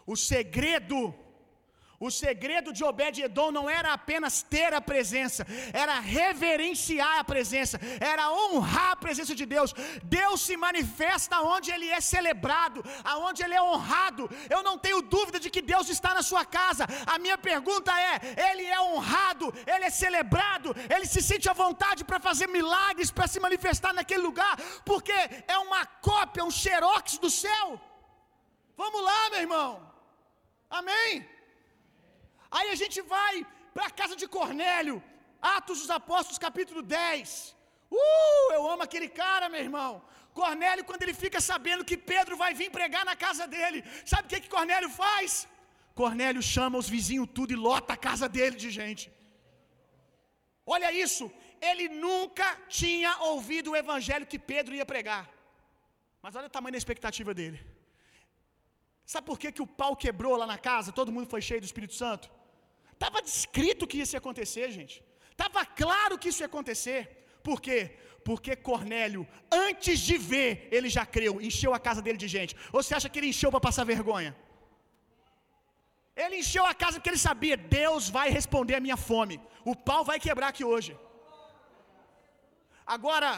O 0.06 0.16
segredo 0.18 0.98
o 2.00 2.12
segredo 2.12 2.74
de 2.74 2.84
Obed-edom 2.84 3.52
não 3.52 3.70
era 3.70 3.94
apenas 3.94 4.42
ter 4.42 4.74
a 4.74 4.82
presença, 4.82 5.46
era 5.74 6.00
reverenciar 6.00 7.20
a 7.20 7.24
presença, 7.24 7.80
era 8.00 8.32
honrar 8.32 8.92
a 8.92 8.96
presença 8.96 9.34
de 9.34 9.46
Deus. 9.46 9.74
Deus 10.04 10.42
se 10.42 10.58
manifesta 10.58 11.40
onde 11.42 11.72
ele 11.72 11.90
é 11.90 12.02
celebrado, 12.02 12.84
aonde 13.04 13.44
ele 13.44 13.54
é 13.54 13.62
honrado. 13.62 14.30
Eu 14.50 14.62
não 14.64 14.78
tenho 14.78 15.02
dúvida 15.02 15.40
de 15.40 15.50
que 15.50 15.62
Deus 15.62 15.90
está 15.90 16.14
na 16.14 16.22
sua 16.22 16.46
casa. 16.46 16.86
A 17.06 17.18
minha 17.18 17.38
pergunta 17.38 17.92
é: 18.00 18.52
ele 18.52 18.66
é 18.66 18.80
honrado, 18.82 19.54
ele 19.66 19.86
é 19.86 19.90
celebrado, 19.90 20.76
ele 20.94 21.06
se 21.06 21.22
sente 21.22 21.50
à 21.50 21.54
vontade 21.54 22.04
para 22.04 22.20
fazer 22.20 22.48
milagres, 22.48 23.12
para 23.12 23.28
se 23.28 23.40
manifestar 23.40 23.94
naquele 23.94 24.24
lugar, 24.24 24.56
porque 24.84 25.14
é 25.48 25.58
uma 25.58 25.86
cópia, 25.86 26.44
um 26.44 26.52
xerox 26.52 27.18
do 27.18 27.30
céu. 27.30 27.80
Vamos 28.76 29.02
lá, 29.02 29.30
meu 29.30 29.40
irmão. 29.40 29.94
Amém. 30.70 31.35
Aí 32.58 32.68
a 32.74 32.78
gente 32.82 33.00
vai 33.16 33.34
para 33.76 33.86
a 33.88 33.96
casa 34.00 34.16
de 34.22 34.28
Cornélio, 34.36 34.98
Atos 35.56 35.80
dos 35.82 35.92
Apóstolos, 36.00 36.44
capítulo 36.48 36.82
10. 36.82 37.56
Uh, 37.92 38.48
eu 38.58 38.62
amo 38.74 38.84
aquele 38.88 39.10
cara, 39.22 39.50
meu 39.54 39.64
irmão. 39.68 39.92
Cornélio, 40.40 40.86
quando 40.90 41.04
ele 41.06 41.16
fica 41.24 41.40
sabendo 41.50 41.88
que 41.90 41.98
Pedro 42.12 42.36
vai 42.44 42.52
vir 42.60 42.70
pregar 42.78 43.04
na 43.10 43.16
casa 43.26 43.46
dele, 43.56 43.80
sabe 44.12 44.26
o 44.26 44.32
que, 44.32 44.42
que 44.44 44.56
Cornélio 44.56 44.90
faz? 45.04 45.48
Cornélio 46.02 46.42
chama 46.56 46.78
os 46.82 46.90
vizinhos 46.96 47.30
tudo 47.38 47.52
e 47.56 47.62
lota 47.68 47.92
a 47.94 48.02
casa 48.08 48.28
dele 48.38 48.56
de 48.64 48.70
gente. 48.80 49.06
Olha 50.74 50.90
isso, 51.06 51.26
ele 51.70 51.88
nunca 52.06 52.48
tinha 52.80 53.12
ouvido 53.32 53.72
o 53.72 53.80
evangelho 53.84 54.30
que 54.32 54.40
Pedro 54.52 54.76
ia 54.80 54.86
pregar. 54.94 55.24
Mas 56.24 56.36
olha 56.36 56.48
o 56.48 56.56
tamanho 56.58 56.76
da 56.76 56.84
expectativa 56.84 57.34
dele. 57.40 57.60
Sabe 59.14 59.28
por 59.30 59.38
que, 59.42 59.52
que 59.52 59.62
o 59.62 59.72
pau 59.82 59.94
quebrou 60.06 60.36
lá 60.42 60.48
na 60.54 60.58
casa? 60.70 60.98
Todo 61.00 61.12
mundo 61.16 61.30
foi 61.36 61.42
cheio 61.50 61.62
do 61.62 61.70
Espírito 61.72 61.96
Santo? 62.04 62.35
Estava 62.96 63.22
descrito 63.30 63.88
que 63.92 64.00
isso 64.04 64.16
ia 64.16 64.22
acontecer, 64.24 64.66
gente. 64.78 64.96
Estava 65.36 65.62
claro 65.82 66.18
que 66.22 66.30
isso 66.32 66.42
ia 66.44 66.50
acontecer. 66.52 67.02
Por 67.48 67.58
quê? 67.66 67.80
Porque 68.28 68.52
Cornélio, 68.70 69.24
antes 69.68 69.98
de 70.08 70.16
ver, 70.32 70.52
ele 70.76 70.90
já 70.98 71.06
creu, 71.16 71.34
encheu 71.48 71.72
a 71.78 71.80
casa 71.88 72.02
dele 72.06 72.20
de 72.24 72.30
gente. 72.36 72.54
Ou 72.74 72.82
você 72.82 72.94
acha 72.98 73.10
que 73.10 73.20
ele 73.20 73.32
encheu 73.34 73.52
para 73.54 73.66
passar 73.68 73.92
vergonha? 73.94 74.32
Ele 76.24 76.38
encheu 76.42 76.66
a 76.72 76.76
casa 76.84 76.98
porque 76.98 77.12
ele 77.14 77.26
sabia: 77.30 77.58
Deus 77.80 78.04
vai 78.18 78.28
responder 78.38 78.76
a 78.78 78.84
minha 78.86 78.98
fome. 79.10 79.36
O 79.72 79.76
pau 79.90 80.02
vai 80.10 80.18
quebrar 80.26 80.50
aqui 80.54 80.66
hoje. 80.74 80.92
Agora, 82.96 83.32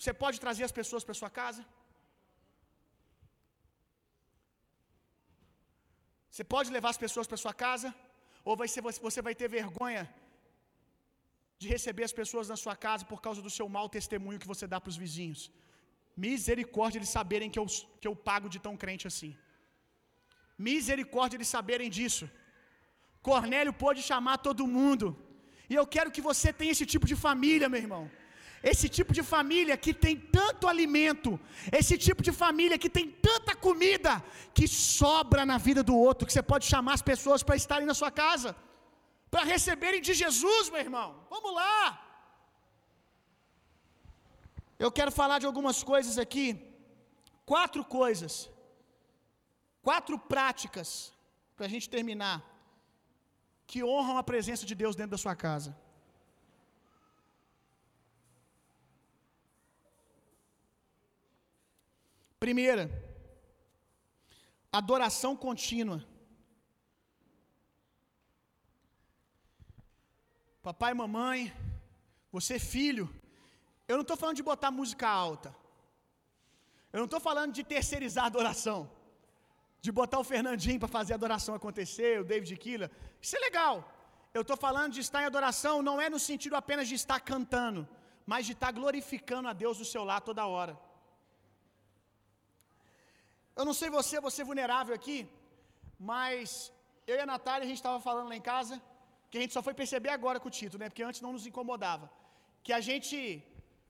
você 0.00 0.12
pode 0.22 0.38
trazer 0.44 0.64
as 0.68 0.76
pessoas 0.80 1.04
para 1.06 1.20
sua 1.20 1.30
casa? 1.40 1.62
Você 6.32 6.44
pode 6.54 6.68
levar 6.76 6.90
as 6.94 7.00
pessoas 7.04 7.26
para 7.30 7.42
sua 7.44 7.54
casa? 7.64 7.88
Ou 8.48 8.54
vai 8.60 8.68
ser, 8.72 8.82
você 9.08 9.20
vai 9.28 9.34
ter 9.40 9.48
vergonha 9.58 10.02
de 11.60 11.66
receber 11.74 12.04
as 12.08 12.14
pessoas 12.20 12.48
na 12.52 12.58
sua 12.62 12.76
casa 12.86 13.04
por 13.10 13.20
causa 13.26 13.40
do 13.46 13.52
seu 13.56 13.66
mau 13.76 13.86
testemunho 13.96 14.42
que 14.42 14.52
você 14.52 14.66
dá 14.72 14.78
para 14.80 14.92
os 14.92 15.00
vizinhos? 15.04 15.42
Misericórdia 16.24 16.98
eles 17.00 17.12
saberem 17.18 17.50
que 17.54 17.60
eu, 17.62 17.66
que 18.00 18.08
eu 18.10 18.14
pago 18.28 18.48
de 18.54 18.58
tão 18.66 18.74
crente 18.82 19.06
assim. 19.10 19.32
Misericórdia 20.68 21.36
eles 21.38 21.52
saberem 21.56 21.90
disso. 21.98 22.26
Cornélio 23.28 23.72
pôde 23.84 24.02
chamar 24.10 24.36
todo 24.48 24.72
mundo. 24.76 25.06
E 25.72 25.74
eu 25.80 25.86
quero 25.94 26.12
que 26.14 26.26
você 26.30 26.48
tenha 26.60 26.74
esse 26.76 26.86
tipo 26.92 27.06
de 27.10 27.16
família, 27.26 27.68
meu 27.74 27.82
irmão. 27.84 28.04
Esse 28.72 28.86
tipo 28.96 29.12
de 29.16 29.22
família 29.32 29.76
que 29.84 29.92
tem 30.04 30.14
tanto 30.36 30.68
alimento, 30.72 31.30
esse 31.80 31.96
tipo 32.06 32.20
de 32.26 32.32
família 32.42 32.78
que 32.82 32.90
tem 32.96 33.06
tanta 33.28 33.52
comida 33.66 34.12
que 34.56 34.66
sobra 34.66 35.42
na 35.50 35.58
vida 35.66 35.82
do 35.88 35.96
outro, 36.06 36.26
que 36.26 36.34
você 36.36 36.44
pode 36.52 36.64
chamar 36.72 36.94
as 36.98 37.04
pessoas 37.10 37.42
para 37.42 37.60
estarem 37.62 37.88
na 37.90 37.96
sua 38.00 38.10
casa, 38.22 38.50
para 39.32 39.44
receberem 39.54 40.00
de 40.08 40.14
Jesus, 40.22 40.70
meu 40.70 40.82
irmão. 40.86 41.08
Vamos 41.34 41.52
lá. 41.60 41.76
Eu 44.84 44.90
quero 44.98 45.12
falar 45.20 45.38
de 45.42 45.48
algumas 45.50 45.78
coisas 45.92 46.16
aqui, 46.24 46.46
quatro 47.52 47.84
coisas, 48.00 48.34
quatro 49.88 50.18
práticas, 50.34 50.90
para 51.56 51.66
a 51.66 51.72
gente 51.74 51.88
terminar, 51.96 52.36
que 53.70 53.84
honram 53.92 54.16
a 54.18 54.28
presença 54.32 54.64
de 54.70 54.74
Deus 54.82 54.96
dentro 54.96 55.16
da 55.16 55.24
sua 55.26 55.36
casa. 55.46 55.70
Primeira, 62.44 62.84
adoração 64.80 65.30
contínua. 65.44 65.98
Papai 70.66 70.92
mamãe, 70.92 71.40
você 72.30 72.58
filho, 72.58 73.06
eu 73.88 73.96
não 73.96 74.02
estou 74.02 74.18
falando 74.22 74.36
de 74.40 74.46
botar 74.50 74.70
música 74.70 75.08
alta. 75.08 75.56
Eu 76.92 76.98
não 76.98 77.06
estou 77.06 77.22
falando 77.28 77.54
de 77.58 77.64
terceirizar 77.64 78.24
a 78.24 78.32
adoração. 78.32 78.78
De 79.80 79.90
botar 79.90 80.18
o 80.18 80.30
Fernandinho 80.32 80.78
para 80.78 80.96
fazer 80.98 81.14
a 81.14 81.20
adoração 81.20 81.54
acontecer, 81.54 82.20
o 82.20 82.28
David 82.32 82.54
Killa. 82.58 82.90
Isso 83.22 83.36
é 83.38 83.40
legal. 83.48 83.74
Eu 84.34 84.42
estou 84.42 84.58
falando 84.66 84.92
de 84.92 85.00
estar 85.00 85.22
em 85.22 85.30
adoração, 85.32 85.76
não 85.90 85.98
é 85.98 86.10
no 86.10 86.20
sentido 86.30 86.56
apenas 86.56 86.88
de 86.88 86.96
estar 87.02 87.20
cantando, 87.20 87.88
mas 88.26 88.44
de 88.44 88.52
estar 88.52 88.70
glorificando 88.70 89.48
a 89.48 89.54
Deus 89.54 89.78
do 89.78 89.86
seu 89.94 90.04
lar 90.04 90.20
toda 90.20 90.44
hora. 90.44 90.83
Eu 93.58 93.64
não 93.68 93.74
sei 93.80 93.88
você, 93.98 94.20
você 94.28 94.42
é 94.42 94.50
vulnerável 94.50 94.94
aqui, 94.98 95.18
mas 96.10 96.72
eu 97.10 97.16
e 97.16 97.22
a 97.24 97.30
Natália, 97.34 97.64
a 97.64 97.70
gente 97.70 97.82
estava 97.82 98.00
falando 98.08 98.28
lá 98.30 98.36
em 98.40 98.46
casa, 98.52 98.74
que 99.30 99.38
a 99.38 99.42
gente 99.42 99.54
só 99.56 99.62
foi 99.66 99.74
perceber 99.82 100.12
agora 100.18 100.40
com 100.40 100.48
o 100.50 100.56
Tito, 100.58 100.78
né? 100.80 100.88
Porque 100.88 101.06
antes 101.08 101.20
não 101.24 101.32
nos 101.36 101.46
incomodava. 101.50 102.06
Que 102.64 102.72
a 102.78 102.80
gente 102.88 103.18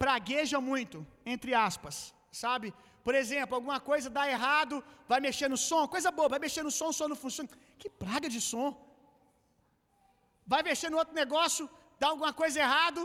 pragueja 0.02 0.58
muito, 0.70 0.98
entre 1.34 1.52
aspas, 1.68 1.96
sabe? 2.44 2.68
Por 3.06 3.14
exemplo, 3.20 3.54
alguma 3.58 3.78
coisa 3.90 4.08
dá 4.18 4.24
errado, 4.36 4.74
vai 5.12 5.20
mexer 5.26 5.48
no 5.54 5.58
som, 5.68 5.82
coisa 5.96 6.10
boa, 6.18 6.28
vai 6.34 6.40
mexer 6.46 6.62
no 6.68 6.72
som, 6.78 6.88
o 6.92 6.96
som 6.98 7.08
não 7.12 7.18
funciona. 7.24 7.48
Que 7.80 7.88
praga 8.04 8.28
de 8.34 8.40
som. 8.50 8.68
Vai 10.52 10.62
mexer 10.70 10.90
no 10.92 10.98
outro 11.02 11.14
negócio, 11.22 11.64
dá 12.00 12.08
alguma 12.12 12.32
coisa 12.42 12.58
errado, 12.66 13.00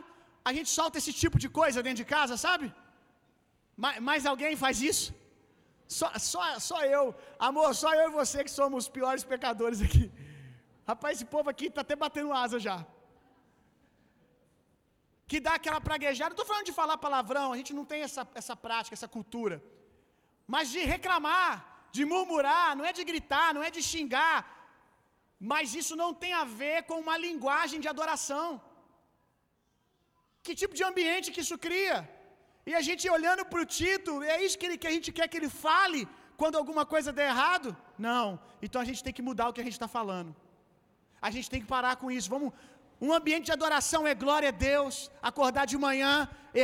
a 0.49 0.51
gente 0.57 0.69
solta 0.77 0.97
esse 1.01 1.13
tipo 1.21 1.37
de 1.43 1.49
coisa 1.61 1.83
dentro 1.87 2.01
de 2.03 2.09
casa, 2.15 2.35
sabe? 2.47 2.67
Mas, 3.83 3.99
mais 4.09 4.25
alguém 4.25 4.55
faz 4.65 4.81
isso? 4.91 5.07
Só, 5.97 6.07
só, 6.31 6.43
só 6.67 6.79
eu, 6.95 7.03
amor, 7.47 7.69
só 7.81 7.91
eu 7.99 8.09
e 8.09 8.17
você 8.19 8.43
que 8.47 8.51
somos 8.59 8.83
os 8.83 8.89
piores 8.95 9.23
pecadores 9.31 9.79
aqui. 9.85 10.05
Rapaz, 10.89 11.13
esse 11.15 11.25
povo 11.35 11.47
aqui 11.53 11.65
está 11.69 11.81
até 11.81 11.95
batendo 12.03 12.35
asa 12.43 12.57
já. 12.67 12.77
Que 15.29 15.39
dá 15.45 15.53
aquela 15.55 15.81
praguejada. 15.87 16.29
Não 16.29 16.37
estou 16.37 16.49
falando 16.51 16.67
de 16.69 16.75
falar 16.79 16.95
palavrão, 17.05 17.47
a 17.51 17.57
gente 17.59 17.73
não 17.79 17.85
tem 17.91 18.01
essa, 18.07 18.23
essa 18.41 18.55
prática, 18.65 18.95
essa 18.97 19.09
cultura. 19.15 19.57
Mas 20.53 20.69
de 20.75 20.81
reclamar, 20.93 21.53
de 21.95 22.05
murmurar, 22.11 22.69
não 22.77 22.85
é 22.89 22.93
de 22.99 23.03
gritar, 23.11 23.49
não 23.55 23.63
é 23.67 23.71
de 23.77 23.81
xingar. 23.91 24.39
Mas 25.51 25.73
isso 25.81 25.95
não 26.03 26.11
tem 26.23 26.33
a 26.33 26.45
ver 26.61 26.77
com 26.83 26.99
uma 27.05 27.17
linguagem 27.27 27.79
de 27.83 27.89
adoração. 27.93 28.47
Que 30.43 30.53
tipo 30.61 30.75
de 30.79 30.83
ambiente 30.91 31.31
que 31.33 31.43
isso 31.45 31.57
cria? 31.67 31.97
E 32.69 32.73
a 32.79 32.81
gente 32.87 33.03
olhando 33.17 33.43
para 33.51 33.61
o 33.63 33.67
Tito, 33.75 34.11
é 34.33 34.37
isso 34.45 34.57
que, 34.59 34.65
ele, 34.67 34.77
que 34.81 34.89
a 34.89 34.93
gente 34.95 35.11
quer 35.17 35.27
que 35.31 35.37
ele 35.39 35.49
fale 35.65 36.01
quando 36.41 36.55
alguma 36.59 36.83
coisa 36.91 37.11
der 37.19 37.27
errado? 37.33 37.69
Não. 38.07 38.25
Então 38.65 38.79
a 38.81 38.87
gente 38.89 39.01
tem 39.05 39.13
que 39.17 39.23
mudar 39.29 39.45
o 39.47 39.53
que 39.53 39.61
a 39.63 39.67
gente 39.67 39.77
está 39.79 39.87
falando. 39.95 40.31
A 41.27 41.31
gente 41.35 41.49
tem 41.53 41.61
que 41.63 41.69
parar 41.75 41.95
com 42.01 42.11
isso. 42.17 42.29
Vamos. 42.35 42.51
Um 43.07 43.11
ambiente 43.17 43.45
de 43.47 43.53
adoração 43.57 44.01
é 44.11 44.13
glória 44.23 44.49
a 44.49 44.57
Deus. 44.69 44.95
Acordar 45.31 45.65
de 45.71 45.77
manhã, 45.87 46.13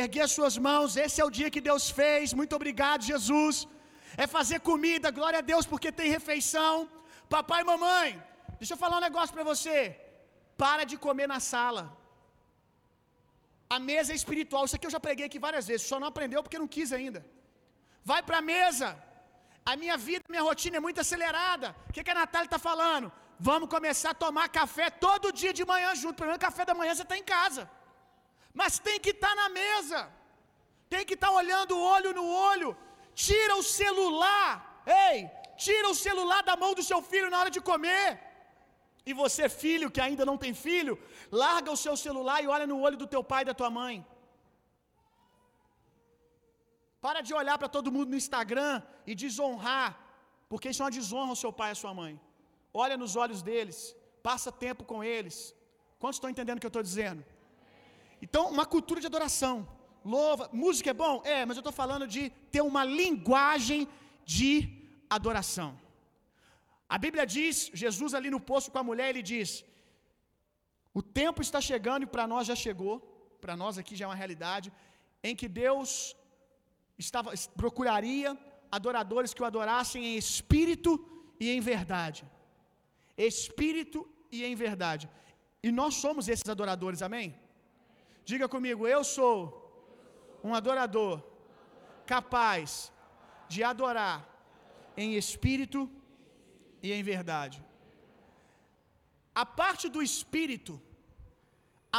erguer 0.02 0.22
as 0.28 0.32
suas 0.38 0.56
mãos. 0.68 0.96
Esse 1.04 1.20
é 1.20 1.24
o 1.24 1.34
dia 1.38 1.50
que 1.54 1.62
Deus 1.70 1.90
fez. 1.90 2.34
Muito 2.40 2.54
obrigado, 2.60 3.02
Jesus. 3.12 3.66
É 4.16 4.26
fazer 4.38 4.60
comida, 4.70 5.16
glória 5.20 5.40
a 5.40 5.46
Deus, 5.52 5.66
porque 5.72 5.90
tem 6.00 6.16
refeição. 6.18 6.74
Papai 7.36 7.62
e 7.62 7.68
mamãe, 7.72 8.08
deixa 8.60 8.74
eu 8.74 8.82
falar 8.84 8.98
um 8.98 9.06
negócio 9.08 9.34
para 9.36 9.48
você. 9.52 9.78
Para 10.56 10.84
de 10.84 10.96
comer 11.08 11.26
na 11.34 11.40
sala. 11.52 11.95
A 13.74 13.78
mesa 13.90 14.12
é 14.12 14.16
espiritual. 14.16 14.64
Isso 14.64 14.76
aqui 14.76 14.86
eu 14.86 14.96
já 14.96 15.00
preguei 15.06 15.26
aqui 15.26 15.38
várias 15.46 15.66
vezes. 15.70 15.86
Só 15.86 15.98
não 16.00 16.08
aprendeu 16.12 16.42
porque 16.42 16.58
não 16.62 16.68
quis 16.76 16.92
ainda. 16.98 17.20
Vai 18.10 18.22
para 18.22 18.38
a 18.38 18.46
mesa. 18.54 18.88
A 19.70 19.74
minha 19.82 19.96
vida, 19.96 20.24
minha 20.28 20.42
rotina 20.50 20.76
é 20.76 20.84
muito 20.86 21.00
acelerada. 21.04 21.68
O 21.88 21.92
que, 21.92 22.04
que 22.04 22.12
a 22.14 22.20
Natália 22.22 22.46
está 22.46 22.60
falando? 22.70 23.08
Vamos 23.48 23.68
começar 23.76 24.10
a 24.12 24.20
tomar 24.26 24.48
café 24.60 24.86
todo 25.06 25.32
dia 25.40 25.52
de 25.58 25.64
manhã 25.72 25.90
junto. 26.02 26.16
Pelo 26.18 26.30
menos 26.30 26.46
café 26.48 26.64
da 26.64 26.74
manhã 26.80 26.94
você 26.94 27.06
está 27.06 27.18
em 27.22 27.26
casa. 27.36 27.62
Mas 28.60 28.78
tem 28.86 28.98
que 29.04 29.10
estar 29.16 29.34
tá 29.34 29.40
na 29.40 29.48
mesa. 29.60 30.00
Tem 30.92 31.04
que 31.08 31.14
estar 31.14 31.30
tá 31.32 31.38
olhando 31.40 31.80
olho 31.94 32.12
no 32.18 32.26
olho. 32.52 32.70
Tira 33.26 33.56
o 33.56 33.64
celular. 33.80 34.50
Ei, 35.08 35.28
tira 35.64 35.88
o 35.88 35.98
celular 36.06 36.42
da 36.50 36.56
mão 36.62 36.72
do 36.78 36.84
seu 36.90 37.00
filho 37.10 37.28
na 37.32 37.40
hora 37.40 37.50
de 37.56 37.60
comer. 37.70 38.08
E 39.08 39.12
você, 39.22 39.44
filho 39.48 39.90
que 39.94 40.02
ainda 40.06 40.24
não 40.30 40.36
tem 40.44 40.52
filho, 40.66 40.94
larga 41.44 41.70
o 41.74 41.80
seu 41.84 41.96
celular 42.04 42.38
e 42.42 42.48
olha 42.54 42.66
no 42.70 42.78
olho 42.86 42.98
do 43.02 43.06
teu 43.14 43.22
pai 43.32 43.42
e 43.42 43.48
da 43.50 43.54
tua 43.60 43.70
mãe. 43.80 43.96
Para 47.04 47.20
de 47.26 47.32
olhar 47.40 47.56
para 47.60 47.68
todo 47.76 47.92
mundo 47.96 48.10
no 48.10 48.20
Instagram 48.22 48.74
e 49.06 49.14
desonrar, 49.14 49.90
porque 50.50 50.70
isso 50.70 50.82
é 50.82 50.84
uma 50.84 50.96
desonra 50.98 51.30
ao 51.30 51.42
seu 51.44 51.52
pai 51.60 51.68
e 51.70 51.76
à 51.76 51.80
sua 51.82 51.94
mãe. 52.02 52.14
Olha 52.74 52.96
nos 53.02 53.14
olhos 53.22 53.42
deles, 53.48 53.78
passa 54.28 54.50
tempo 54.50 54.82
com 54.90 54.98
eles. 55.14 55.54
Quantos 56.00 56.16
estão 56.16 56.30
entendendo 56.34 56.58
o 56.58 56.60
que 56.62 56.66
eu 56.70 56.74
estou 56.74 56.82
dizendo? 56.90 57.24
Então, 58.20 58.50
uma 58.56 58.66
cultura 58.66 59.00
de 59.00 59.06
adoração. 59.06 59.54
Louva, 60.04 60.50
música 60.52 60.90
é 60.90 60.94
bom? 61.04 61.22
É, 61.24 61.44
mas 61.46 61.56
eu 61.56 61.60
estou 61.60 61.72
falando 61.72 62.06
de 62.14 62.30
ter 62.50 62.60
uma 62.60 62.84
linguagem 62.84 63.88
de 64.24 64.50
adoração. 65.08 65.70
A 66.94 66.98
Bíblia 67.04 67.24
diz, 67.36 67.70
Jesus 67.82 68.14
ali 68.14 68.30
no 68.34 68.40
poço 68.50 68.70
com 68.72 68.80
a 68.82 68.88
mulher, 68.90 69.08
ele 69.10 69.22
diz: 69.32 69.64
O 70.94 71.02
tempo 71.20 71.42
está 71.42 71.60
chegando 71.70 72.04
e 72.04 72.12
para 72.14 72.26
nós 72.32 72.46
já 72.50 72.56
chegou, 72.66 72.94
para 73.40 73.56
nós 73.62 73.78
aqui 73.80 73.94
já 73.96 74.04
é 74.04 74.08
uma 74.08 74.20
realidade, 74.22 74.72
em 75.22 75.34
que 75.40 75.48
Deus 75.48 75.90
estava 77.04 77.32
procuraria 77.62 78.30
adoradores 78.78 79.34
que 79.34 79.42
o 79.42 79.48
adorassem 79.50 80.04
em 80.04 80.16
espírito 80.16 80.92
e 81.40 81.50
em 81.50 81.60
verdade. 81.60 82.24
Espírito 83.16 84.00
e 84.30 84.44
em 84.44 84.54
verdade. 84.54 85.08
E 85.62 85.70
nós 85.80 85.94
somos 86.04 86.28
esses 86.28 86.48
adoradores, 86.48 87.02
amém? 87.02 87.28
Diga 88.24 88.48
comigo, 88.48 88.86
eu 88.86 89.02
sou 89.02 89.36
um 90.42 90.54
adorador 90.54 91.22
capaz 92.14 92.92
de 93.48 93.62
adorar 93.62 94.16
em 94.96 95.14
espírito 95.14 95.90
e 96.86 96.92
em 96.98 97.04
verdade. 97.14 97.58
A 99.42 99.46
parte 99.60 99.86
do 99.94 100.02
espírito, 100.08 100.74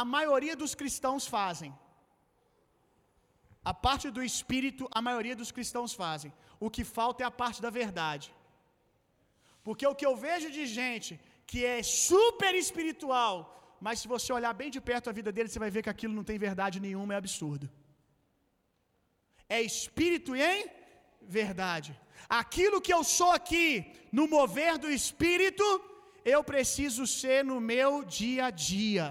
a 0.00 0.04
maioria 0.16 0.56
dos 0.62 0.72
cristãos 0.80 1.26
fazem. 1.36 1.70
A 3.70 3.74
parte 3.86 4.06
do 4.16 4.22
espírito, 4.30 4.84
a 4.98 5.00
maioria 5.08 5.36
dos 5.40 5.50
cristãos 5.56 5.92
fazem. 6.02 6.30
O 6.66 6.70
que 6.74 6.84
falta 6.96 7.22
é 7.22 7.26
a 7.28 7.38
parte 7.42 7.60
da 7.64 7.70
verdade. 7.80 8.28
Porque 9.66 9.86
o 9.90 9.96
que 9.98 10.06
eu 10.10 10.14
vejo 10.26 10.48
de 10.56 10.64
gente 10.78 11.12
que 11.50 11.60
é 11.74 11.78
super 11.82 12.52
espiritual, 12.64 13.36
mas 13.86 13.98
se 14.00 14.08
você 14.14 14.30
olhar 14.38 14.52
bem 14.60 14.70
de 14.76 14.80
perto 14.88 15.10
a 15.10 15.16
vida 15.18 15.30
dele, 15.34 15.48
você 15.48 15.62
vai 15.64 15.70
ver 15.74 15.82
que 15.84 15.94
aquilo 15.94 16.14
não 16.18 16.24
tem 16.30 16.38
verdade 16.48 16.84
nenhuma, 16.86 17.14
é 17.14 17.18
absurdo. 17.22 17.66
É 19.56 19.60
espírito 19.72 20.34
em 20.50 20.58
verdade. 21.28 21.90
Aquilo 22.28 22.80
que 22.80 22.92
eu 22.92 23.02
sou 23.04 23.30
aqui, 23.38 23.66
no 24.10 24.26
mover 24.26 24.78
do 24.78 24.90
espírito, 24.90 25.64
eu 26.24 26.42
preciso 26.42 27.06
ser 27.06 27.44
no 27.44 27.60
meu 27.60 28.04
dia 28.04 28.46
a 28.46 28.50
dia. 28.50 29.06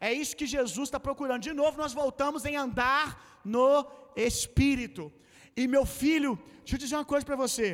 É 0.00 0.12
isso 0.12 0.36
que 0.36 0.46
Jesus 0.46 0.88
está 0.88 1.00
procurando. 1.00 1.42
De 1.42 1.52
novo, 1.52 1.78
nós 1.78 1.92
voltamos 1.92 2.44
em 2.44 2.56
andar 2.56 3.40
no 3.44 3.86
espírito. 4.14 5.12
E 5.56 5.66
meu 5.66 5.84
filho, 5.86 6.38
deixa 6.60 6.74
eu 6.74 6.78
dizer 6.78 6.96
uma 6.96 7.04
coisa 7.04 7.24
para 7.24 7.36
você. 7.36 7.66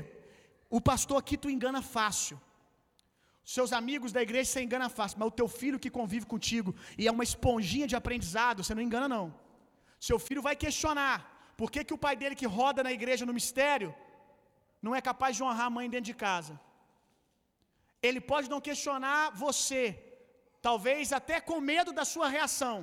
O 0.70 0.80
pastor 0.80 1.18
aqui 1.18 1.36
tu 1.36 1.50
engana 1.50 1.82
fácil. 1.82 2.40
Seus 3.44 3.72
amigos 3.72 4.12
da 4.12 4.22
igreja 4.22 4.50
você 4.50 4.62
engana 4.62 4.88
fácil, 4.88 5.18
mas 5.18 5.28
o 5.28 5.38
teu 5.40 5.48
filho 5.48 5.78
que 5.78 5.90
convive 5.90 6.26
contigo 6.26 6.74
e 6.96 7.08
é 7.08 7.10
uma 7.10 7.24
esponjinha 7.24 7.88
de 7.88 7.96
aprendizado, 7.96 8.62
você 8.62 8.74
não 8.74 8.82
engana 8.82 9.08
não. 9.08 9.34
Seu 9.98 10.18
filho 10.18 10.40
vai 10.40 10.54
questionar 10.54 11.31
por 11.62 11.70
que, 11.70 11.84
que 11.88 11.94
o 11.96 12.02
pai 12.04 12.14
dele 12.20 12.34
que 12.40 12.48
roda 12.58 12.82
na 12.86 12.92
igreja 12.96 13.24
no 13.28 13.34
mistério 13.38 13.90
não 14.84 14.94
é 14.98 15.00
capaz 15.08 15.36
de 15.36 15.42
honrar 15.44 15.66
a 15.66 15.74
mãe 15.76 15.88
dentro 15.92 16.08
de 16.10 16.14
casa. 16.22 16.54
Ele 18.06 18.20
pode 18.30 18.50
não 18.52 18.60
questionar 18.68 19.30
você, 19.42 19.82
talvez 20.60 21.12
até 21.18 21.36
com 21.40 21.60
medo 21.60 21.92
da 21.98 22.04
sua 22.04 22.28
reação. 22.36 22.76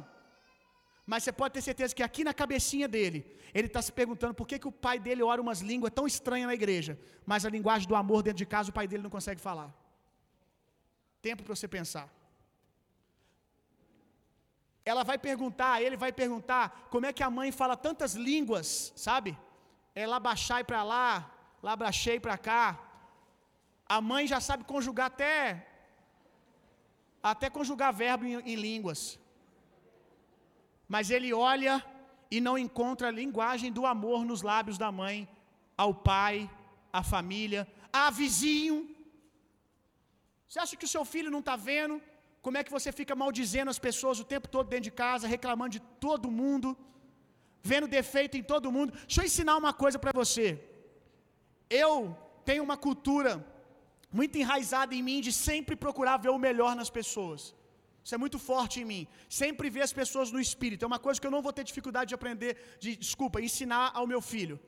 Mas 1.06 1.24
você 1.24 1.34
pode 1.34 1.56
ter 1.56 1.64
certeza 1.70 1.94
que 1.94 2.06
aqui 2.08 2.24
na 2.24 2.34
cabecinha 2.34 2.88
dele, 2.88 3.20
ele 3.54 3.68
está 3.68 3.82
se 3.82 3.92
perguntando 3.92 4.34
por 4.34 4.48
que, 4.48 4.58
que 4.58 4.68
o 4.70 4.72
pai 4.72 4.98
dele 4.98 5.24
ora 5.24 5.42
umas 5.42 5.60
línguas 5.60 5.92
tão 5.94 6.08
estranhas 6.08 6.48
na 6.48 6.54
igreja, 6.54 6.98
mas 7.26 7.46
a 7.46 7.50
linguagem 7.50 7.86
do 7.86 7.98
amor 7.98 8.24
dentro 8.24 8.38
de 8.38 8.46
casa 8.46 8.70
o 8.70 8.78
pai 8.80 8.88
dele 8.88 9.04
não 9.04 9.10
consegue 9.10 9.42
falar. 9.42 9.70
Tempo 11.22 11.44
para 11.44 11.54
você 11.54 11.68
pensar. 11.68 12.08
Ela 14.86 15.04
vai 15.04 15.18
perguntar, 15.18 15.82
ele 15.82 15.98
vai 15.98 16.12
perguntar 16.12 16.88
como 16.90 17.06
é 17.06 17.14
que 17.14 17.24
a 17.24 17.30
mãe 17.30 17.52
fala 17.52 17.78
tantas 17.78 18.14
línguas, 18.16 18.94
sabe? 18.96 19.38
É 19.94 20.08
lá 20.08 20.20
baixar 20.20 20.64
para 20.64 20.84
lá, 20.84 21.32
baixei 21.78 22.20
para 22.20 22.38
cá. 22.38 22.80
A 23.88 24.02
mãe 24.02 24.26
já 24.28 24.40
sabe 24.40 24.64
conjugar 24.64 25.08
até 25.08 25.66
até 27.22 27.50
conjugar 27.50 27.94
verbo 27.94 28.26
em, 28.26 28.36
em 28.52 28.56
línguas 28.56 29.20
mas 30.90 31.12
ele 31.12 31.32
olha 31.32 31.86
e 32.32 32.42
não 32.42 32.58
encontra 32.58 33.08
a 33.08 33.12
linguagem 33.12 33.72
do 33.72 33.86
amor 33.86 34.26
nos 34.26 34.42
lábios 34.42 34.78
da 34.78 34.92
mãe, 34.92 35.30
ao 35.78 35.94
pai, 35.94 36.50
à 36.92 37.04
família, 37.04 37.68
a 37.94 38.10
vizinho. 38.10 38.78
Você 40.48 40.60
acha 40.60 40.76
que 40.76 40.86
o 40.86 40.94
seu 40.96 41.06
filho 41.06 41.30
não 41.30 41.40
está 41.40 41.56
vendo? 41.56 42.02
Como 42.46 42.58
é 42.58 42.64
que 42.66 42.76
você 42.78 42.92
fica 43.00 43.16
maldizendo 43.24 43.70
as 43.74 43.80
pessoas 43.88 44.20
o 44.20 44.30
tempo 44.34 44.48
todo 44.56 44.68
dentro 44.74 44.88
de 44.90 44.96
casa, 45.04 45.32
reclamando 45.36 45.74
de 45.78 45.82
todo 46.06 46.36
mundo, 46.42 46.78
vendo 47.72 47.88
defeito 47.88 48.38
em 48.38 48.44
todo 48.52 48.72
mundo? 48.76 48.94
Deixa 49.08 49.22
eu 49.22 49.26
ensinar 49.30 49.56
uma 49.58 49.74
coisa 49.84 50.00
para 50.04 50.14
você. 50.22 50.48
Eu 51.70 51.94
tenho 52.50 52.64
uma 52.68 52.78
cultura 52.88 53.34
muito 54.20 54.38
enraizada 54.42 54.94
em 54.96 55.04
mim 55.08 55.20
de 55.28 55.32
sempre 55.32 55.76
procurar 55.86 56.18
ver 56.18 56.32
o 56.38 56.44
melhor 56.48 56.76
nas 56.76 56.90
pessoas. 57.00 57.42
Isso 58.04 58.16
é 58.16 58.18
muito 58.24 58.40
forte 58.40 58.76
em 58.82 58.86
mim. 58.92 59.04
Sempre 59.42 59.70
ver 59.70 59.84
as 59.88 59.94
pessoas 60.02 60.32
no 60.32 60.40
espírito. 60.48 60.84
É 60.84 60.88
uma 60.88 61.02
coisa 61.06 61.20
que 61.22 61.28
eu 61.28 61.36
não 61.36 61.44
vou 61.48 61.54
ter 61.54 61.64
dificuldade 61.72 62.10
de 62.10 62.16
aprender, 62.16 62.54
de, 62.80 62.96
desculpa, 62.96 63.42
ensinar 63.42 63.92
ao 63.94 64.08
meu 64.08 64.22
filho. 64.22 64.60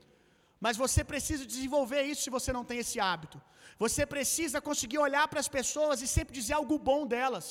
Mas 0.66 0.78
você 0.84 1.02
precisa 1.12 1.44
desenvolver 1.54 2.02
isso 2.12 2.24
se 2.26 2.36
você 2.38 2.52
não 2.58 2.64
tem 2.70 2.80
esse 2.84 2.98
hábito. 3.08 3.38
Você 3.84 4.04
precisa 4.14 4.66
conseguir 4.70 5.00
olhar 5.08 5.26
para 5.32 5.42
as 5.44 5.50
pessoas 5.58 6.02
e 6.06 6.08
sempre 6.16 6.38
dizer 6.40 6.54
algo 6.58 6.78
bom 6.90 7.02
delas, 7.14 7.48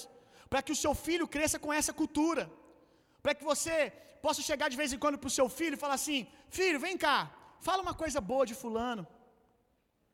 para 0.51 0.63
que 0.65 0.75
o 0.75 0.81
seu 0.83 0.93
filho 1.07 1.27
cresça 1.35 1.59
com 1.65 1.73
essa 1.81 1.93
cultura. 2.01 2.45
Para 3.23 3.35
que 3.37 3.45
você 3.53 3.77
possa 4.25 4.43
chegar 4.49 4.69
de 4.73 4.81
vez 4.83 4.93
em 4.93 5.01
quando 5.03 5.19
para 5.21 5.33
o 5.33 5.37
seu 5.39 5.49
filho 5.59 5.77
e 5.77 5.83
falar 5.85 5.97
assim: 6.01 6.21
Filho, 6.59 6.79
vem 6.87 6.97
cá, 7.07 7.19
fala 7.69 7.85
uma 7.87 7.97
coisa 8.03 8.21
boa 8.33 8.47
de 8.51 8.55
Fulano. 8.63 9.07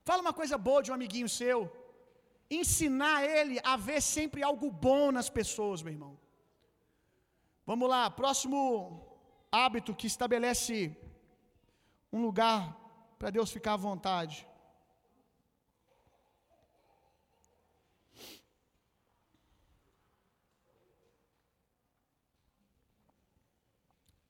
Fala 0.09 0.23
uma 0.27 0.37
coisa 0.41 0.57
boa 0.69 0.83
de 0.85 0.91
um 0.91 0.99
amiguinho 0.99 1.29
seu 1.41 1.59
ensinar 2.51 3.19
ele 3.25 3.57
a 3.73 3.77
ver 3.77 4.01
sempre 4.01 4.43
algo 4.43 4.71
bom 4.71 5.11
nas 5.11 5.29
pessoas, 5.29 5.83
meu 5.83 5.93
irmão. 5.93 6.17
Vamos 7.67 7.89
lá, 7.89 8.09
próximo 8.11 8.61
hábito 9.51 9.95
que 9.95 10.07
estabelece 10.07 10.97
um 12.13 12.23
lugar 12.23 12.61
para 13.19 13.31
Deus 13.37 13.51
ficar 13.57 13.75
à 13.75 13.85
vontade. 13.89 14.47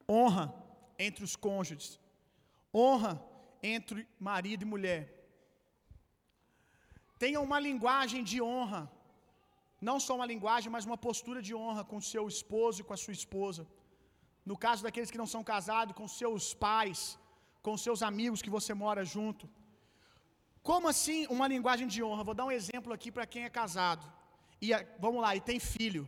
Honra 0.08 0.44
entre 1.06 1.24
os 1.28 1.34
cônjuges. 1.46 2.00
Honra 2.72 3.12
entre 3.62 4.06
marido 4.28 4.62
e 4.62 4.72
mulher. 4.74 5.02
Tenha 7.22 7.40
uma 7.40 7.58
linguagem 7.68 8.22
de 8.30 8.38
honra. 8.40 8.82
Não 9.88 9.98
só 10.04 10.14
uma 10.18 10.30
linguagem, 10.32 10.70
mas 10.74 10.86
uma 10.90 10.98
postura 11.06 11.40
de 11.48 11.54
honra 11.54 11.82
com 11.90 12.00
seu 12.00 12.24
esposo 12.34 12.80
e 12.80 12.84
com 12.84 12.94
a 12.94 13.02
sua 13.04 13.16
esposa. 13.20 13.62
No 14.50 14.56
caso 14.64 14.82
daqueles 14.84 15.10
que 15.10 15.22
não 15.22 15.30
são 15.34 15.42
casados, 15.52 15.96
com 15.98 16.06
seus 16.20 16.54
pais, 16.66 17.18
com 17.66 17.76
seus 17.84 18.00
amigos 18.10 18.42
que 18.44 18.54
você 18.56 18.72
mora 18.82 19.02
junto. 19.14 19.44
Como 20.68 20.86
assim 20.92 21.20
uma 21.36 21.46
linguagem 21.52 21.88
de 21.94 22.00
honra? 22.06 22.26
Vou 22.28 22.36
dar 22.38 22.46
um 22.48 22.56
exemplo 22.60 22.92
aqui 22.96 23.10
para 23.16 23.26
quem 23.32 23.42
é 23.44 23.50
casado. 23.60 24.04
E 24.66 24.70
vamos 25.04 25.20
lá, 25.24 25.30
e 25.38 25.40
tem 25.48 25.58
filho. 25.58 26.04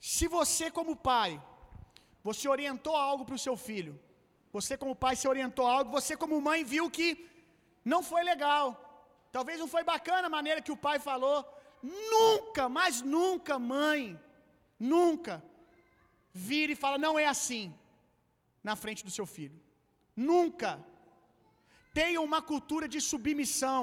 Se 0.00 0.26
você 0.36 0.66
como 0.78 0.94
pai, 1.10 1.32
você 2.28 2.46
orientou 2.56 2.96
algo 2.96 3.24
para 3.24 3.38
o 3.38 3.44
seu 3.46 3.56
filho. 3.68 3.94
Você 4.56 4.76
como 4.82 5.00
pai 5.04 5.14
se 5.20 5.28
orientou 5.32 5.66
algo, 5.76 5.96
você 5.98 6.16
como 6.22 6.44
mãe 6.50 6.60
viu 6.74 6.90
que 6.98 7.08
não 7.92 8.02
foi 8.10 8.22
legal. 8.32 8.66
Talvez 9.36 9.58
não 9.62 9.68
foi 9.74 9.84
bacana 9.94 10.26
a 10.26 10.36
maneira 10.38 10.62
que 10.66 10.74
o 10.76 10.82
pai 10.86 10.98
falou. 11.10 11.38
Nunca, 12.14 12.68
mas 12.68 13.02
nunca, 13.16 13.58
mãe, 13.74 14.20
nunca 14.92 15.34
vire 16.32 16.72
e 16.72 16.82
fala, 16.84 16.98
não 16.98 17.16
é 17.18 17.26
assim, 17.26 17.66
na 18.70 18.76
frente 18.82 19.04
do 19.06 19.12
seu 19.16 19.26
filho. 19.36 19.58
Nunca. 20.30 20.70
Tenha 21.98 22.20
uma 22.28 22.40
cultura 22.50 22.86
de 22.94 23.00
submissão. 23.10 23.82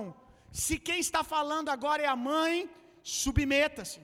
Se 0.63 0.75
quem 0.87 0.99
está 1.05 1.21
falando 1.35 1.69
agora 1.77 2.01
é 2.07 2.09
a 2.15 2.21
mãe, 2.31 2.55
submeta-se. 3.19 4.01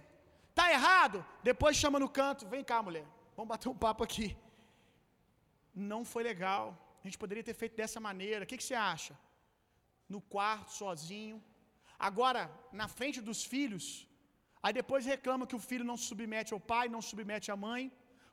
Tá 0.59 0.65
errado? 0.77 1.17
Depois 1.49 1.82
chama 1.82 1.99
no 2.03 2.09
canto, 2.19 2.49
vem 2.53 2.63
cá, 2.71 2.77
mulher. 2.88 3.07
Vamos 3.36 3.51
bater 3.53 3.69
um 3.73 3.82
papo 3.86 4.03
aqui. 4.07 4.29
Não 5.91 6.01
foi 6.13 6.23
legal. 6.32 6.65
A 7.01 7.03
gente 7.05 7.19
poderia 7.23 7.45
ter 7.49 7.57
feito 7.61 7.75
dessa 7.82 7.99
maneira. 8.09 8.43
O 8.43 8.47
que, 8.49 8.59
que 8.61 8.67
você 8.69 8.79
acha? 8.93 9.13
no 10.13 10.21
quarto 10.36 10.71
sozinho. 10.82 11.38
agora 12.09 12.41
na 12.79 12.88
frente 12.97 13.19
dos 13.27 13.39
filhos, 13.51 13.86
aí 14.61 14.73
depois 14.79 15.09
reclama 15.13 15.47
que 15.49 15.57
o 15.59 15.65
filho 15.69 15.86
não 15.89 15.97
se 15.99 16.05
submete 16.11 16.51
ao 16.55 16.61
pai, 16.71 16.86
não 16.93 17.01
se 17.03 17.09
submete 17.13 17.49
à 17.53 17.57
mãe, 17.67 17.82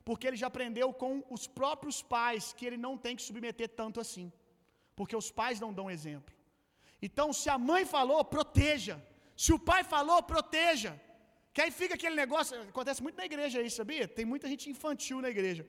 porque 0.09 0.27
ele 0.27 0.39
já 0.41 0.47
aprendeu 0.51 0.87
com 1.01 1.11
os 1.35 1.43
próprios 1.57 1.97
pais 2.13 2.43
que 2.57 2.65
ele 2.67 2.79
não 2.85 2.93
tem 3.03 3.15
que 3.17 3.25
submeter 3.27 3.69
tanto 3.81 3.97
assim, 4.03 4.25
porque 4.97 5.15
os 5.21 5.29
pais 5.39 5.57
não 5.63 5.71
dão 5.79 5.87
exemplo. 5.95 6.33
Então, 7.07 7.27
se 7.39 7.47
a 7.55 7.57
mãe 7.69 7.83
falou, 7.95 8.19
proteja. 8.35 8.95
Se 9.43 9.51
o 9.55 9.59
pai 9.69 9.81
falou, 9.93 10.17
proteja. 10.31 10.91
Que 11.53 11.61
aí 11.63 11.71
fica 11.81 11.93
aquele 11.99 12.15
negócio, 12.23 12.59
acontece 12.73 13.03
muito 13.05 13.17
na 13.21 13.27
igreja 13.31 13.59
aí, 13.59 13.69
sabia? 13.79 14.07
Tem 14.17 14.25
muita 14.33 14.47
gente 14.51 14.65
infantil 14.73 15.21
na 15.25 15.29
igreja. 15.35 15.63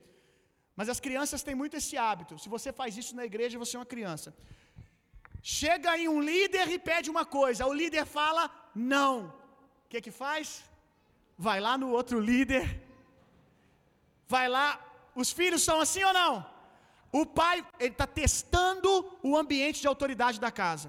Mas 0.78 0.88
as 0.94 1.00
crianças 1.06 1.42
têm 1.46 1.56
muito 1.62 1.76
esse 1.80 1.96
hábito. 2.06 2.38
Se 2.42 2.48
você 2.56 2.72
faz 2.80 2.96
isso 3.02 3.14
na 3.20 3.26
igreja, 3.30 3.62
você 3.64 3.76
é 3.76 3.80
uma 3.80 3.92
criança. 3.94 4.34
Chega 5.42 5.88
aí 5.94 6.06
um 6.16 6.20
líder 6.32 6.66
e 6.76 6.78
pede 6.90 7.10
uma 7.14 7.26
coisa. 7.38 7.66
O 7.72 7.74
líder 7.82 8.06
fala 8.18 8.44
não. 8.92 9.16
O 9.84 9.88
que 9.90 10.00
que 10.06 10.14
faz? 10.24 10.64
Vai 11.46 11.60
lá 11.60 11.76
no 11.82 11.90
outro 11.98 12.18
líder. 12.32 12.89
Vai 14.34 14.46
lá. 14.56 14.68
Os 15.22 15.28
filhos 15.38 15.62
são 15.68 15.76
assim 15.84 16.02
ou 16.08 16.14
não? 16.20 16.34
O 17.20 17.22
pai 17.40 17.56
ele 17.82 17.94
está 17.96 18.06
testando 18.20 18.90
o 19.28 19.32
ambiente 19.42 19.78
de 19.84 19.88
autoridade 19.92 20.38
da 20.44 20.50
casa. 20.62 20.88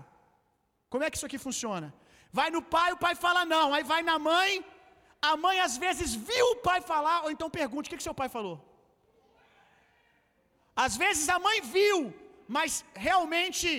Como 0.92 1.04
é 1.04 1.10
que 1.10 1.18
isso 1.18 1.30
aqui 1.30 1.40
funciona? 1.48 1.88
Vai 2.40 2.50
no 2.56 2.62
pai, 2.76 2.90
o 2.96 3.02
pai 3.06 3.14
fala 3.26 3.44
não. 3.54 3.68
Aí 3.76 3.84
vai 3.94 4.02
na 4.10 4.18
mãe. 4.32 4.52
A 5.30 5.34
mãe 5.46 5.58
às 5.68 5.76
vezes 5.84 6.10
viu 6.30 6.46
o 6.52 6.60
pai 6.68 6.80
falar, 6.92 7.18
ou 7.24 7.32
então 7.34 7.58
pergunta: 7.62 7.86
o 7.88 7.90
que, 7.90 8.00
que 8.00 8.10
seu 8.10 8.20
pai 8.22 8.30
falou? 8.38 8.58
Às 10.86 10.94
vezes 11.04 11.26
a 11.36 11.40
mãe 11.48 11.58
viu, 11.76 11.98
mas 12.58 12.72
realmente, 13.08 13.70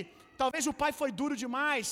talvez 0.42 0.66
o 0.72 0.74
pai 0.82 0.92
foi 1.00 1.10
duro 1.20 1.36
demais, 1.44 1.86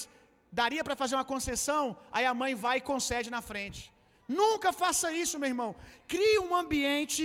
daria 0.61 0.85
para 0.87 1.01
fazer 1.03 1.15
uma 1.19 1.31
concessão, 1.33 1.83
aí 2.17 2.27
a 2.33 2.35
mãe 2.43 2.55
vai 2.65 2.77
e 2.79 2.87
concede 2.93 3.31
na 3.37 3.43
frente. 3.51 3.81
Nunca 4.41 4.71
faça 4.83 5.07
isso, 5.23 5.39
meu 5.41 5.51
irmão. 5.55 5.71
Crie 6.13 6.39
um 6.47 6.53
ambiente, 6.63 7.23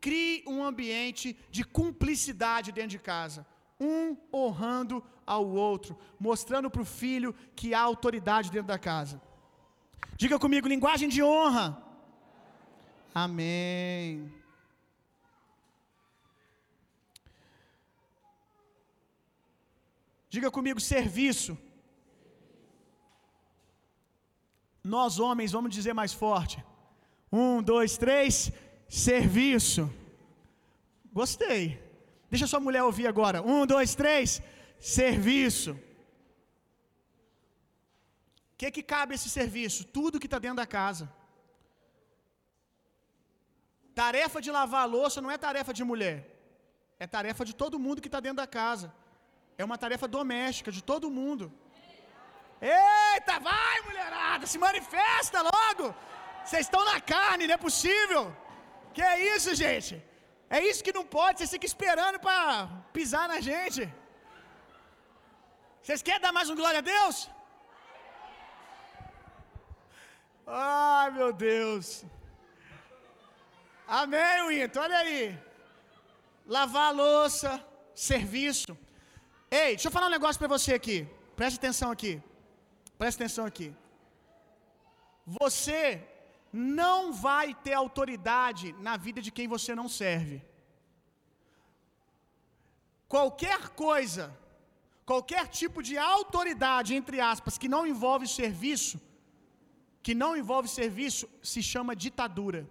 crie 0.00 0.44
um 0.46 0.62
ambiente 0.62 1.36
de 1.50 1.64
cumplicidade 1.64 2.72
dentro 2.72 2.90
de 2.90 2.98
casa. 2.98 3.46
Um 3.80 4.16
honrando 4.32 5.04
ao 5.26 5.46
outro, 5.46 5.96
mostrando 6.18 6.70
para 6.70 6.82
o 6.82 6.84
filho 6.84 7.34
que 7.54 7.74
há 7.74 7.80
autoridade 7.80 8.50
dentro 8.50 8.68
da 8.68 8.78
casa. 8.78 9.20
Diga 10.16 10.38
comigo, 10.38 10.66
linguagem 10.66 11.08
de 11.08 11.22
honra. 11.22 11.66
Amém. 13.14 14.32
Diga 20.30 20.50
comigo, 20.50 20.80
serviço. 20.80 21.56
Nós 24.82 25.18
homens, 25.18 25.52
vamos 25.52 25.74
dizer 25.74 25.94
mais 25.94 26.12
forte. 26.12 26.62
Um, 27.30 27.62
dois, 27.62 27.96
três, 27.96 28.50
serviço. 28.88 29.92
Gostei. 31.12 31.82
Deixa 32.30 32.46
sua 32.46 32.60
mulher 32.60 32.82
ouvir 32.82 33.06
agora. 33.06 33.42
Um, 33.42 33.66
dois, 33.66 33.94
três, 33.94 34.42
serviço. 34.78 35.72
O 38.52 38.56
que, 38.58 38.70
que 38.70 38.82
cabe 38.82 39.14
esse 39.14 39.30
serviço? 39.30 39.84
Tudo 39.84 40.18
que 40.18 40.26
está 40.26 40.38
dentro 40.38 40.56
da 40.56 40.66
casa. 40.66 41.12
Tarefa 43.94 44.40
de 44.40 44.50
lavar 44.50 44.82
a 44.82 44.92
louça 44.96 45.20
não 45.20 45.30
é 45.30 45.36
tarefa 45.36 45.72
de 45.74 45.82
mulher, 45.82 46.16
é 47.00 47.06
tarefa 47.06 47.44
de 47.44 47.52
todo 47.52 47.80
mundo 47.84 48.00
que 48.00 48.06
está 48.08 48.20
dentro 48.20 48.36
da 48.36 48.46
casa. 48.46 48.94
É 49.56 49.64
uma 49.64 49.76
tarefa 49.76 50.06
doméstica 50.06 50.70
de 50.70 50.82
todo 50.90 51.10
mundo. 51.10 51.52
Eita, 52.60 53.40
vai, 53.40 53.80
mulherada, 53.86 54.46
se 54.46 54.56
manifesta 54.56 55.42
logo. 55.42 55.92
Vocês 56.44 56.66
estão 56.66 56.84
na 56.84 57.00
carne, 57.00 57.48
não 57.48 57.54
é 57.54 57.56
possível. 57.56 58.24
Que 58.98 59.04
é 59.12 59.16
isso, 59.34 59.50
gente? 59.62 59.92
É 60.56 60.58
isso 60.68 60.84
que 60.86 60.96
não 60.96 61.04
pode, 61.16 61.34
vocês 61.38 61.52
ficam 61.54 61.68
esperando 61.72 62.18
para 62.24 62.44
pisar 62.96 63.24
na 63.32 63.38
gente. 63.48 63.82
Vocês 65.80 66.02
querem 66.06 66.24
dar 66.24 66.32
mais 66.38 66.48
um 66.52 66.56
glória 66.60 66.80
a 66.80 66.86
Deus? 66.94 67.16
Ai, 70.46 71.06
meu 71.18 71.30
Deus. 71.32 71.86
Amém, 74.00 74.36
Winton, 74.48 74.80
olha 74.86 74.98
aí. 75.04 75.22
Lavar 76.56 76.88
a 76.88 76.96
louça, 77.02 77.50
serviço. 78.10 78.72
Ei, 79.60 79.70
deixa 79.76 79.88
eu 79.88 79.96
falar 79.96 80.08
um 80.08 80.16
negócio 80.18 80.40
para 80.42 80.54
você 80.56 80.72
aqui. 80.80 80.98
Preste 81.40 81.58
atenção 81.62 81.90
aqui. 81.96 82.14
Preste 83.00 83.18
atenção 83.18 83.46
aqui. 83.52 83.68
Você 85.40 85.82
não 86.52 87.12
vai 87.12 87.54
ter 87.54 87.74
autoridade 87.74 88.72
na 88.80 88.96
vida 88.96 89.20
de 89.20 89.30
quem 89.30 89.48
você 89.48 89.74
não 89.74 89.88
serve. 89.88 90.42
Qualquer 93.08 93.68
coisa, 93.70 94.36
qualquer 95.04 95.46
tipo 95.48 95.82
de 95.82 95.96
autoridade, 95.96 96.94
entre 96.94 97.20
aspas, 97.20 97.56
que 97.56 97.68
não 97.68 97.86
envolve 97.86 98.26
serviço, 98.26 99.00
que 100.02 100.14
não 100.14 100.36
envolve 100.36 100.68
serviço, 100.68 101.28
se 101.42 101.62
chama 101.62 101.96
ditadura. 101.96 102.68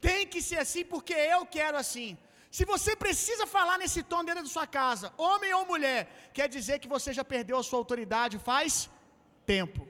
Tem 0.00 0.26
que 0.26 0.40
ser 0.42 0.58
assim 0.58 0.84
porque 0.84 1.12
eu 1.12 1.44
quero 1.46 1.76
assim. 1.76 2.16
Se 2.50 2.64
você 2.64 2.94
precisa 2.96 3.46
falar 3.46 3.76
nesse 3.78 4.02
tom 4.02 4.24
dentro 4.24 4.42
da 4.44 4.48
sua 4.48 4.66
casa, 4.66 5.12
homem 5.18 5.52
ou 5.52 5.66
mulher, 5.66 6.30
quer 6.32 6.48
dizer 6.48 6.78
que 6.78 6.88
você 6.88 7.12
já 7.12 7.24
perdeu 7.24 7.58
a 7.58 7.62
sua 7.62 7.78
autoridade 7.78 8.38
faz 8.38 8.88
tempo. 9.44 9.85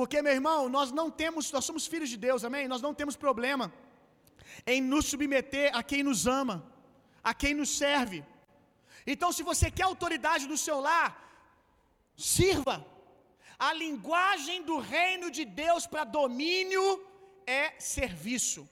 Porque, 0.00 0.18
meu 0.26 0.34
irmão, 0.38 0.60
nós 0.76 0.88
não 0.98 1.06
temos, 1.20 1.44
nós 1.54 1.64
somos 1.68 1.84
filhos 1.92 2.10
de 2.12 2.18
Deus, 2.26 2.42
amém? 2.48 2.66
Nós 2.72 2.82
não 2.84 2.92
temos 3.00 3.16
problema 3.24 3.64
em 4.72 4.78
nos 4.92 5.04
submeter 5.10 5.66
a 5.78 5.82
quem 5.90 6.02
nos 6.08 6.20
ama, 6.40 6.54
a 7.30 7.32
quem 7.40 7.52
nos 7.58 7.70
serve. 7.82 8.18
Então, 9.12 9.28
se 9.36 9.42
você 9.50 9.66
quer 9.76 9.86
autoridade 9.88 10.46
no 10.52 10.58
seu 10.66 10.78
lar, 10.86 11.08
sirva. 12.34 12.76
A 13.68 13.70
linguagem 13.82 14.58
do 14.70 14.78
reino 14.94 15.28
de 15.38 15.44
Deus 15.62 15.86
para 15.92 16.04
domínio 16.18 16.86
é 17.60 17.64
serviço. 17.96 18.62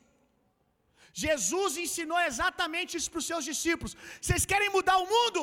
Jesus 1.25 1.77
ensinou 1.85 2.21
exatamente 2.31 2.97
isso 2.99 3.11
para 3.11 3.23
os 3.25 3.31
seus 3.33 3.45
discípulos. 3.51 3.95
Vocês 4.23 4.47
querem 4.53 4.71
mudar 4.79 4.97
o 5.05 5.11
mundo? 5.17 5.43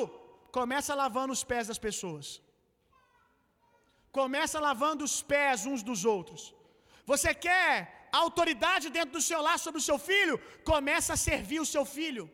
Começa 0.60 1.00
lavando 1.04 1.32
os 1.38 1.44
pés 1.52 1.68
das 1.70 1.82
pessoas. 1.88 2.26
Começa 4.20 4.64
lavando 4.68 5.02
os 5.08 5.16
pés 5.32 5.66
uns 5.70 5.82
dos 5.88 6.00
outros. 6.16 6.42
Você 7.12 7.30
quer 7.46 7.72
autoridade 8.24 8.86
dentro 8.96 9.12
do 9.16 9.24
seu 9.28 9.40
lar 9.46 9.58
sobre 9.64 9.80
o 9.80 9.86
seu 9.88 9.98
filho? 10.10 10.36
Começa 10.72 11.10
a 11.14 11.22
servir 11.28 11.60
o 11.64 11.70
seu 11.74 11.84
filho. 11.96 12.24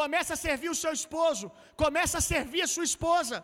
Começa 0.00 0.32
a 0.34 0.40
servir 0.46 0.70
o 0.72 0.80
seu 0.82 0.92
esposo. 1.00 1.46
Começa 1.84 2.16
a 2.20 2.26
servir 2.32 2.62
a 2.64 2.72
sua 2.74 2.86
esposa. 2.90 3.36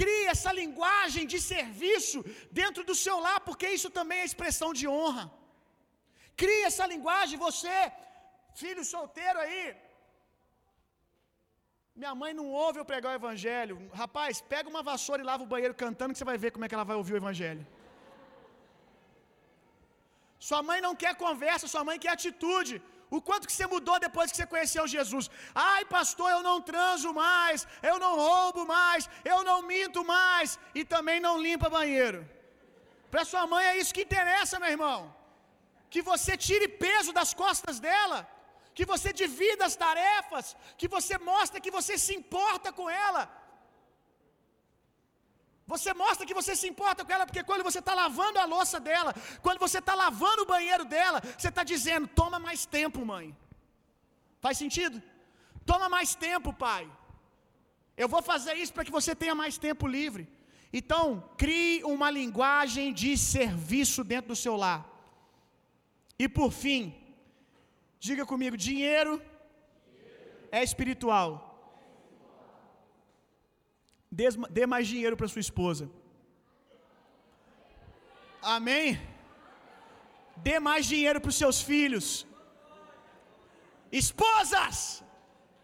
Crie 0.00 0.26
essa 0.34 0.50
linguagem 0.60 1.24
de 1.32 1.38
serviço 1.52 2.18
dentro 2.60 2.82
do 2.90 2.96
seu 3.04 3.16
lar, 3.26 3.40
porque 3.48 3.68
isso 3.78 3.90
também 3.98 4.20
é 4.20 4.30
expressão 4.30 4.70
de 4.80 4.86
honra. 4.96 5.26
Crie 6.42 6.62
essa 6.70 6.86
linguagem, 6.94 7.38
você 7.48 7.76
Filho 8.62 8.84
solteiro 8.84 9.38
aí. 9.38 9.76
Minha 11.94 12.14
mãe 12.14 12.32
não 12.38 12.46
ouve 12.64 12.78
eu 12.80 12.84
pregar 12.90 13.12
o 13.12 13.18
evangelho. 13.20 13.76
Rapaz, 14.02 14.40
pega 14.52 14.68
uma 14.68 14.82
vassoura 14.82 15.22
e 15.22 15.28
lava 15.30 15.42
o 15.42 15.52
banheiro 15.54 15.74
cantando 15.74 16.12
que 16.12 16.18
você 16.18 16.30
vai 16.32 16.38
ver 16.38 16.50
como 16.52 16.64
é 16.64 16.68
que 16.68 16.74
ela 16.74 16.88
vai 16.90 16.96
ouvir 16.96 17.14
o 17.14 17.22
evangelho. 17.22 17.66
Sua 20.48 20.62
mãe 20.68 20.80
não 20.86 20.94
quer 21.02 21.14
conversa, 21.24 21.72
sua 21.72 21.84
mãe 21.88 21.98
quer 22.04 22.12
atitude. 22.12 22.74
O 23.16 23.20
quanto 23.28 23.46
que 23.48 23.54
você 23.54 23.66
mudou 23.74 23.96
depois 24.06 24.30
que 24.30 24.36
você 24.38 24.46
conheceu 24.52 24.84
Jesus? 24.96 25.24
Ai, 25.54 25.84
pastor, 25.96 26.28
eu 26.30 26.42
não 26.48 26.58
transo 26.70 27.12
mais, 27.12 27.66
eu 27.90 27.96
não 28.04 28.12
roubo 28.24 28.64
mais, 28.76 29.08
eu 29.32 29.38
não 29.48 29.58
minto 29.70 30.02
mais 30.16 30.58
e 30.78 30.84
também 30.94 31.18
não 31.26 31.34
limpa 31.46 31.74
banheiro. 31.78 32.20
Para 33.10 33.24
sua 33.30 33.44
mãe 33.52 33.64
é 33.70 33.76
isso 33.80 33.94
que 33.96 34.06
interessa, 34.08 34.60
meu 34.62 34.70
irmão. 34.76 34.98
Que 35.92 36.00
você 36.10 36.36
tire 36.46 36.68
peso 36.84 37.12
das 37.18 37.32
costas 37.42 37.78
dela 37.86 38.18
que 38.80 38.86
você 38.92 39.08
divida 39.22 39.62
as 39.66 39.76
tarefas, 39.84 40.44
que 40.80 40.88
você 40.94 41.14
mostra 41.30 41.60
que 41.64 41.72
você 41.78 41.94
se 42.04 42.12
importa 42.20 42.68
com 42.78 42.86
ela. 43.06 43.22
Você 45.72 45.90
mostra 46.02 46.26
que 46.28 46.38
você 46.38 46.52
se 46.60 46.66
importa 46.72 47.04
com 47.04 47.12
ela, 47.16 47.26
porque 47.26 47.44
quando 47.48 47.66
você 47.68 47.80
está 47.80 47.94
lavando 48.02 48.38
a 48.38 48.46
louça 48.54 48.78
dela, 48.88 49.12
quando 49.42 49.58
você 49.64 49.80
está 49.80 49.94
lavando 50.04 50.44
o 50.44 50.50
banheiro 50.54 50.86
dela, 50.94 51.20
você 51.36 51.50
está 51.50 51.62
dizendo: 51.72 52.08
toma 52.20 52.38
mais 52.46 52.64
tempo, 52.78 53.04
mãe. 53.12 53.26
Faz 54.44 54.56
sentido? 54.62 54.96
Toma 55.66 55.90
mais 55.96 56.14
tempo, 56.14 56.50
pai. 56.66 56.84
Eu 58.02 58.08
vou 58.08 58.22
fazer 58.22 58.54
isso 58.62 58.72
para 58.72 58.86
que 58.86 58.96
você 58.98 59.14
tenha 59.14 59.34
mais 59.42 59.58
tempo 59.58 59.86
livre. 59.86 60.24
Então, 60.72 61.04
crie 61.36 61.84
uma 61.84 62.10
linguagem 62.10 62.94
de 62.94 63.12
serviço 63.18 64.02
dentro 64.02 64.28
do 64.28 64.42
seu 64.44 64.56
lar. 64.56 64.82
E 66.18 66.26
por 66.38 66.50
fim, 66.50 66.82
Diga 68.06 68.24
comigo: 68.32 68.56
dinheiro 68.68 69.14
é 70.58 70.62
espiritual. 70.68 71.30
Dê 74.58 74.64
mais 74.74 74.86
dinheiro 74.92 75.16
para 75.18 75.32
sua 75.32 75.44
esposa. 75.48 75.84
Amém? 78.56 78.88
Dê 80.48 80.56
mais 80.68 80.84
dinheiro 80.92 81.20
para 81.20 81.32
os 81.32 81.40
seus 81.42 81.58
filhos. 81.70 82.08
Esposas, 84.00 84.74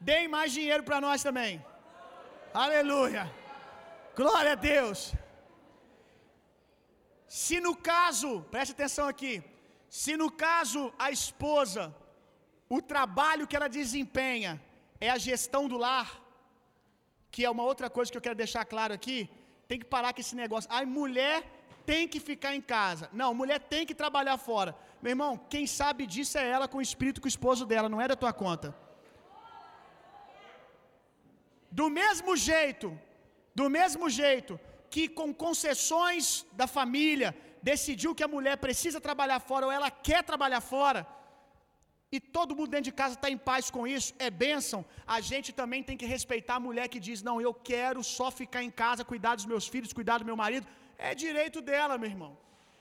deem 0.08 0.28
mais 0.36 0.50
dinheiro 0.58 0.82
para 0.88 1.00
nós 1.06 1.22
também. 1.26 1.52
Aleluia. 2.64 3.24
Glória 4.20 4.52
a 4.56 4.60
Deus. 4.72 5.00
Se 7.42 7.56
no 7.66 7.74
caso, 7.92 8.30
preste 8.54 8.72
atenção 8.76 9.06
aqui. 9.12 9.34
Se 10.02 10.12
no 10.22 10.28
caso 10.46 10.80
a 11.04 11.08
esposa, 11.18 11.82
o 12.68 12.80
trabalho 12.82 13.46
que 13.46 13.56
ela 13.56 13.68
desempenha 13.68 14.60
é 15.00 15.08
a 15.10 15.18
gestão 15.18 15.68
do 15.68 15.76
lar, 15.76 16.20
que 17.30 17.44
é 17.44 17.50
uma 17.50 17.62
outra 17.62 17.88
coisa 17.88 18.10
que 18.10 18.16
eu 18.18 18.22
quero 18.22 18.34
deixar 18.34 18.64
claro 18.64 18.92
aqui, 18.94 19.28
tem 19.68 19.78
que 19.78 19.84
parar 19.84 20.12
com 20.12 20.20
esse 20.20 20.34
negócio. 20.34 20.70
A 20.72 20.84
mulher 20.84 21.44
tem 21.84 22.08
que 22.08 22.18
ficar 22.18 22.54
em 22.54 22.60
casa. 22.60 23.08
Não, 23.12 23.32
mulher 23.34 23.60
tem 23.60 23.86
que 23.86 23.94
trabalhar 23.94 24.36
fora. 24.36 24.76
Meu 25.00 25.10
irmão, 25.10 25.38
quem 25.48 25.66
sabe 25.66 26.06
disso 26.06 26.38
é 26.38 26.48
ela 26.48 26.66
com 26.66 26.78
o 26.78 26.82
espírito 26.82 27.20
com 27.20 27.26
o 27.26 27.34
esposo 27.36 27.64
dela, 27.64 27.88
não 27.88 28.00
é 28.00 28.08
da 28.08 28.16
tua 28.16 28.32
conta. 28.32 28.74
Do 31.70 31.88
mesmo 31.90 32.36
jeito, 32.36 32.98
do 33.54 33.68
mesmo 33.68 34.08
jeito 34.08 34.58
que 34.90 35.08
com 35.08 35.32
concessões 35.32 36.46
da 36.52 36.66
família 36.66 37.36
decidiu 37.62 38.14
que 38.14 38.24
a 38.24 38.28
mulher 38.28 38.56
precisa 38.56 39.00
trabalhar 39.00 39.40
fora 39.40 39.66
ou 39.66 39.72
ela 39.72 39.90
quer 39.90 40.22
trabalhar 40.22 40.60
fora, 40.60 41.06
e 42.14 42.18
todo 42.20 42.54
mundo 42.56 42.70
dentro 42.70 42.88
de 42.90 42.92
casa 43.00 43.14
está 43.14 43.28
em 43.34 43.38
paz 43.48 43.70
com 43.76 43.84
isso, 43.86 44.14
é 44.26 44.30
bênção. 44.30 44.80
A 45.06 45.20
gente 45.20 45.52
também 45.60 45.82
tem 45.88 45.96
que 46.00 46.06
respeitar 46.14 46.56
a 46.56 46.64
mulher 46.68 46.88
que 46.88 47.00
diz: 47.08 47.22
Não, 47.28 47.36
eu 47.40 47.52
quero 47.52 48.02
só 48.16 48.30
ficar 48.30 48.62
em 48.62 48.70
casa, 48.82 49.04
cuidar 49.12 49.34
dos 49.34 49.46
meus 49.52 49.66
filhos, 49.66 49.92
cuidar 49.92 50.18
do 50.18 50.28
meu 50.30 50.36
marido. 50.36 50.66
É 50.96 51.14
direito 51.14 51.60
dela, 51.60 51.98
meu 51.98 52.10
irmão. 52.14 52.32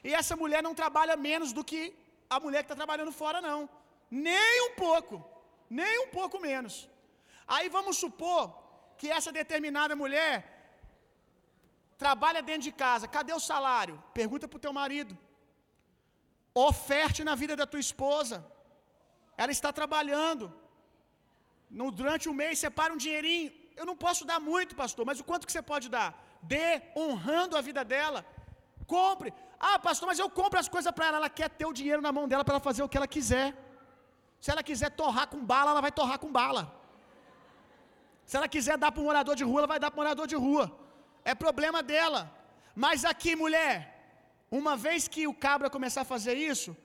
E 0.08 0.14
essa 0.14 0.36
mulher 0.42 0.62
não 0.68 0.76
trabalha 0.82 1.16
menos 1.30 1.52
do 1.58 1.64
que 1.70 1.82
a 2.30 2.40
mulher 2.40 2.60
que 2.62 2.70
está 2.70 2.76
trabalhando 2.76 3.12
fora, 3.22 3.42
não. 3.42 3.62
Nem 4.10 4.62
um 4.68 4.74
pouco. 4.76 5.16
Nem 5.70 5.96
um 6.04 6.10
pouco 6.20 6.40
menos. 6.40 6.76
Aí 7.48 7.68
vamos 7.78 7.98
supor 8.04 8.44
que 9.00 9.10
essa 9.18 9.32
determinada 9.32 9.96
mulher 9.96 10.34
trabalha 12.04 12.42
dentro 12.50 12.66
de 12.70 12.74
casa. 12.84 13.08
Cadê 13.08 13.34
o 13.34 13.46
salário? 13.52 14.02
Pergunta 14.14 14.48
para 14.48 14.58
o 14.58 14.66
teu 14.66 14.74
marido. 14.82 15.18
Oferte 16.54 17.24
na 17.30 17.36
vida 17.42 17.56
da 17.62 17.68
tua 17.72 17.80
esposa. 17.88 18.38
Ela 19.42 19.52
está 19.58 19.72
trabalhando. 19.80 20.46
No, 21.78 21.86
durante 22.00 22.28
o 22.32 22.34
mês, 22.42 22.60
separa 22.66 22.94
um 22.94 23.02
dinheirinho. 23.06 23.52
Eu 23.80 23.86
não 23.90 23.98
posso 24.06 24.24
dar 24.32 24.40
muito, 24.40 24.76
pastor, 24.84 25.06
mas 25.10 25.20
o 25.20 25.26
quanto 25.30 25.46
que 25.48 25.54
você 25.54 25.64
pode 25.72 25.88
dar? 25.96 26.10
Dê, 26.42 26.82
honrando 26.96 27.58
a 27.58 27.62
vida 27.70 27.84
dela. 27.94 28.26
Compre. 28.96 29.34
Ah, 29.60 29.78
pastor, 29.88 30.08
mas 30.08 30.20
eu 30.20 30.30
compro 30.30 30.60
as 30.60 30.70
coisas 30.76 30.92
para 30.98 31.08
ela. 31.08 31.18
Ela 31.22 31.30
quer 31.40 31.50
ter 31.50 31.66
o 31.66 31.74
dinheiro 31.80 32.02
na 32.08 32.12
mão 32.18 32.28
dela 32.28 32.44
para 32.46 32.56
ela 32.56 32.68
fazer 32.70 32.84
o 32.84 32.90
que 32.90 32.98
ela 32.98 33.08
quiser. 33.16 33.48
Se 34.40 34.52
ela 34.52 34.64
quiser 34.70 34.92
torrar 35.02 35.28
com 35.28 35.44
bala, 35.54 35.72
ela 35.72 35.82
vai 35.82 35.92
torrar 36.00 36.20
com 36.24 36.32
bala. 36.32 36.64
Se 38.26 38.36
ela 38.38 38.48
quiser 38.56 38.78
dar 38.78 38.92
para 38.92 39.02
um 39.02 39.06
morador 39.06 39.36
de 39.36 39.44
rua, 39.44 39.60
ela 39.62 39.72
vai 39.74 39.80
dar 39.80 39.90
para 39.92 40.00
um 40.00 40.04
morador 40.04 40.28
de 40.28 40.36
rua. 40.36 40.66
É 41.24 41.34
problema 41.34 41.82
dela. 41.92 42.22
Mas 42.84 43.06
aqui, 43.12 43.36
mulher, 43.36 43.76
uma 44.60 44.76
vez 44.86 45.08
que 45.08 45.28
o 45.28 45.34
cabra 45.34 45.70
começar 45.70 46.02
a 46.02 46.12
fazer 46.14 46.36
isso, 46.52 46.76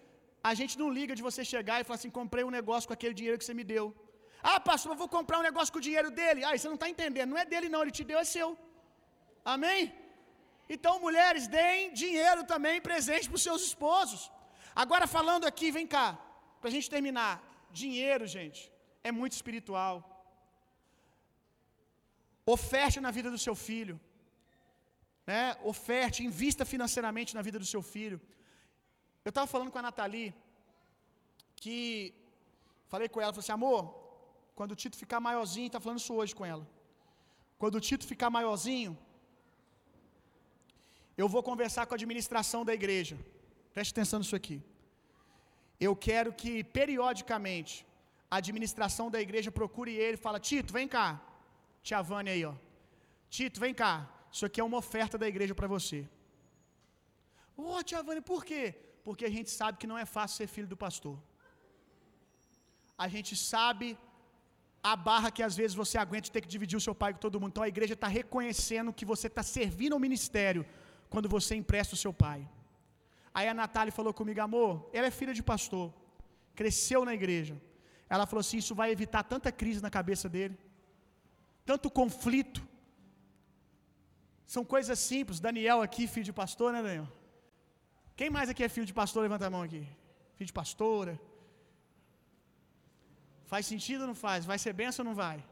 a 0.43 0.53
gente 0.59 0.75
não 0.81 0.89
liga 0.99 1.15
de 1.19 1.23
você 1.29 1.43
chegar 1.45 1.81
e 1.81 1.85
falar 1.85 1.99
assim: 1.99 2.13
comprei 2.21 2.45
um 2.49 2.55
negócio 2.59 2.87
com 2.89 2.95
aquele 2.99 3.15
dinheiro 3.21 3.39
que 3.39 3.45
você 3.45 3.55
me 3.61 3.65
deu. 3.75 3.87
Ah, 4.43 4.59
pastor, 4.69 4.93
eu 4.93 4.99
vou 5.03 5.09
comprar 5.17 5.39
um 5.39 5.47
negócio 5.49 5.73
com 5.73 5.81
o 5.81 5.87
dinheiro 5.89 6.11
dele. 6.19 6.45
Ah, 6.45 6.53
você 6.57 6.69
não 6.73 6.79
está 6.81 6.89
entendendo. 6.95 7.31
Não 7.33 7.41
é 7.43 7.45
dele, 7.53 7.69
não. 7.69 7.83
Ele 7.83 7.97
te 7.99 8.05
deu, 8.11 8.19
é 8.19 8.25
seu. 8.25 8.51
Amém? 9.55 9.93
Então, 10.75 10.95
mulheres, 11.07 11.47
deem 11.57 11.93
dinheiro 12.03 12.43
também, 12.53 12.81
presente 12.81 13.29
para 13.29 13.39
os 13.41 13.47
seus 13.49 13.63
esposos. 13.69 14.21
Agora, 14.83 15.07
falando 15.17 15.45
aqui, 15.51 15.69
vem 15.79 15.87
cá, 15.95 16.07
para 16.61 16.69
a 16.71 16.75
gente 16.75 16.89
terminar. 16.95 17.35
Dinheiro, 17.81 18.25
gente, 18.37 18.61
é 19.09 19.13
muito 19.13 19.35
espiritual. 19.39 19.95
Oferte 22.57 22.99
na 23.07 23.11
vida 23.17 23.31
do 23.35 23.41
seu 23.47 23.55
filho. 23.69 23.97
Né? 25.31 25.43
Oferte, 25.73 26.25
invista 26.31 26.65
financeiramente 26.65 27.35
na 27.39 27.43
vida 27.49 27.59
do 27.59 27.69
seu 27.75 27.83
filho. 27.95 28.19
Eu 29.25 29.31
estava 29.31 29.47
falando 29.47 29.71
com 29.73 29.79
a 29.79 29.83
Nathalie, 29.83 30.35
que 31.63 32.15
falei 32.93 33.09
com 33.09 33.21
ela, 33.21 33.33
falei 33.33 33.45
assim, 33.45 33.53
amor, 33.53 33.83
quando 34.55 34.73
o 34.73 34.77
Tito 34.77 34.97
ficar 34.97 35.21
maiorzinho, 35.21 35.67
está 35.67 35.81
falando 35.85 36.01
isso 36.03 36.15
hoje 36.15 36.35
com 36.39 36.45
ela. 36.53 36.67
Quando 37.59 37.75
o 37.77 37.81
Tito 37.81 38.07
ficar 38.13 38.31
maiorzinho, 38.31 38.93
eu 41.23 41.29
vou 41.29 41.43
conversar 41.43 41.85
com 41.87 41.95
a 41.95 41.99
administração 42.01 42.65
da 42.65 42.75
igreja. 42.81 43.17
Preste 43.75 43.93
atenção 43.93 44.19
nisso 44.21 44.37
aqui. 44.41 44.57
Eu 45.87 45.95
quero 45.95 46.31
que 46.41 46.53
periodicamente 46.79 47.87
a 48.31 48.37
administração 48.37 49.07
da 49.15 49.21
igreja 49.27 49.51
procure 49.61 49.93
ele 50.05 50.17
e 50.19 50.25
fala: 50.27 50.41
"Tito, 50.41 50.73
vem 50.73 50.89
cá. 50.97 51.09
Tia 51.83 52.01
Vânia 52.11 52.33
aí, 52.33 52.45
ó. 52.45 52.55
Tito, 53.29 53.61
vem 53.65 53.75
cá. 53.83 53.93
Isso 54.33 54.45
aqui 54.47 54.61
é 54.61 54.65
uma 54.65 54.79
oferta 54.79 55.17
da 55.23 55.29
igreja 55.33 55.55
para 55.55 55.67
você." 55.67 55.99
Ô, 57.57 57.75
oh, 57.75 57.83
tia 57.83 58.03
Vânia, 58.03 58.23
por 58.23 58.45
quê? 58.51 58.65
Porque 59.11 59.29
a 59.31 59.35
gente 59.37 59.51
sabe 59.61 59.79
que 59.81 59.89
não 59.91 59.99
é 60.05 60.07
fácil 60.17 60.37
ser 60.41 60.47
filho 60.55 60.69
do 60.73 60.77
pastor. 60.85 61.17
A 63.05 63.09
gente 63.15 63.33
sabe 63.53 63.87
a 64.91 64.95
barra 65.09 65.31
que 65.37 65.43
às 65.47 65.57
vezes 65.61 65.75
você 65.81 65.97
aguenta 65.99 66.27
de 66.27 66.33
ter 66.35 66.43
que 66.45 66.53
dividir 66.55 66.77
o 66.77 66.85
seu 66.87 66.95
pai 66.95 67.11
com 67.15 67.19
todo 67.25 67.41
mundo. 67.41 67.51
Então 67.53 67.65
a 67.65 67.73
igreja 67.75 67.95
está 67.95 68.09
reconhecendo 68.21 68.93
que 68.99 69.07
você 69.13 69.27
está 69.27 69.43
servindo 69.43 69.95
ao 69.97 70.01
ministério 70.07 70.65
quando 71.13 71.29
você 71.37 71.55
empresta 71.63 71.95
o 71.97 72.03
seu 72.05 72.13
pai. 72.25 72.41
Aí 73.35 73.49
a 73.49 73.55
Natália 73.63 73.93
falou 73.99 74.15
comigo, 74.21 74.41
amor, 74.41 74.89
ela 74.93 75.09
é 75.09 75.11
filha 75.21 75.35
de 75.35 75.43
pastor, 75.43 75.93
cresceu 76.61 77.05
na 77.05 77.15
igreja. 77.21 77.61
Ela 78.09 78.27
falou 78.27 78.41
assim: 78.41 78.59
isso 78.63 78.75
vai 78.81 78.91
evitar 78.97 79.23
tanta 79.25 79.51
crise 79.51 79.83
na 79.87 79.91
cabeça 79.99 80.29
dele, 80.29 80.57
tanto 81.65 81.91
conflito. 82.01 82.63
São 84.47 84.65
coisas 84.75 84.99
simples. 84.99 85.41
Daniel 85.41 85.83
aqui, 85.83 86.07
filho 86.07 86.29
de 86.31 86.33
pastor, 86.33 86.73
né, 86.73 86.83
Daniel? 86.83 87.09
Quem 88.21 88.29
mais 88.29 88.51
aqui 88.51 88.63
é 88.63 88.69
filho 88.69 88.89
de 88.91 88.93
pastor? 88.93 89.23
Levanta 89.23 89.47
a 89.47 89.53
mão 89.55 89.63
aqui. 89.67 89.83
Filho 90.37 90.49
de 90.51 90.53
pastora. 90.53 91.13
Faz 93.51 93.65
sentido 93.65 94.03
ou 94.03 94.09
não 94.09 94.15
faz? 94.15 94.45
Vai 94.51 94.59
ser 94.59 94.75
benção 94.81 95.03
ou 95.03 95.09
não 95.09 95.15
vai? 95.15 95.43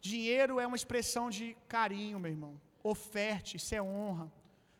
Dinheiro 0.00 0.58
é 0.58 0.66
uma 0.66 0.78
expressão 0.80 1.28
de 1.28 1.54
carinho, 1.74 2.18
meu 2.18 2.30
irmão. 2.30 2.54
Oferte, 2.82 3.58
isso 3.58 3.74
é 3.74 3.82
honra. 3.82 4.32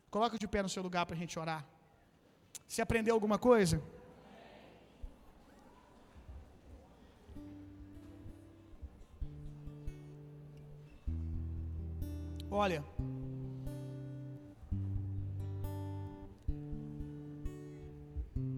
Coloca 0.09 0.39
de 0.39 0.47
pé 0.47 0.63
no 0.63 0.73
seu 0.75 0.81
lugar 0.81 1.05
para 1.05 1.15
a 1.15 1.19
gente 1.19 1.37
orar. 1.37 1.63
Você 2.67 2.81
aprendeu 2.81 3.13
alguma 3.13 3.37
coisa? 3.37 3.79
Olha, 12.49 12.83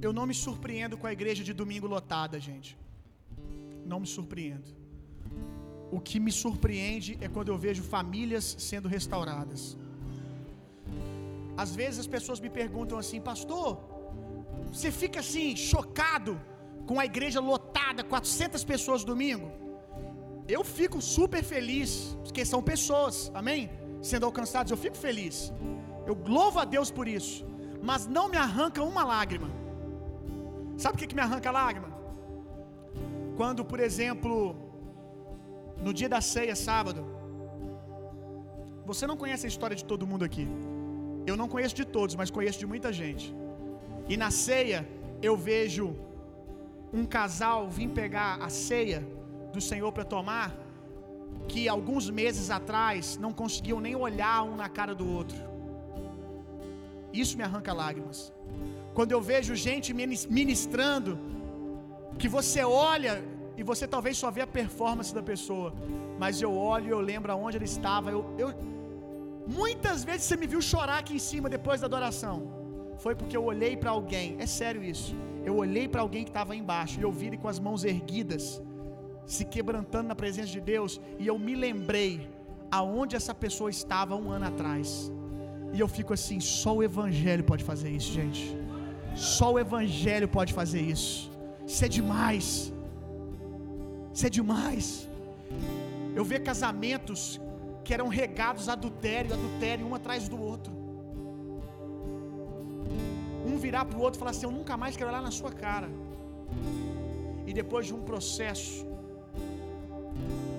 eu 0.01 0.11
não 0.13 0.25
me 0.25 0.33
surpreendo 0.33 0.97
com 0.97 1.07
a 1.07 1.13
igreja 1.17 1.43
de 1.43 1.53
domingo 1.53 1.87
lotada, 1.87 2.39
gente. 2.39 2.77
Não 3.85 3.99
me 3.99 4.07
surpreendo. 4.07 4.69
O 5.91 5.99
que 5.99 6.19
me 6.19 6.31
surpreende 6.31 7.17
é 7.21 7.27
quando 7.27 7.49
eu 7.49 7.57
vejo 7.57 7.81
famílias 7.81 8.55
sendo 8.59 8.87
restauradas. 8.87 9.77
Às 11.55 11.73
vezes 11.75 11.99
as 12.01 12.07
pessoas 12.15 12.39
me 12.39 12.49
perguntam 12.49 12.97
assim, 12.97 13.19
pastor, 13.19 13.79
você 14.71 14.91
fica 14.91 15.19
assim 15.21 15.55
chocado 15.55 16.39
com 16.85 16.99
a 16.99 17.05
igreja 17.05 17.39
lotada, 17.39 18.03
400 18.03 18.63
pessoas 18.63 19.03
domingo? 19.03 19.49
Eu 20.47 20.63
fico 20.63 21.01
super 21.01 21.43
feliz, 21.43 22.17
porque 22.23 22.45
são 22.45 22.61
pessoas, 22.61 23.31
amém? 23.33 23.69
Sendo 24.01 24.25
alcançados, 24.25 24.71
eu 24.71 24.77
fico 24.77 24.95
feliz. 24.95 25.51
Eu 26.05 26.15
louvo 26.25 26.59
a 26.59 26.65
Deus 26.65 26.91
por 26.91 27.07
isso, 27.07 27.45
mas 27.81 28.07
não 28.07 28.29
me 28.29 28.37
arranca 28.37 28.83
uma 28.83 29.03
lágrima. 29.03 29.49
Sabe 30.77 30.95
o 30.95 30.99
que, 30.99 31.07
que 31.07 31.15
me 31.15 31.21
arranca 31.21 31.49
lágrima? 31.49 31.89
Quando, 33.35 33.65
por 33.65 33.79
exemplo, 33.79 34.55
no 35.85 35.93
dia 35.93 36.09
da 36.09 36.21
ceia, 36.21 36.55
sábado, 36.55 37.05
você 38.85 39.05
não 39.07 39.17
conhece 39.17 39.45
a 39.45 39.49
história 39.49 39.75
de 39.75 39.83
todo 39.83 40.07
mundo 40.07 40.23
aqui. 40.23 40.47
Eu 41.25 41.35
não 41.35 41.47
conheço 41.47 41.75
de 41.75 41.85
todos, 41.85 42.15
mas 42.15 42.29
conheço 42.31 42.59
de 42.59 42.67
muita 42.73 42.91
gente. 42.93 43.35
E 44.07 44.15
na 44.15 44.29
ceia, 44.31 44.87
eu 45.21 45.35
vejo 45.35 45.95
um 46.93 47.05
casal 47.05 47.69
vir 47.69 47.89
pegar 47.89 48.37
a 48.41 48.49
ceia 48.49 49.05
do 49.51 49.59
Senhor 49.59 49.91
para 49.91 50.05
tomar, 50.05 50.55
que 51.47 51.67
alguns 51.67 52.09
meses 52.09 52.49
atrás 52.49 53.17
não 53.17 53.33
conseguiam 53.33 53.79
nem 53.79 53.95
olhar 53.95 54.43
um 54.43 54.55
na 54.55 54.69
cara 54.69 54.93
do 54.93 55.07
outro. 55.09 55.37
Isso 57.11 57.35
me 57.37 57.43
arranca 57.43 57.73
lágrimas. 57.73 58.31
Quando 58.97 59.11
eu 59.15 59.21
vejo 59.21 59.53
gente 59.69 59.89
ministrando, 60.39 61.11
que 62.21 62.29
você 62.35 62.61
olha 62.63 63.13
e 63.59 63.61
você 63.69 63.85
talvez 63.95 64.15
só 64.21 64.29
vê 64.35 64.41
a 64.45 64.47
performance 64.59 65.11
da 65.17 65.21
pessoa, 65.21 65.69
mas 66.21 66.41
eu 66.45 66.51
olho 66.73 66.87
e 66.87 66.93
eu 66.95 67.01
lembro 67.11 67.31
aonde 67.31 67.57
ele 67.59 67.69
estava. 67.73 68.09
Eu, 68.15 68.21
eu, 68.43 68.47
muitas 69.59 70.03
vezes 70.07 70.23
você 70.23 70.35
me 70.35 70.47
viu 70.53 70.63
chorar 70.71 70.97
aqui 71.03 71.13
em 71.17 71.23
cima 71.29 71.47
depois 71.47 71.81
da 71.81 71.87
adoração. 71.91 72.37
foi 73.03 73.13
porque 73.19 73.37
eu 73.39 73.45
olhei 73.51 73.73
para 73.77 73.91
alguém, 73.91 74.35
é 74.39 74.47
sério 74.47 74.83
isso. 74.93 75.15
Eu 75.45 75.55
olhei 75.63 75.87
para 75.87 76.01
alguém 76.01 76.23
que 76.23 76.31
estava 76.31 76.55
embaixo 76.55 76.99
e 76.99 77.03
eu 77.07 77.11
vi 77.19 77.27
ele 77.27 77.39
com 77.43 77.49
as 77.53 77.59
mãos 77.67 77.83
erguidas, 77.93 78.45
se 79.27 79.45
quebrantando 79.45 80.07
na 80.07 80.15
presença 80.23 80.51
de 80.57 80.61
Deus, 80.73 80.99
e 81.19 81.27
eu 81.27 81.37
me 81.37 81.55
lembrei 81.67 82.13
aonde 82.79 83.15
essa 83.15 83.35
pessoa 83.45 83.69
estava 83.69 84.15
um 84.15 84.31
ano 84.37 84.47
atrás. 84.53 84.89
E 85.75 85.79
eu 85.79 85.87
fico 85.87 86.13
assim, 86.19 86.39
só 86.39 86.73
o 86.77 86.81
evangelho 86.91 87.43
pode 87.43 87.63
fazer 87.63 87.91
isso, 87.91 88.11
gente. 88.21 88.66
Só 89.17 89.53
o 89.53 89.59
evangelho 89.59 90.27
pode 90.27 90.53
fazer 90.53 90.81
isso. 90.81 91.31
Isso 91.65 91.83
é 91.83 91.89
demais. 91.99 92.47
Isso 94.13 94.25
é 94.27 94.29
demais. 94.29 94.85
Eu 96.15 96.23
vejo 96.23 96.43
casamentos 96.43 97.21
que 97.83 97.93
eram 97.93 98.07
regados 98.07 98.69
adultério, 98.75 99.33
adultério, 99.33 99.85
um 99.89 99.95
atrás 99.99 100.27
do 100.27 100.37
outro. 100.51 100.73
Um 103.49 103.57
virar 103.65 103.85
para 103.85 103.97
o 103.97 104.01
outro 104.01 104.17
e 104.17 104.21
falar 104.21 104.31
assim: 104.31 104.45
Eu 104.45 104.55
nunca 104.59 104.75
mais 104.75 104.95
quero 104.97 105.09
olhar 105.09 105.21
na 105.21 105.31
sua 105.39 105.51
cara. 105.51 105.89
E 107.45 107.53
depois 107.53 107.85
de 107.87 107.93
um 107.97 108.01
processo, 108.09 108.85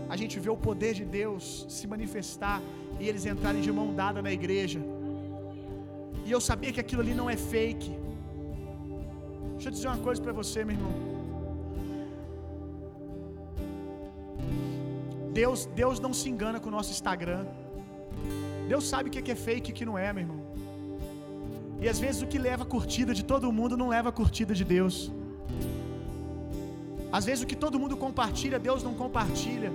a 0.08 0.16
gente 0.16 0.40
vê 0.40 0.50
o 0.50 0.56
poder 0.56 0.94
de 1.00 1.04
Deus 1.04 1.66
se 1.68 1.86
manifestar 1.86 2.60
e 2.98 3.08
eles 3.08 3.26
entrarem 3.26 3.60
de 3.60 3.70
mão 3.70 3.88
dada 3.94 4.22
na 4.22 4.32
igreja. 4.32 4.80
E 6.24 6.30
eu 6.30 6.40
sabia 6.40 6.72
que 6.72 6.80
aquilo 6.80 7.02
ali 7.02 7.14
não 7.14 7.28
é 7.28 7.36
fake. 7.36 7.97
Deixa 9.58 9.70
eu 9.70 9.72
dizer 9.76 9.88
uma 9.88 10.02
coisa 10.06 10.20
para 10.24 10.32
você, 10.40 10.64
meu 10.64 10.76
irmão. 10.76 10.92
Deus, 15.38 15.60
Deus 15.80 15.98
não 16.04 16.12
se 16.18 16.26
engana 16.32 16.60
com 16.60 16.68
o 16.68 16.74
nosso 16.78 16.92
Instagram. 16.96 17.44
Deus 18.68 18.84
sabe 18.92 19.08
o 19.08 19.12
que 19.12 19.32
é 19.32 19.34
fake 19.34 19.70
e 19.70 19.72
o 19.72 19.76
que 19.78 19.84
não 19.84 19.96
é, 19.98 20.12
meu 20.12 20.22
irmão. 20.22 20.40
E 21.80 21.88
às 21.92 21.98
vezes 22.04 22.22
o 22.22 22.28
que 22.32 22.38
leva 22.38 22.62
a 22.62 22.66
curtida 22.74 23.12
de 23.12 23.24
todo 23.32 23.50
mundo 23.58 23.76
não 23.76 23.88
leva 23.88 24.10
a 24.10 24.12
curtida 24.20 24.54
de 24.54 24.64
Deus. 24.64 25.10
Às 27.10 27.24
vezes 27.24 27.42
o 27.42 27.48
que 27.52 27.56
todo 27.64 27.80
mundo 27.82 27.96
compartilha, 27.96 28.60
Deus 28.60 28.84
não 28.88 28.94
compartilha. 28.94 29.72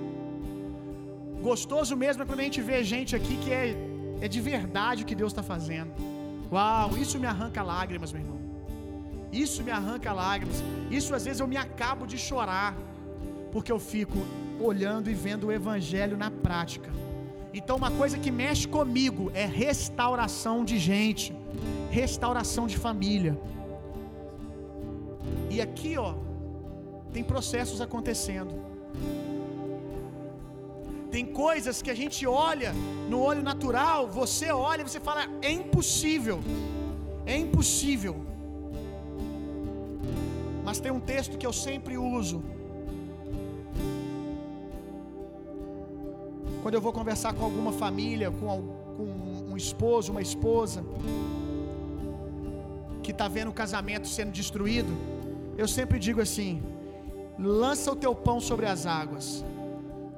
Gostoso 1.42 1.94
mesmo 1.94 2.22
é 2.22 2.26
quando 2.26 2.40
a 2.40 2.44
gente 2.44 2.62
vê 2.62 2.82
gente 2.82 3.14
aqui 3.14 3.36
que 3.44 3.52
é, 3.52 3.76
é 4.22 4.28
de 4.28 4.40
verdade 4.40 5.02
o 5.02 5.06
que 5.06 5.18
Deus 5.22 5.32
está 5.32 5.42
fazendo. 5.42 5.92
Uau, 6.50 6.96
isso 6.96 7.18
me 7.18 7.26
arranca 7.26 7.62
lágrimas, 7.62 8.10
meu 8.14 8.22
irmão. 8.22 8.43
Isso 9.42 9.62
me 9.66 9.72
arranca 9.78 10.12
lágrimas. 10.12 10.62
Isso 10.90 11.14
às 11.14 11.24
vezes 11.24 11.40
eu 11.40 11.46
me 11.46 11.56
acabo 11.56 12.06
de 12.06 12.16
chorar, 12.16 12.74
porque 13.52 13.72
eu 13.72 13.80
fico 13.80 14.18
olhando 14.60 15.10
e 15.10 15.14
vendo 15.14 15.48
o 15.48 15.52
evangelho 15.52 16.16
na 16.16 16.30
prática. 16.30 16.90
Então, 17.52 17.76
uma 17.76 17.90
coisa 17.90 18.16
que 18.18 18.30
mexe 18.30 18.66
comigo 18.66 19.30
é 19.34 19.44
restauração 19.44 20.64
de 20.64 20.76
gente, 20.78 21.34
restauração 21.90 22.66
de 22.66 22.76
família. 22.76 23.38
E 25.50 25.60
aqui, 25.60 25.96
ó, 25.96 26.14
tem 27.12 27.22
processos 27.22 27.80
acontecendo. 27.80 28.54
Tem 31.14 31.24
coisas 31.24 31.80
que 31.80 31.92
a 31.92 31.94
gente 31.94 32.26
olha 32.26 32.72
no 33.08 33.20
olho 33.20 33.42
natural, 33.42 34.08
você 34.08 34.50
olha 34.50 34.82
e 34.82 34.88
você 34.88 34.98
fala: 34.98 35.28
é 35.40 35.50
impossível, 35.50 36.40
é 37.24 37.36
impossível. 37.36 38.33
Mas 40.64 40.80
tem 40.80 40.90
um 40.90 41.00
texto 41.00 41.36
que 41.36 41.46
eu 41.46 41.52
sempre 41.52 41.96
uso. 41.98 42.42
Quando 46.62 46.74
eu 46.74 46.80
vou 46.80 46.92
conversar 46.92 47.34
com 47.34 47.44
alguma 47.44 47.72
família, 47.72 48.30
com, 48.30 48.48
um 49.50 49.56
esposo, 49.56 50.10
uma 50.10 50.22
esposa, 50.22 50.84
que 53.02 53.10
está 53.10 53.28
vendo 53.28 53.50
o 53.50 53.52
casamento 53.52 54.08
sendo 54.08 54.32
destruído, 54.32 54.92
eu 55.58 55.68
sempre 55.68 55.98
digo 55.98 56.20
assim: 56.20 56.62
lança 57.38 57.92
o 57.92 57.96
teu 57.96 58.14
pão 58.14 58.40
sobre 58.40 58.66
as 58.66 58.86
águas, 58.86 59.44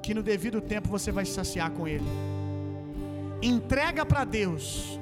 que 0.01 0.13
no 0.13 0.23
devido 0.23 0.61
tempo 0.61 0.87
você 0.87 1.11
vai 1.11 1.25
se 1.25 1.33
saciar 1.33 1.69
com 1.71 1.87
ele. 1.87 2.05
Entrega 3.41 4.05
para 4.05 4.23
Deus. 4.23 4.99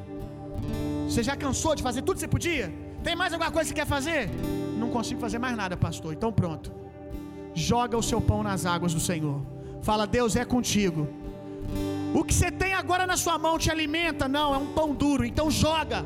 Você 1.08 1.22
já 1.22 1.36
cansou 1.36 1.76
de 1.76 1.84
fazer 1.84 2.02
tudo 2.02 2.16
que 2.16 2.22
você 2.22 2.28
podia? 2.28 2.74
Tem 3.04 3.16
mais 3.16 3.32
alguma 3.32 3.52
coisa 3.52 3.70
que 3.70 3.76
você 3.76 3.82
quer 3.82 3.88
fazer? 3.88 4.30
Consigo 4.96 5.20
fazer 5.20 5.40
mais 5.40 5.58
nada, 5.58 5.76
pastor. 5.76 6.14
Então 6.14 6.32
pronto. 6.32 6.72
Joga 7.54 7.98
o 7.98 8.02
seu 8.02 8.22
pão 8.22 8.42
nas 8.42 8.66
águas 8.66 8.94
do 8.94 9.00
Senhor. 9.00 9.42
Fala, 9.82 10.08
Deus 10.08 10.38
é 10.38 10.46
contigo. 10.46 11.06
O 12.14 12.24
que 12.24 12.34
você 12.34 12.50
tem 12.50 12.74
agora 12.74 13.06
na 13.06 13.18
sua 13.18 13.38
mão 13.38 13.58
te 13.58 13.70
alimenta? 13.70 14.26
Não, 14.30 14.54
é 14.54 14.58
um 14.58 14.68
pão 14.68 14.96
duro. 14.96 15.26
Então 15.26 15.52
joga. 15.52 16.06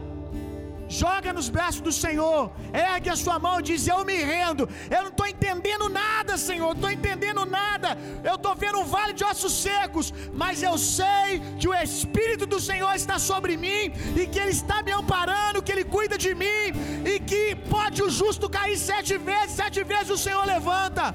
Joga 0.89 1.31
nos 1.37 1.49
braços 1.55 1.81
do 1.87 1.91
Senhor. 1.91 2.51
Ergue 2.73 3.11
a 3.11 3.15
sua 3.23 3.37
mão 3.37 3.59
e 3.59 3.63
diz: 3.69 3.87
Eu 3.87 4.03
me 4.09 4.17
rendo. 4.31 4.67
Eu 4.95 5.01
não 5.03 5.11
estou 5.13 5.27
entendendo 5.27 5.87
nada, 5.87 6.35
Senhor. 6.35 6.71
Estou 6.75 6.91
entendendo 6.97 7.45
nada. 7.45 7.89
Eu 8.29 8.35
estou 8.39 8.55
vendo 8.55 8.79
um 8.79 8.87
vale 8.95 9.13
de 9.13 9.23
ossos 9.23 9.53
secos. 9.67 10.11
Mas 10.33 10.63
eu 10.63 10.75
sei 10.79 11.29
que 11.59 11.69
o 11.69 11.75
Espírito 11.75 12.47
do 12.47 12.59
Senhor 12.69 12.91
está 12.95 13.19
sobre 13.19 13.55
mim. 13.65 13.83
E 14.19 14.25
que 14.25 14.39
Ele 14.43 14.55
está 14.61 14.81
me 14.81 14.91
amparando. 14.91 15.61
Que 15.61 15.73
Ele 15.75 15.85
cuida 15.95 16.17
de 16.25 16.33
mim. 16.33 16.65
E 17.05 17.19
que 17.19 17.43
pode 17.75 18.01
o 18.01 18.09
justo 18.09 18.49
cair 18.49 18.77
sete 18.91 19.15
vezes. 19.29 19.57
Sete 19.61 19.83
vezes 19.93 20.09
o 20.09 20.21
Senhor 20.27 20.43
levanta. 20.55 21.13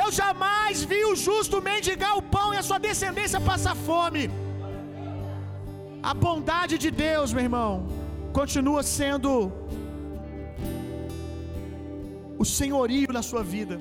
Eu 0.00 0.10
jamais 0.12 0.84
vi 0.84 1.04
o 1.04 1.16
justo 1.16 1.60
mendigar 1.60 2.16
o 2.16 2.22
pão 2.22 2.54
e 2.54 2.58
a 2.58 2.62
sua 2.62 2.78
descendência 2.78 3.40
passar 3.40 3.74
fome. 3.74 4.30
A 6.10 6.14
bondade 6.14 6.76
de 6.78 6.92
Deus, 7.06 7.32
meu 7.32 7.42
irmão 7.42 7.97
continua 8.38 8.84
sendo 8.84 9.30
o 12.38 12.44
senhorio 12.44 13.12
na 13.12 13.20
sua 13.20 13.42
vida. 13.42 13.80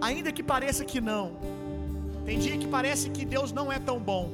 Ainda 0.00 0.32
que 0.32 0.42
pareça 0.42 0.82
que 0.82 0.98
não. 0.98 1.24
Tem 2.24 2.38
dia 2.38 2.56
que 2.56 2.66
parece 2.66 3.10
que 3.10 3.26
Deus 3.34 3.52
não 3.52 3.70
é 3.70 3.78
tão 3.78 3.98
bom. 4.10 4.24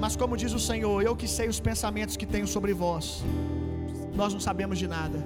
Mas 0.00 0.16
como 0.16 0.36
diz 0.36 0.52
o 0.52 0.58
Senhor, 0.58 1.00
eu 1.08 1.14
que 1.14 1.28
sei 1.28 1.46
os 1.48 1.60
pensamentos 1.60 2.16
que 2.16 2.26
tenho 2.26 2.48
sobre 2.48 2.74
vós. 2.74 3.22
Nós 4.12 4.34
não 4.34 4.40
sabemos 4.40 4.80
de 4.80 4.88
nada. 4.88 5.24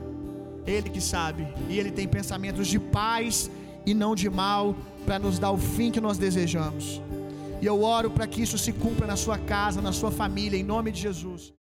Ele 0.67 0.91
que 0.91 1.01
sabe, 1.01 1.47
e 1.71 1.79
ele 1.81 1.93
tem 1.99 2.07
pensamentos 2.07 2.69
de 2.69 2.79
paz 2.79 3.51
e 3.87 3.95
não 3.95 4.15
de 4.15 4.29
mal, 4.29 4.77
para 5.07 5.19
nos 5.19 5.39
dar 5.39 5.51
o 5.51 5.57
fim 5.57 5.91
que 5.91 6.01
nós 6.01 6.19
desejamos. 6.19 7.01
E 7.61 7.67
eu 7.67 7.83
oro 7.83 8.11
para 8.11 8.27
que 8.27 8.43
isso 8.43 8.59
se 8.59 8.73
cumpra 8.73 9.07
na 9.07 9.17
sua 9.17 9.39
casa, 9.39 9.81
na 9.81 9.93
sua 9.93 10.11
família, 10.11 10.59
em 10.59 10.63
nome 10.63 10.93
de 10.93 11.01
Jesus. 11.01 11.55